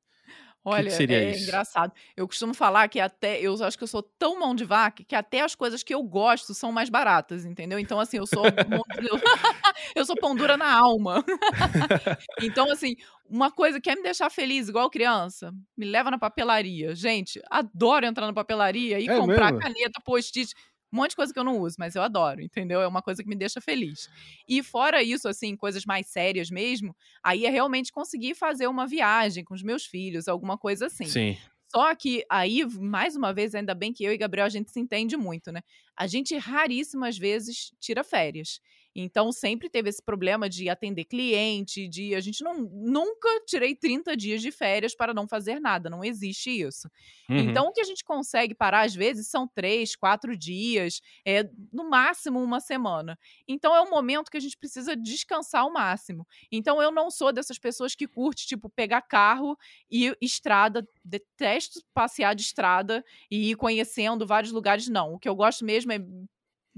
Olha, 0.63 0.83
que 0.83 0.89
que 0.89 0.95
seria 0.95 1.23
é 1.23 1.31
isso? 1.31 1.43
engraçado. 1.43 1.93
Eu 2.15 2.27
costumo 2.27 2.53
falar 2.53 2.87
que 2.87 2.99
até 2.99 3.39
eu 3.41 3.53
acho 3.63 3.77
que 3.77 3.83
eu 3.83 3.87
sou 3.87 4.01
tão 4.01 4.39
mão 4.39 4.55
de 4.55 4.63
vaca 4.65 5.03
que 5.03 5.15
até 5.15 5.41
as 5.41 5.55
coisas 5.55 5.83
que 5.83 5.93
eu 5.93 6.01
gosto 6.03 6.53
são 6.53 6.71
mais 6.71 6.89
baratas, 6.89 7.45
entendeu? 7.45 7.79
Então 7.79 7.99
assim, 7.99 8.17
eu 8.17 8.25
sou 8.25 8.43
eu 9.95 10.05
sou 10.05 10.15
pão 10.15 10.35
dura 10.35 10.57
na 10.57 10.73
alma. 10.73 11.23
então 12.41 12.69
assim, 12.71 12.95
uma 13.29 13.51
coisa 13.51 13.79
que 13.79 13.89
quer 13.89 13.95
me 13.95 14.03
deixar 14.03 14.29
feliz 14.29 14.67
igual 14.69 14.89
criança, 14.89 15.53
me 15.77 15.85
leva 15.85 16.11
na 16.11 16.17
papelaria. 16.17 16.95
Gente, 16.95 17.41
adoro 17.49 18.05
entrar 18.05 18.25
na 18.25 18.33
papelaria 18.33 18.99
e 18.99 19.07
é 19.07 19.17
comprar 19.17 19.53
mesmo? 19.53 19.59
caneta, 19.59 20.01
post-it. 20.03 20.53
Um 20.91 20.97
monte 20.97 21.11
de 21.11 21.15
coisa 21.17 21.33
que 21.33 21.39
eu 21.39 21.43
não 21.43 21.59
uso, 21.59 21.75
mas 21.77 21.95
eu 21.95 22.01
adoro, 22.01 22.41
entendeu? 22.41 22.81
É 22.81 22.87
uma 22.87 23.01
coisa 23.01 23.21
que 23.21 23.29
me 23.29 23.35
deixa 23.35 23.59
feliz. 23.59 24.09
E 24.47 24.63
fora 24.63 25.03
isso, 25.03 25.27
assim, 25.27 25.55
coisas 25.55 25.85
mais 25.85 26.07
sérias 26.07 26.49
mesmo, 26.49 26.95
aí 27.23 27.45
é 27.45 27.49
realmente 27.49 27.91
conseguir 27.91 28.35
fazer 28.35 28.67
uma 28.67 28.87
viagem 28.87 29.43
com 29.43 29.53
os 29.53 29.63
meus 29.63 29.85
filhos, 29.85 30.27
alguma 30.27 30.57
coisa 30.57 30.85
assim. 30.87 31.05
Sim. 31.05 31.37
Só 31.69 31.93
que 31.93 32.23
aí, 32.29 32.65
mais 32.79 33.15
uma 33.15 33.33
vez, 33.33 33.53
ainda 33.53 33.75
bem 33.75 33.91
que 33.91 34.03
eu 34.03 34.13
e 34.13 34.17
Gabriel 34.17 34.45
a 34.45 34.49
gente 34.49 34.71
se 34.71 34.79
entende 34.79 35.17
muito, 35.17 35.51
né? 35.51 35.61
A 35.95 36.07
gente 36.07 36.35
raríssimas 36.37 37.17
vezes 37.17 37.71
tira 37.79 38.03
férias. 38.03 38.61
Então 38.99 39.31
sempre 39.31 39.69
teve 39.69 39.89
esse 39.89 40.01
problema 40.01 40.49
de 40.49 40.69
atender 40.69 41.05
cliente, 41.05 41.87
de 41.87 42.15
a 42.15 42.19
gente 42.19 42.43
não 42.43 42.57
nunca 42.57 43.29
tirei 43.45 43.75
30 43.75 44.17
dias 44.17 44.41
de 44.41 44.51
férias 44.51 44.95
para 44.95 45.13
não 45.13 45.27
fazer 45.27 45.59
nada, 45.59 45.87
não 45.87 46.03
existe 46.03 46.49
isso. 46.49 46.89
Uhum. 47.29 47.37
Então 47.37 47.67
o 47.67 47.71
que 47.71 47.79
a 47.79 47.83
gente 47.83 48.03
consegue 48.03 48.55
parar 48.55 48.81
às 48.81 48.95
vezes 48.95 49.27
são 49.27 49.47
três, 49.47 49.95
quatro 49.95 50.35
dias, 50.35 50.99
é 51.23 51.47
no 51.71 51.87
máximo 51.87 52.41
uma 52.41 52.59
semana. 52.59 53.19
Então 53.47 53.75
é 53.75 53.81
um 53.83 53.89
momento 53.91 54.31
que 54.31 54.37
a 54.37 54.41
gente 54.41 54.57
precisa 54.57 54.95
descansar 54.95 55.61
ao 55.61 55.71
máximo. 55.71 56.25
Então 56.51 56.81
eu 56.81 56.91
não 56.91 57.11
sou 57.11 57.31
dessas 57.31 57.59
pessoas 57.59 57.93
que 57.93 58.07
curte 58.07 58.47
tipo 58.47 58.67
pegar 58.67 59.03
carro 59.03 59.55
e 59.91 60.11
estrada, 60.19 60.87
detesto 61.05 61.81
passear 61.93 62.33
de 62.33 62.41
estrada 62.41 63.05
e 63.29 63.51
ir 63.51 63.55
conhecendo 63.55 64.25
vários 64.25 64.51
lugares 64.51 64.87
não. 64.87 65.13
O 65.13 65.19
que 65.19 65.29
eu 65.29 65.35
gosto 65.35 65.63
mesmo 65.63 65.91
é 65.91 65.99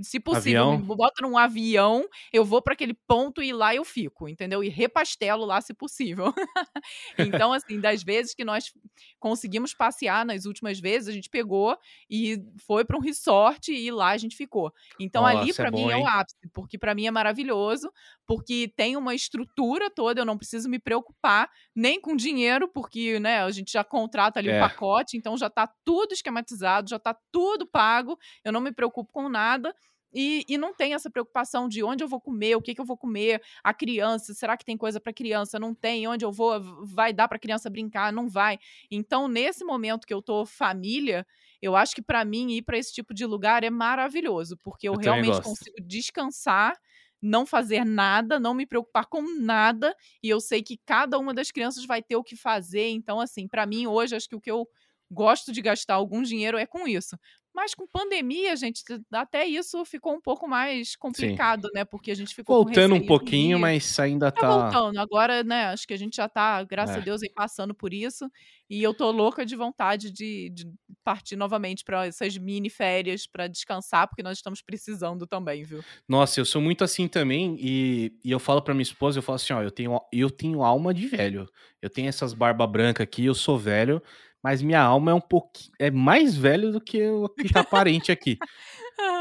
se 0.01 0.19
possível, 0.19 0.63
avião. 0.63 0.77
me 0.79 0.95
bota 0.95 1.21
num 1.21 1.37
avião, 1.37 2.07
eu 2.31 2.45
vou 2.45 2.61
para 2.61 2.73
aquele 2.73 2.93
ponto 2.93 3.41
e 3.41 3.51
lá 3.51 3.73
eu 3.73 3.83
fico, 3.83 4.27
entendeu? 4.27 4.63
E 4.63 4.69
repastelo 4.69 5.45
lá 5.45 5.61
se 5.61 5.73
possível. 5.73 6.33
então, 7.17 7.53
assim, 7.53 7.79
das 7.79 8.03
vezes 8.03 8.33
que 8.33 8.43
nós 8.43 8.73
conseguimos 9.19 9.73
passear 9.73 10.25
nas 10.25 10.45
últimas 10.45 10.79
vezes, 10.79 11.09
a 11.09 11.11
gente 11.11 11.29
pegou 11.29 11.77
e 12.09 12.41
foi 12.65 12.85
para 12.85 12.97
um 12.97 13.01
resort 13.01 13.71
e 13.71 13.91
lá 13.91 14.09
a 14.09 14.17
gente 14.17 14.35
ficou. 14.35 14.73
Então, 14.99 15.23
Nossa, 15.23 15.39
ali 15.39 15.53
para 15.53 15.67
é 15.67 15.71
mim 15.71 15.89
é 15.89 15.97
o 15.97 16.07
ápice, 16.07 16.35
porque 16.53 16.77
para 16.77 16.95
mim 16.95 17.05
é 17.05 17.11
maravilhoso, 17.11 17.91
porque 18.25 18.71
tem 18.75 18.95
uma 18.95 19.15
estrutura 19.15 19.89
toda, 19.89 20.21
eu 20.21 20.25
não 20.25 20.37
preciso 20.37 20.69
me 20.69 20.79
preocupar 20.79 21.49
nem 21.75 21.99
com 21.99 22.15
dinheiro, 22.15 22.67
porque, 22.67 23.19
né, 23.19 23.41
a 23.43 23.51
gente 23.51 23.71
já 23.71 23.83
contrata 23.83 24.39
ali 24.39 24.49
o 24.49 24.51
é. 24.51 24.57
um 24.57 24.67
pacote, 24.67 25.17
então 25.17 25.37
já 25.37 25.49
tá 25.49 25.67
tudo 25.83 26.13
esquematizado, 26.13 26.89
já 26.89 26.99
tá 26.99 27.15
tudo 27.31 27.65
pago, 27.65 28.17
eu 28.43 28.51
não 28.51 28.61
me 28.61 28.71
preocupo 28.71 29.11
com 29.11 29.27
nada. 29.29 29.73
E, 30.13 30.43
e, 30.47 30.57
não 30.57 30.73
tem 30.73 30.93
essa 30.93 31.09
preocupação 31.09 31.67
de 31.67 31.83
onde 31.83 32.03
eu 32.03 32.07
vou 32.07 32.19
comer, 32.19 32.55
o 32.55 32.61
que, 32.61 32.73
que 32.73 32.81
eu 32.81 32.85
vou 32.85 32.97
comer, 32.97 33.41
a 33.63 33.73
criança, 33.73 34.33
será 34.33 34.57
que 34.57 34.65
tem 34.65 34.77
coisa 34.77 34.99
para 34.99 35.13
criança? 35.13 35.59
Não 35.59 35.73
tem, 35.73 36.07
onde 36.07 36.25
eu 36.25 36.31
vou, 36.31 36.59
vai 36.85 37.13
dar 37.13 37.27
para 37.27 37.39
criança 37.39 37.69
brincar? 37.69 38.11
Não 38.11 38.27
vai. 38.27 38.57
Então, 38.89 39.27
nesse 39.27 39.63
momento 39.63 40.07
que 40.07 40.13
eu 40.13 40.21
tô 40.21 40.45
família, 40.45 41.25
eu 41.61 41.75
acho 41.75 41.93
que 41.93 42.01
para 42.01 42.25
mim 42.25 42.51
ir 42.51 42.63
para 42.63 42.77
esse 42.77 42.93
tipo 42.93 43.13
de 43.13 43.25
lugar 43.25 43.63
é 43.63 43.69
maravilhoso, 43.69 44.57
porque 44.63 44.87
eu, 44.87 44.93
eu 44.93 44.99
realmente 44.99 45.41
consigo 45.41 45.77
descansar, 45.81 46.75
não 47.21 47.45
fazer 47.45 47.85
nada, 47.85 48.39
não 48.39 48.53
me 48.53 48.65
preocupar 48.65 49.05
com 49.05 49.21
nada, 49.39 49.93
e 50.23 50.29
eu 50.29 50.39
sei 50.39 50.63
que 50.63 50.77
cada 50.85 51.19
uma 51.19 51.33
das 51.33 51.51
crianças 51.51 51.85
vai 51.85 52.01
ter 52.01 52.15
o 52.15 52.23
que 52.23 52.35
fazer. 52.35 52.89
Então, 52.89 53.19
assim, 53.19 53.47
para 53.47 53.65
mim 53.65 53.87
hoje 53.87 54.15
acho 54.15 54.29
que 54.29 54.35
o 54.35 54.41
que 54.41 54.49
eu 54.49 54.67
gosto 55.11 55.51
de 55.51 55.61
gastar 55.61 55.95
algum 55.95 56.21
dinheiro 56.21 56.57
é 56.57 56.65
com 56.65 56.87
isso. 56.87 57.17
Mas 57.53 57.73
com 57.73 57.87
pandemia, 57.87 58.55
gente, 58.55 58.83
até 59.11 59.45
isso 59.45 59.83
ficou 59.83 60.13
um 60.13 60.21
pouco 60.21 60.47
mais 60.47 60.95
complicado, 60.95 61.67
Sim. 61.67 61.73
né? 61.73 61.83
Porque 61.83 62.11
a 62.11 62.15
gente 62.15 62.33
ficou 62.33 62.63
voltando 62.63 62.95
um 62.95 63.05
pouquinho, 63.05 63.59
mas 63.59 63.99
ainda 63.99 64.31
tá... 64.31 64.41
tá 64.41 64.49
voltando. 64.49 64.99
Agora, 64.99 65.43
né, 65.43 65.65
acho 65.65 65.87
que 65.87 65.93
a 65.93 65.97
gente 65.97 66.17
já 66.17 66.29
tá, 66.29 66.63
graças 66.63 66.95
é. 66.95 66.99
a 66.99 67.01
Deus, 67.01 67.23
aí 67.23 67.29
passando 67.29 67.73
por 67.73 67.93
isso. 67.93 68.29
E 68.69 68.83
eu 68.83 68.93
tô 68.93 69.09
louca 69.09 69.45
de 69.45 69.55
vontade 69.55 70.11
de, 70.11 70.51
de 70.51 70.71
partir 71.03 71.35
novamente 71.35 71.83
para 71.83 72.05
essas 72.05 72.37
mini 72.37 72.69
férias 72.69 73.25
para 73.25 73.47
descansar, 73.47 74.07
porque 74.07 74.21
nós 74.21 74.37
estamos 74.37 74.61
precisando 74.61 75.25
também, 75.25 75.63
viu? 75.63 75.83
Nossa, 76.07 76.39
eu 76.39 76.45
sou 76.45 76.61
muito 76.61 76.83
assim 76.83 77.07
também 77.07 77.57
e, 77.59 78.13
e 78.23 78.29
eu 78.29 78.39
falo 78.39 78.61
para 78.61 78.75
minha 78.75 78.83
esposa, 78.83 79.17
eu 79.17 79.23
falo 79.23 79.37
assim, 79.37 79.53
ó, 79.53 79.63
eu 79.63 79.71
tenho 79.71 79.99
eu 80.13 80.29
tenho 80.29 80.63
alma 80.63 80.93
de 80.93 81.07
velho. 81.07 81.49
Eu 81.81 81.89
tenho 81.89 82.09
essas 82.09 82.33
barba 82.33 82.67
branca 82.67 83.03
aqui, 83.03 83.25
eu 83.25 83.33
sou 83.33 83.57
velho, 83.57 84.03
mas 84.43 84.61
minha 84.61 84.81
alma 84.81 85.11
é 85.11 85.13
um 85.13 85.21
pouquinho. 85.21 85.71
é 85.79 85.89
mais 85.91 86.35
velho 86.35 86.71
do 86.71 86.81
que 86.81 87.05
o 87.07 87.29
que 87.29 87.51
tá 87.51 87.61
aparente 87.61 88.11
aqui. 88.11 88.37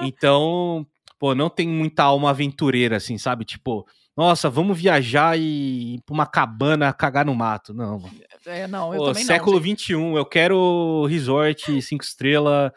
Então, 0.02 0.84
pô, 1.20 1.34
não 1.36 1.48
tem 1.48 1.68
muita 1.68 2.02
alma 2.02 2.30
aventureira, 2.30 2.96
assim, 2.96 3.16
sabe? 3.16 3.44
Tipo, 3.44 3.86
nossa, 4.16 4.50
vamos 4.50 4.76
viajar 4.76 5.38
e 5.38 5.94
ir 5.94 6.02
pra 6.04 6.14
uma 6.14 6.26
cabana 6.26 6.92
cagar 6.92 7.24
no 7.24 7.34
mato. 7.34 7.72
Não, 7.72 8.02
É, 8.44 8.66
não, 8.66 8.92
eu 8.92 8.98
pô, 8.98 9.06
também 9.06 9.24
século 9.24 9.60
não. 9.60 9.76
XXI, 9.76 9.92
eu 10.16 10.26
quero 10.26 11.06
resort, 11.06 11.80
cinco 11.80 12.02
estrelas, 12.02 12.72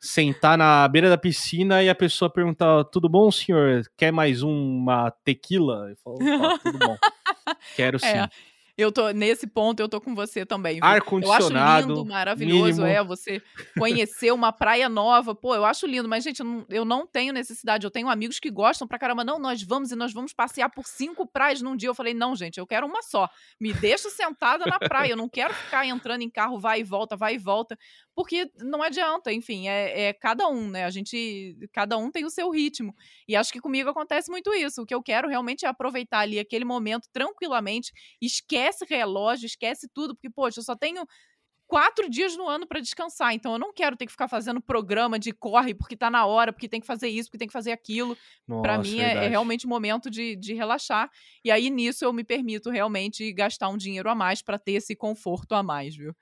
sentar 0.00 0.56
na 0.56 0.88
beira 0.88 1.10
da 1.10 1.18
piscina 1.18 1.82
e 1.82 1.90
a 1.90 1.94
pessoa 1.94 2.30
perguntar: 2.32 2.84
tudo 2.84 3.06
bom, 3.08 3.30
senhor? 3.30 3.82
Quer 3.96 4.10
mais 4.12 4.42
uma 4.42 5.10
tequila? 5.24 5.90
Eu 5.90 5.96
falo, 6.02 6.58
tudo 6.62 6.78
bom. 6.78 6.96
Quero 7.76 7.96
é, 7.96 8.00
sim. 8.00 8.06
É. 8.18 8.28
Eu 8.76 8.92
tô 8.92 9.10
nesse 9.10 9.46
ponto, 9.46 9.80
eu 9.80 9.88
tô 9.88 10.00
com 10.00 10.14
você 10.14 10.44
também. 10.44 10.78
Ar 10.82 11.00
condicionado. 11.00 11.48
Eu 11.54 11.62
acho 11.62 11.88
lindo, 11.88 12.04
maravilhoso, 12.04 12.82
mínimo. 12.82 12.86
é 12.86 13.02
você 13.02 13.42
conhecer 13.78 14.32
uma 14.32 14.52
praia 14.52 14.86
nova. 14.86 15.34
Pô, 15.34 15.54
eu 15.54 15.64
acho 15.64 15.86
lindo, 15.86 16.06
mas 16.06 16.22
gente, 16.22 16.40
eu 16.40 16.46
não, 16.46 16.66
eu 16.68 16.84
não, 16.84 17.06
tenho 17.06 17.32
necessidade. 17.32 17.86
Eu 17.86 17.90
tenho 17.90 18.08
amigos 18.08 18.38
que 18.38 18.50
gostam 18.50 18.86
pra 18.86 18.98
caramba. 18.98 19.24
Não, 19.24 19.38
nós 19.38 19.62
vamos 19.62 19.92
e 19.92 19.96
nós 19.96 20.12
vamos 20.12 20.34
passear 20.34 20.68
por 20.68 20.86
cinco 20.86 21.26
praias 21.26 21.62
num 21.62 21.74
dia. 21.74 21.88
Eu 21.88 21.94
falei, 21.94 22.12
não, 22.12 22.36
gente, 22.36 22.58
eu 22.58 22.66
quero 22.66 22.86
uma 22.86 23.02
só. 23.02 23.30
Me 23.58 23.72
deixa 23.72 24.10
sentada 24.10 24.66
na 24.66 24.78
praia. 24.78 25.12
Eu 25.12 25.16
não 25.16 25.28
quero 25.28 25.54
ficar 25.54 25.86
entrando 25.86 26.20
em 26.20 26.30
carro, 26.30 26.58
vai 26.58 26.80
e 26.80 26.84
volta, 26.84 27.16
vai 27.16 27.36
e 27.36 27.38
volta 27.38 27.78
porque 28.16 28.50
não 28.62 28.82
adianta, 28.82 29.30
enfim, 29.30 29.68
é, 29.68 30.06
é, 30.06 30.12
cada 30.14 30.48
um, 30.48 30.70
né? 30.70 30.86
A 30.86 30.90
gente, 30.90 31.54
cada 31.70 31.98
um 31.98 32.10
tem 32.10 32.24
o 32.24 32.30
seu 32.30 32.48
ritmo. 32.50 32.96
E 33.28 33.36
acho 33.36 33.52
que 33.52 33.60
comigo 33.60 33.90
acontece 33.90 34.30
muito 34.30 34.54
isso. 34.54 34.80
O 34.80 34.86
que 34.86 34.94
eu 34.94 35.02
quero 35.02 35.28
realmente 35.28 35.66
é 35.66 35.68
aproveitar 35.68 36.20
ali 36.20 36.38
aquele 36.38 36.64
momento 36.64 37.10
tranquilamente, 37.12 37.92
esquece 38.18 38.65
relógio, 38.88 39.46
esquece 39.46 39.88
tudo, 39.92 40.14
porque, 40.14 40.30
poxa, 40.30 40.60
eu 40.60 40.64
só 40.64 40.74
tenho 40.74 41.06
quatro 41.66 42.08
dias 42.08 42.36
no 42.36 42.48
ano 42.48 42.66
para 42.66 42.80
descansar. 42.80 43.34
Então 43.34 43.52
eu 43.52 43.58
não 43.58 43.72
quero 43.72 43.96
ter 43.96 44.06
que 44.06 44.12
ficar 44.12 44.28
fazendo 44.28 44.60
programa 44.60 45.18
de 45.18 45.32
corre 45.32 45.74
porque 45.74 45.96
tá 45.96 46.10
na 46.10 46.24
hora, 46.24 46.52
porque 46.52 46.68
tem 46.68 46.80
que 46.80 46.86
fazer 46.86 47.08
isso, 47.08 47.28
porque 47.28 47.38
tem 47.38 47.48
que 47.48 47.52
fazer 47.52 47.72
aquilo. 47.72 48.16
Para 48.62 48.78
mim 48.78 49.00
é, 49.00 49.24
é, 49.24 49.28
realmente 49.28 49.66
o 49.66 49.68
momento 49.68 50.10
de, 50.10 50.36
de 50.36 50.54
relaxar. 50.54 51.10
E 51.44 51.50
aí 51.50 51.68
nisso 51.70 52.04
eu 52.04 52.12
me 52.12 52.24
permito 52.24 52.70
realmente 52.70 53.32
gastar 53.32 53.68
um 53.68 53.76
dinheiro 53.76 54.08
a 54.08 54.14
mais 54.14 54.42
para 54.42 54.58
ter 54.58 54.72
esse 54.72 54.94
conforto 54.94 55.54
a 55.54 55.62
mais, 55.62 55.96
viu? 55.96 56.14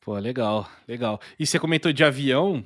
Pô, 0.00 0.18
legal, 0.18 0.68
legal. 0.88 1.20
E 1.38 1.46
você 1.46 1.58
comentou 1.60 1.92
de 1.92 2.02
avião, 2.02 2.64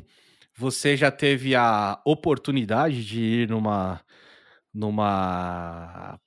você 0.54 0.96
já 0.96 1.10
teve 1.10 1.54
a 1.54 2.00
oportunidade 2.04 3.04
de 3.04 3.20
ir 3.20 3.48
numa 3.48 4.00
numa 4.72 6.20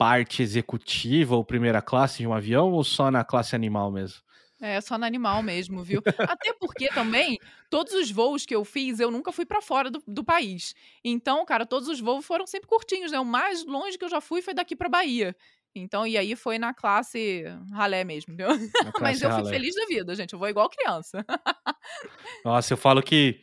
parte 0.00 0.42
executiva 0.42 1.36
ou 1.36 1.44
primeira 1.44 1.82
classe 1.82 2.20
de 2.20 2.26
um 2.26 2.32
avião 2.32 2.72
ou 2.72 2.82
só 2.82 3.10
na 3.10 3.22
classe 3.22 3.54
animal 3.54 3.92
mesmo? 3.92 4.22
É, 4.58 4.80
só 4.80 4.96
no 4.96 5.04
animal 5.04 5.42
mesmo, 5.42 5.84
viu? 5.84 6.00
Até 6.38 6.54
porque 6.54 6.88
também, 6.88 7.38
todos 7.68 7.92
os 7.92 8.10
voos 8.10 8.46
que 8.46 8.54
eu 8.54 8.64
fiz, 8.64 8.98
eu 8.98 9.10
nunca 9.10 9.30
fui 9.30 9.44
para 9.44 9.60
fora 9.60 9.90
do, 9.90 10.02
do, 10.06 10.24
país. 10.24 10.74
Então, 11.04 11.44
cara, 11.44 11.66
todos 11.66 11.86
os 11.86 12.00
voos 12.00 12.24
foram 12.24 12.46
sempre 12.46 12.66
curtinhos, 12.66 13.12
né? 13.12 13.20
O 13.20 13.26
mais 13.26 13.62
longe 13.66 13.98
que 13.98 14.04
eu 14.06 14.08
já 14.08 14.22
fui 14.22 14.40
foi 14.40 14.54
daqui 14.54 14.74
para 14.74 14.88
Bahia. 14.88 15.36
Então, 15.74 16.06
e 16.06 16.16
aí 16.16 16.34
foi 16.34 16.58
na 16.58 16.72
classe 16.72 17.44
ralé 17.70 18.02
mesmo, 18.02 18.32
entendeu? 18.32 18.48
Mas 19.02 19.20
eu 19.20 19.30
fui 19.32 19.50
feliz 19.50 19.74
da 19.74 19.84
vida, 19.84 20.14
gente. 20.14 20.32
Eu 20.32 20.38
vou 20.38 20.48
igual 20.48 20.70
criança. 20.70 21.26
Nossa, 22.42 22.72
eu 22.72 22.78
falo 22.78 23.02
que. 23.02 23.38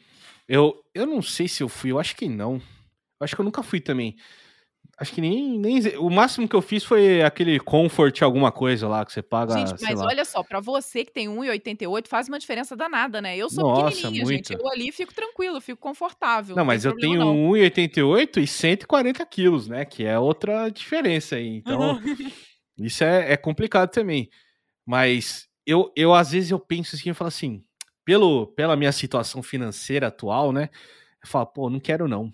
Eu, 0.48 0.84
eu 0.96 1.06
não 1.06 1.22
sei 1.22 1.48
se 1.48 1.62
eu 1.62 1.70
fui, 1.70 1.92
eu 1.92 2.00
acho 2.00 2.16
que 2.16 2.28
não. 2.28 2.56
Eu 2.56 3.26
acho 3.26 3.36
que 3.36 3.42
eu 3.42 3.46
nunca 3.46 3.62
fui 3.62 3.80
também. 3.80 4.16
Acho 5.00 5.14
que 5.14 5.22
nem, 5.22 5.60
nem. 5.60 5.80
O 6.00 6.10
máximo 6.10 6.48
que 6.48 6.56
eu 6.56 6.62
fiz 6.62 6.84
foi 6.84 7.22
aquele 7.22 7.60
comfort, 7.60 8.20
alguma 8.24 8.52
coisa 8.52 8.88
lá 8.88 9.06
que 9.06 9.14
você 9.14 9.22
paga. 9.22 9.54
Gente, 9.54 9.80
mas 9.80 10.00
lá. 10.00 10.08
olha 10.08 10.26
só, 10.26 10.42
pra 10.42 10.60
você 10.60 11.06
que 11.06 11.12
tem 11.12 11.28
1,88, 11.28 12.08
faz 12.08 12.28
uma 12.28 12.40
diferença 12.40 12.76
danada, 12.76 13.22
né? 13.22 13.38
Eu 13.38 13.48
sou 13.48 13.64
Nossa, 13.64 13.96
pequenininha, 13.96 14.24
muito. 14.24 14.50
gente. 14.50 14.60
Eu 14.60 14.68
ali 14.68 14.92
fico 14.92 15.14
tranquilo, 15.14 15.62
fico 15.62 15.80
confortável. 15.80 16.56
Não, 16.56 16.62
não 16.62 16.66
mas 16.66 16.84
eu 16.84 16.96
tenho 16.96 17.22
1,88 17.22 18.42
e 18.42 18.48
140 18.48 19.24
quilos, 19.28 19.68
né? 19.68 19.86
Que 19.86 20.04
é 20.04 20.18
outra 20.18 20.68
diferença 20.70 21.36
aí. 21.36 21.58
Então, 21.58 22.02
isso 22.80 23.04
é, 23.04 23.34
é 23.34 23.38
complicado 23.38 23.92
também. 23.92 24.32
Mas 24.84 25.48
eu, 25.64 25.92
eu, 25.96 26.12
às 26.12 26.32
vezes, 26.32 26.50
eu 26.50 26.60
penso 26.60 26.96
assim, 26.96 27.10
eu 27.10 27.16
falo 27.16 27.28
assim, 27.28 27.64
pelo, 28.04 28.48
pela 28.48 28.76
minha 28.76 28.92
situação 28.92 29.44
financeira 29.44 30.08
atual, 30.08 30.52
né? 30.52 30.72
Eu 31.24 31.30
falo, 31.30 31.46
pô, 31.46 31.70
não 31.70 31.80
quero 31.80 32.08
não 32.08 32.32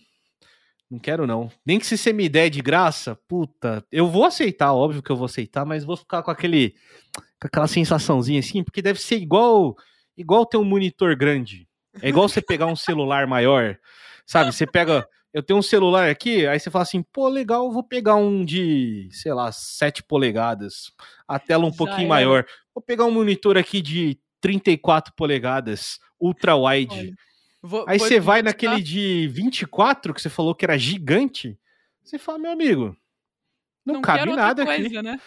não 0.89 0.99
quero, 0.99 1.25
não. 1.25 1.51
Nem 1.65 1.79
que 1.79 1.85
se 1.85 1.97
você 1.97 2.13
me 2.13 2.29
der 2.29 2.49
de 2.49 2.61
graça, 2.61 3.17
puta, 3.27 3.83
eu 3.91 4.07
vou 4.07 4.25
aceitar, 4.25 4.73
óbvio 4.73 5.01
que 5.01 5.11
eu 5.11 5.15
vou 5.15 5.25
aceitar, 5.25 5.65
mas 5.65 5.83
vou 5.83 5.97
ficar 5.97 6.21
com 6.21 6.31
aquele. 6.31 6.75
com 7.41 7.47
aquela 7.47 7.67
sensaçãozinha 7.67 8.39
assim, 8.39 8.63
porque 8.63 8.81
deve 8.81 8.99
ser 8.99 9.17
igual. 9.17 9.75
igual 10.15 10.45
ter 10.45 10.57
um 10.57 10.63
monitor 10.63 11.15
grande. 11.15 11.67
É 12.01 12.09
igual 12.09 12.27
você 12.27 12.41
pegar 12.41 12.67
um 12.67 12.75
celular 12.75 13.27
maior. 13.27 13.77
Sabe? 14.25 14.53
Você 14.53 14.65
pega. 14.67 15.07
Eu 15.33 15.41
tenho 15.41 15.57
um 15.57 15.63
celular 15.63 16.11
aqui, 16.11 16.45
aí 16.45 16.59
você 16.59 16.69
fala 16.69 16.83
assim, 16.83 17.01
pô, 17.01 17.27
legal, 17.27 17.71
vou 17.71 17.83
pegar 17.83 18.15
um 18.15 18.45
de, 18.45 19.09
sei 19.11 19.33
lá, 19.33 19.51
7 19.51 20.03
polegadas. 20.03 20.91
A 21.27 21.39
tela 21.39 21.65
um 21.65 21.71
Já 21.71 21.77
pouquinho 21.77 22.05
é. 22.05 22.07
maior. 22.07 22.45
Vou 22.73 22.83
pegar 22.83 23.05
um 23.05 23.11
monitor 23.11 23.57
aqui 23.57 23.81
de 23.81 24.19
34 24.41 25.11
polegadas, 25.15 25.97
ultra 26.19 26.55
wide. 26.55 26.93
Olha 26.93 27.13
Vou, 27.65 27.85
Aí 27.87 27.97
você 27.97 28.19
vai 28.19 28.41
naquele 28.41 28.81
de 28.81 29.25
24 29.29 30.13
que 30.13 30.21
você 30.21 30.29
falou 30.29 30.53
que 30.53 30.65
era 30.65 30.77
gigante. 30.77 31.57
Você 32.03 32.19
fala, 32.19 32.37
meu 32.37 32.51
amigo, 32.51 32.93
não, 33.85 33.95
não 33.95 34.01
cabe 34.01 34.33
nada 34.33 34.65
coisa, 34.65 34.85
aqui. 34.85 35.01
Né? 35.01 35.19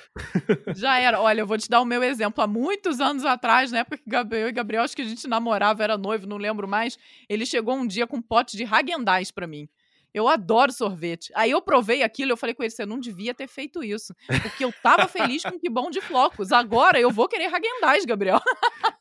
Já 0.76 0.99
era. 0.99 1.18
Olha, 1.20 1.41
eu 1.41 1.47
vou 1.47 1.57
te 1.57 1.68
dar 1.68 1.80
o 1.80 1.84
meu 1.84 2.03
exemplo. 2.03 2.45
Há 2.45 2.47
muitos 2.47 3.01
anos 3.01 3.24
atrás, 3.24 3.72
na 3.72 3.78
época 3.78 3.99
que 3.99 4.09
Gabriel 4.09 4.49
e 4.49 4.53
Gabriel, 4.53 4.82
acho 4.82 4.95
que 4.95 5.03
a 5.03 5.07
gente 5.07 5.26
namorava, 5.26 5.82
era 5.82 5.97
noivo, 5.97 6.26
não 6.26 6.37
lembro 6.37 6.68
mais. 6.68 6.99
Ele 7.26 7.47
chegou 7.47 7.74
um 7.74 7.87
dia 7.87 8.07
com 8.07 8.18
um 8.18 8.22
pote 8.22 8.55
de 8.55 8.64
Häagen-Dazs 8.64 9.30
pra 9.30 9.47
mim. 9.47 9.66
Eu 10.12 10.28
adoro 10.28 10.72
sorvete. 10.72 11.30
Aí 11.34 11.51
eu 11.51 11.61
provei 11.61 12.03
aquilo, 12.03 12.32
eu 12.32 12.37
falei 12.39 12.55
com 12.55 12.62
ele, 12.62 12.70
você 12.70 12.87
não 12.87 12.99
devia 12.99 13.34
ter 13.34 13.47
feito 13.47 13.84
isso. 13.84 14.14
Porque 14.43 14.64
eu 14.64 14.72
tava 14.82 15.07
feliz 15.09 15.43
com 15.43 15.59
que 15.59 15.68
bom 15.68 15.91
de 15.91 16.01
flocos. 16.01 16.53
Agora 16.53 16.99
eu 16.99 17.11
vou 17.11 17.28
querer 17.28 17.51
Häagen-Dazs, 17.51 18.07
Gabriel. 18.07 18.41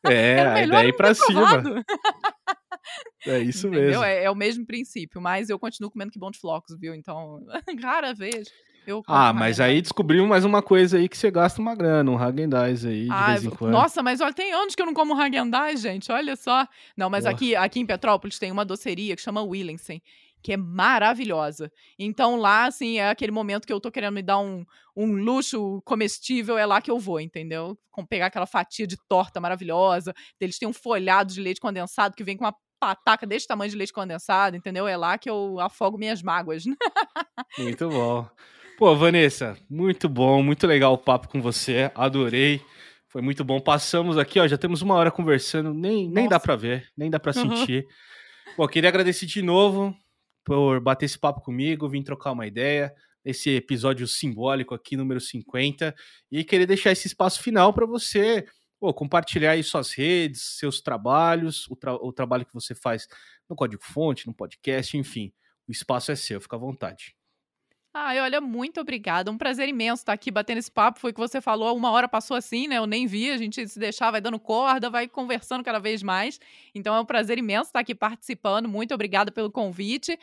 É, 0.03 0.67
daí 0.67 0.91
pra 0.91 1.13
cima. 1.13 1.63
É 3.27 3.39
isso 3.39 3.67
Entendeu? 3.67 4.01
mesmo. 4.01 4.03
É, 4.03 4.23
é, 4.25 4.31
o 4.31 4.36
mesmo 4.36 4.65
princípio, 4.65 5.19
mas 5.19 5.49
eu 5.49 5.57
continuo 5.57 5.89
comendo 5.89 6.11
que 6.11 6.19
bom 6.19 6.29
de 6.29 6.39
flocos, 6.39 6.77
viu? 6.79 6.93
Então, 6.93 7.43
rara 7.81 8.13
vez. 8.13 8.51
Eu 8.88 9.01
ah, 9.07 9.33
mas 9.33 9.59
aí 9.59 9.81
descobrimos 9.81 10.29
mais 10.29 10.45
uma 10.45 10.61
coisa 10.61 10.97
aí 10.97 11.09
que 11.09 11.17
você 11.17 11.31
gasta 11.31 11.59
uma 11.59 11.73
grana, 11.73 12.11
um 12.11 12.19
Häagen-Dazs 12.19 12.86
aí, 12.86 13.05
de 13.05 13.11
ah, 13.11 13.27
vez 13.29 13.43
em 13.45 13.49
quando. 13.49 13.71
Nossa, 13.71 14.03
mas 14.03 14.21
olha, 14.21 14.31
tem 14.33 14.53
anos 14.53 14.75
que 14.75 14.81
eu 14.81 14.86
não 14.86 14.93
como 14.93 15.19
Häagen-Dazs, 15.19 15.81
gente, 15.81 16.11
olha 16.11 16.36
só. 16.36 16.67
Não, 16.95 17.09
mas 17.09 17.25
aqui, 17.25 17.55
aqui 17.55 17.79
em 17.79 17.86
Petrópolis 17.86 18.38
tem 18.38 18.51
uma 18.51 18.63
doceria 18.63 19.15
que 19.15 19.21
chama 19.23 19.41
Williamson, 19.41 19.99
que 20.43 20.53
é 20.53 20.57
maravilhosa. 20.57 21.71
Então 21.97 22.36
lá, 22.36 22.65
assim, 22.65 22.99
é 22.99 23.09
aquele 23.09 23.31
momento 23.31 23.65
que 23.65 23.73
eu 23.73 23.79
tô 23.79 23.89
querendo 23.89 24.13
me 24.13 24.21
dar 24.21 24.38
um, 24.38 24.63
um 24.95 25.11
luxo 25.13 25.81
comestível, 25.83 26.55
é 26.55 26.65
lá 26.67 26.79
que 26.79 26.91
eu 26.91 26.99
vou, 26.99 27.19
entendeu? 27.19 27.75
Com 27.89 28.05
pegar 28.05 28.27
aquela 28.27 28.45
fatia 28.45 28.86
de 28.86 28.95
torta 29.09 29.41
maravilhosa, 29.41 30.13
eles 30.39 30.59
têm 30.59 30.67
um 30.67 30.73
folhado 30.73 31.33
de 31.33 31.41
leite 31.41 31.59
condensado 31.59 32.15
que 32.15 32.23
vem 32.23 32.38
com 32.38 32.45
uma 32.45 32.55
pataca 32.86 33.25
desse 33.25 33.47
tamanho 33.47 33.71
de 33.71 33.75
leite 33.75 33.91
condensado, 33.91 34.55
entendeu? 34.55 34.88
É 34.88 34.95
lá 34.95 35.17
que 35.17 35.27
eu 35.27 35.59
afogo 35.59 35.97
minhas 35.97 36.21
mágoas. 36.21 36.65
muito 37.57 37.89
bom. 37.89 38.29
Pô, 38.77 38.95
Vanessa, 38.95 39.57
muito 39.67 40.07
bom, 40.07 40.43
muito 40.43 40.67
legal 40.67 40.93
o 40.93 40.97
papo 40.97 41.27
com 41.27 41.41
você, 41.41 41.91
adorei. 41.95 42.61
Foi 43.07 43.23
muito 43.23 43.43
bom. 43.43 43.59
Passamos 43.59 44.19
aqui, 44.19 44.39
ó, 44.39 44.47
já 44.47 44.55
temos 44.57 44.83
uma 44.83 44.93
hora 44.93 45.09
conversando, 45.09 45.73
nem, 45.73 46.07
nem 46.07 46.29
dá 46.29 46.39
para 46.39 46.55
ver, 46.55 46.88
nem 46.95 47.09
dá 47.09 47.19
para 47.19 47.36
uhum. 47.36 47.55
sentir. 47.55 47.88
Pô, 48.55 48.67
queria 48.67 48.89
agradecer 48.89 49.25
de 49.25 49.41
novo 49.41 49.95
por 50.43 50.79
bater 50.79 51.05
esse 51.05 51.17
papo 51.17 51.41
comigo, 51.41 51.89
vir 51.89 52.03
trocar 52.03 52.33
uma 52.33 52.45
ideia, 52.45 52.93
esse 53.23 53.49
episódio 53.49 54.07
simbólico 54.07 54.75
aqui, 54.75 54.95
número 54.95 55.19
50, 55.19 55.95
e 56.31 56.43
querer 56.43 56.67
deixar 56.67 56.91
esse 56.91 57.07
espaço 57.07 57.41
final 57.41 57.73
para 57.73 57.88
você 57.88 58.45
pô, 58.80 58.93
compartilhar 58.93 59.51
aí 59.51 59.63
suas 59.63 59.93
redes, 59.93 60.57
seus 60.57 60.82
trabalhos, 60.82 61.67
o, 61.69 61.76
tra 61.76 61.93
o 61.93 62.11
trabalho 62.11 62.45
que 62.45 62.53
você 62.53 62.76
faz 62.76 63.07
no 63.49 63.55
Código 63.55 63.84
Fonte, 63.84 64.28
no 64.28 64.34
podcast, 64.34 64.97
enfim. 64.97 65.34
O 65.67 65.71
espaço 65.71 66.11
é 66.11 66.15
seu, 66.15 66.39
fica 66.39 66.55
à 66.55 66.59
vontade. 66.59 67.15
Ai, 67.97 68.19
olha, 68.19 68.41
muito 68.41 68.82
obrigada. 68.82 69.32
Um 69.32 69.38
prazer 69.38 69.69
imenso 69.69 70.01
estar 70.01 70.11
aqui 70.11 70.30
batendo 70.30 70.57
esse 70.57 70.69
papo. 70.69 70.99
Foi 70.99 71.11
o 71.11 71.13
que 71.13 71.19
você 71.19 71.39
falou, 71.39 71.73
uma 71.78 71.91
hora 71.91 72.09
passou 72.09 72.36
assim, 72.36 72.67
né? 72.67 72.78
Eu 72.78 72.86
nem 72.86 73.07
vi, 73.07 73.32
a 73.32 73.38
gente 73.38 73.65
se 73.69 73.80
deixar, 73.80 74.11
vai 74.11 74.19
dando 74.19 74.38
corda, 74.38 74.89
vai 74.89 75.07
conversando 75.07 75.63
cada 75.63 75.80
vez 75.80 76.03
mais. 76.03 76.38
Então 76.76 76.93
é 76.93 76.99
um 76.99 77.05
prazer 77.05 77.38
imenso 77.38 77.69
estar 77.69 77.80
aqui 77.80 77.95
participando. 77.95 78.67
Muito 78.67 78.93
obrigada 78.93 79.32
pelo 79.32 79.49
convite. 79.49 80.19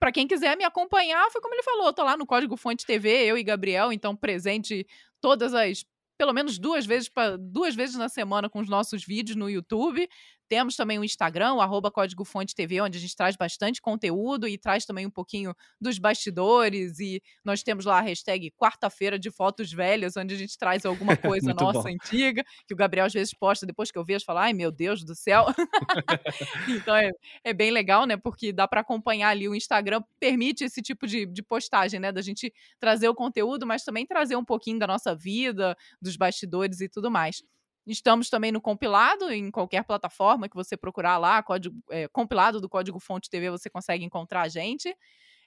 Para 0.00 0.10
quem 0.10 0.26
quiser 0.26 0.56
me 0.56 0.64
acompanhar, 0.64 1.30
foi 1.30 1.40
como 1.40 1.54
ele 1.54 1.62
falou, 1.62 1.86
eu 1.86 1.92
tô 1.92 2.02
lá 2.02 2.16
no 2.16 2.26
Código 2.26 2.56
Fonte 2.56 2.84
TV, 2.84 3.24
eu 3.24 3.38
e 3.38 3.44
Gabriel, 3.44 3.92
então 3.92 4.16
presente 4.16 4.84
todas 5.20 5.54
as 5.54 5.86
pelo 6.22 6.32
menos 6.32 6.56
duas 6.56 6.86
vezes, 6.86 7.10
duas 7.40 7.74
vezes 7.74 7.96
na 7.96 8.08
semana 8.08 8.48
com 8.48 8.60
os 8.60 8.68
nossos 8.68 9.04
vídeos 9.04 9.34
no 9.34 9.50
YouTube. 9.50 10.08
Temos 10.52 10.76
também 10.76 10.98
o 10.98 11.04
Instagram, 11.04 11.54
o 11.54 11.62
arroba 11.62 11.90
Código 11.90 12.26
Fonte 12.26 12.54
TV, 12.54 12.78
onde 12.82 12.98
a 12.98 13.00
gente 13.00 13.16
traz 13.16 13.34
bastante 13.36 13.80
conteúdo 13.80 14.46
e 14.46 14.58
traz 14.58 14.84
também 14.84 15.06
um 15.06 15.10
pouquinho 15.10 15.56
dos 15.80 15.98
bastidores. 15.98 17.00
E 17.00 17.22
nós 17.42 17.62
temos 17.62 17.86
lá 17.86 18.00
a 18.00 18.02
hashtag 18.02 18.50
quarta-feira 18.50 19.18
de 19.18 19.30
fotos 19.30 19.72
velhas, 19.72 20.14
onde 20.14 20.34
a 20.34 20.36
gente 20.36 20.58
traz 20.58 20.84
alguma 20.84 21.16
coisa 21.16 21.54
nossa 21.54 21.84
bom. 21.84 21.88
antiga, 21.88 22.44
que 22.68 22.74
o 22.74 22.76
Gabriel 22.76 23.06
às 23.06 23.14
vezes 23.14 23.32
posta 23.32 23.64
depois 23.64 23.90
que 23.90 23.96
eu 23.96 24.04
vejo, 24.04 24.26
fala, 24.26 24.42
ai 24.42 24.52
meu 24.52 24.70
Deus 24.70 25.02
do 25.02 25.14
céu. 25.14 25.46
então 26.68 26.94
é, 26.96 27.10
é 27.42 27.54
bem 27.54 27.70
legal, 27.70 28.04
né? 28.04 28.18
Porque 28.18 28.52
dá 28.52 28.68
para 28.68 28.82
acompanhar 28.82 29.30
ali 29.30 29.48
o 29.48 29.54
Instagram, 29.54 30.02
permite 30.20 30.64
esse 30.64 30.82
tipo 30.82 31.06
de, 31.06 31.24
de 31.24 31.42
postagem, 31.42 31.98
né? 31.98 32.12
Da 32.12 32.20
gente 32.20 32.52
trazer 32.78 33.08
o 33.08 33.14
conteúdo, 33.14 33.66
mas 33.66 33.84
também 33.84 34.04
trazer 34.04 34.36
um 34.36 34.44
pouquinho 34.44 34.78
da 34.78 34.86
nossa 34.86 35.16
vida, 35.16 35.74
dos 35.98 36.14
bastidores 36.14 36.82
e 36.82 36.90
tudo 36.90 37.10
mais. 37.10 37.42
Estamos 37.86 38.30
também 38.30 38.52
no 38.52 38.60
compilado, 38.60 39.30
em 39.30 39.50
qualquer 39.50 39.84
plataforma 39.84 40.48
que 40.48 40.54
você 40.54 40.76
procurar 40.76 41.18
lá, 41.18 41.42
código, 41.42 41.76
é, 41.90 42.06
compilado 42.08 42.60
do 42.60 42.68
Código 42.68 43.00
Fonte 43.00 43.28
TV, 43.28 43.50
você 43.50 43.68
consegue 43.68 44.04
encontrar 44.04 44.42
a 44.42 44.48
gente. 44.48 44.94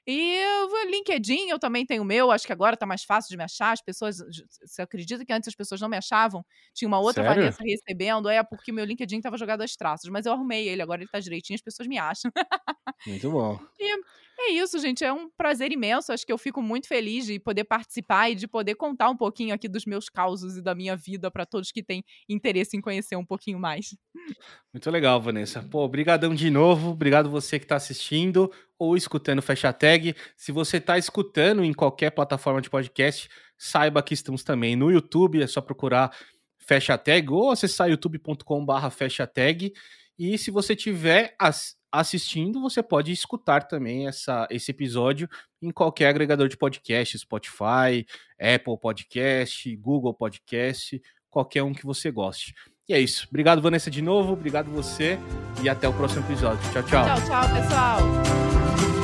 E 0.07 0.39
LinkedIn, 0.87 1.49
eu 1.49 1.57
também 1.57 1.83
tenho 1.83 2.03
o 2.03 2.05
meu, 2.05 2.29
acho 2.29 2.45
que 2.45 2.53
agora 2.53 2.77
tá 2.77 2.85
mais 2.85 3.03
fácil 3.03 3.29
de 3.29 3.37
me 3.37 3.43
achar. 3.43 3.71
As 3.71 3.81
pessoas. 3.81 4.17
Você 4.63 4.81
acredita 4.81 5.25
que 5.25 5.33
antes 5.33 5.47
as 5.47 5.55
pessoas 5.55 5.81
não 5.81 5.89
me 5.89 5.97
achavam? 5.97 6.45
Tinha 6.75 6.87
uma 6.87 6.99
outra 6.99 7.23
Sério? 7.23 7.41
Vanessa 7.41 7.63
recebendo, 7.63 8.29
é 8.29 8.43
porque 8.43 8.71
meu 8.71 8.85
LinkedIn 8.85 9.21
tava 9.21 9.37
jogado 9.37 9.61
às 9.61 9.75
traças. 9.75 10.09
Mas 10.11 10.27
eu 10.27 10.33
arrumei 10.33 10.69
ele, 10.69 10.81
agora 10.81 11.01
ele 11.01 11.09
tá 11.09 11.19
direitinho, 11.19 11.55
as 11.55 11.61
pessoas 11.61 11.87
me 11.87 11.97
acham. 11.97 12.31
Muito 13.07 13.31
bom. 13.31 13.59
E 13.79 14.34
é 14.37 14.51
isso, 14.51 14.79
gente. 14.79 15.03
É 15.03 15.11
um 15.13 15.29
prazer 15.29 15.71
imenso. 15.71 16.11
Acho 16.11 16.25
que 16.25 16.31
eu 16.31 16.37
fico 16.37 16.61
muito 16.61 16.87
feliz 16.87 17.25
de 17.25 17.39
poder 17.39 17.63
participar 17.63 18.29
e 18.29 18.35
de 18.35 18.47
poder 18.47 18.75
contar 18.75 19.09
um 19.09 19.15
pouquinho 19.15 19.53
aqui 19.53 19.67
dos 19.67 19.85
meus 19.85 20.09
causos 20.09 20.57
e 20.57 20.61
da 20.61 20.75
minha 20.75 20.95
vida 20.95 21.31
para 21.31 21.45
todos 21.45 21.71
que 21.71 21.81
têm 21.81 22.03
interesse 22.27 22.75
em 22.75 22.81
conhecer 22.81 23.15
um 23.15 23.25
pouquinho 23.25 23.59
mais. 23.59 23.95
Muito 24.73 24.91
legal, 24.91 25.21
Vanessa. 25.21 25.63
Pô, 25.63 25.83
obrigadão 25.83 26.35
de 26.35 26.49
novo. 26.49 26.91
Obrigado 26.91 27.29
você 27.29 27.57
que 27.57 27.65
está 27.65 27.77
assistindo 27.77 28.51
ou 28.77 28.97
escutando 28.97 29.41
Fecha 29.41 29.71
Tag. 29.71 30.15
Se 30.35 30.51
você 30.51 30.77
está 30.77 30.97
escutando 30.97 31.63
em 31.63 31.73
qualquer 31.73 32.11
plataforma 32.11 32.61
de 32.61 32.69
podcast, 32.69 33.29
saiba 33.57 34.03
que 34.03 34.13
estamos 34.13 34.43
também 34.43 34.75
no 34.75 34.91
YouTube. 34.91 35.41
É 35.41 35.47
só 35.47 35.61
procurar 35.61 36.15
Fecha 36.57 36.97
Tag 36.97 37.31
ou 37.31 37.51
acessar 37.51 37.89
youtube.com/barra 37.89 38.89
Fecha 38.89 39.25
Tag. 39.25 39.71
E 40.17 40.37
se 40.37 40.51
você 40.51 40.75
tiver 40.75 41.35
as 41.39 41.75
assistindo, 41.99 42.61
você 42.61 42.81
pode 42.81 43.11
escutar 43.11 43.67
também 43.67 44.07
essa, 44.07 44.47
esse 44.49 44.71
episódio 44.71 45.29
em 45.61 45.71
qualquer 45.71 46.07
agregador 46.07 46.47
de 46.47 46.57
podcast, 46.57 47.17
Spotify, 47.17 48.05
Apple 48.39 48.77
Podcast, 48.79 49.75
Google 49.77 50.13
Podcast, 50.13 51.01
qualquer 51.29 51.63
um 51.63 51.73
que 51.73 51.85
você 51.85 52.11
goste. 52.11 52.53
E 52.87 52.93
é 52.93 52.99
isso. 52.99 53.27
Obrigado, 53.29 53.61
Vanessa, 53.61 53.89
de 53.89 54.01
novo. 54.01 54.33
Obrigado 54.33 54.69
você. 54.69 55.17
E 55.63 55.69
até 55.69 55.87
o 55.87 55.93
próximo 55.93 56.25
episódio. 56.25 56.61
Tchau, 56.71 56.83
tchau. 56.83 57.05
Tchau, 57.05 57.27
tchau, 57.27 57.55
pessoal. 57.55 58.94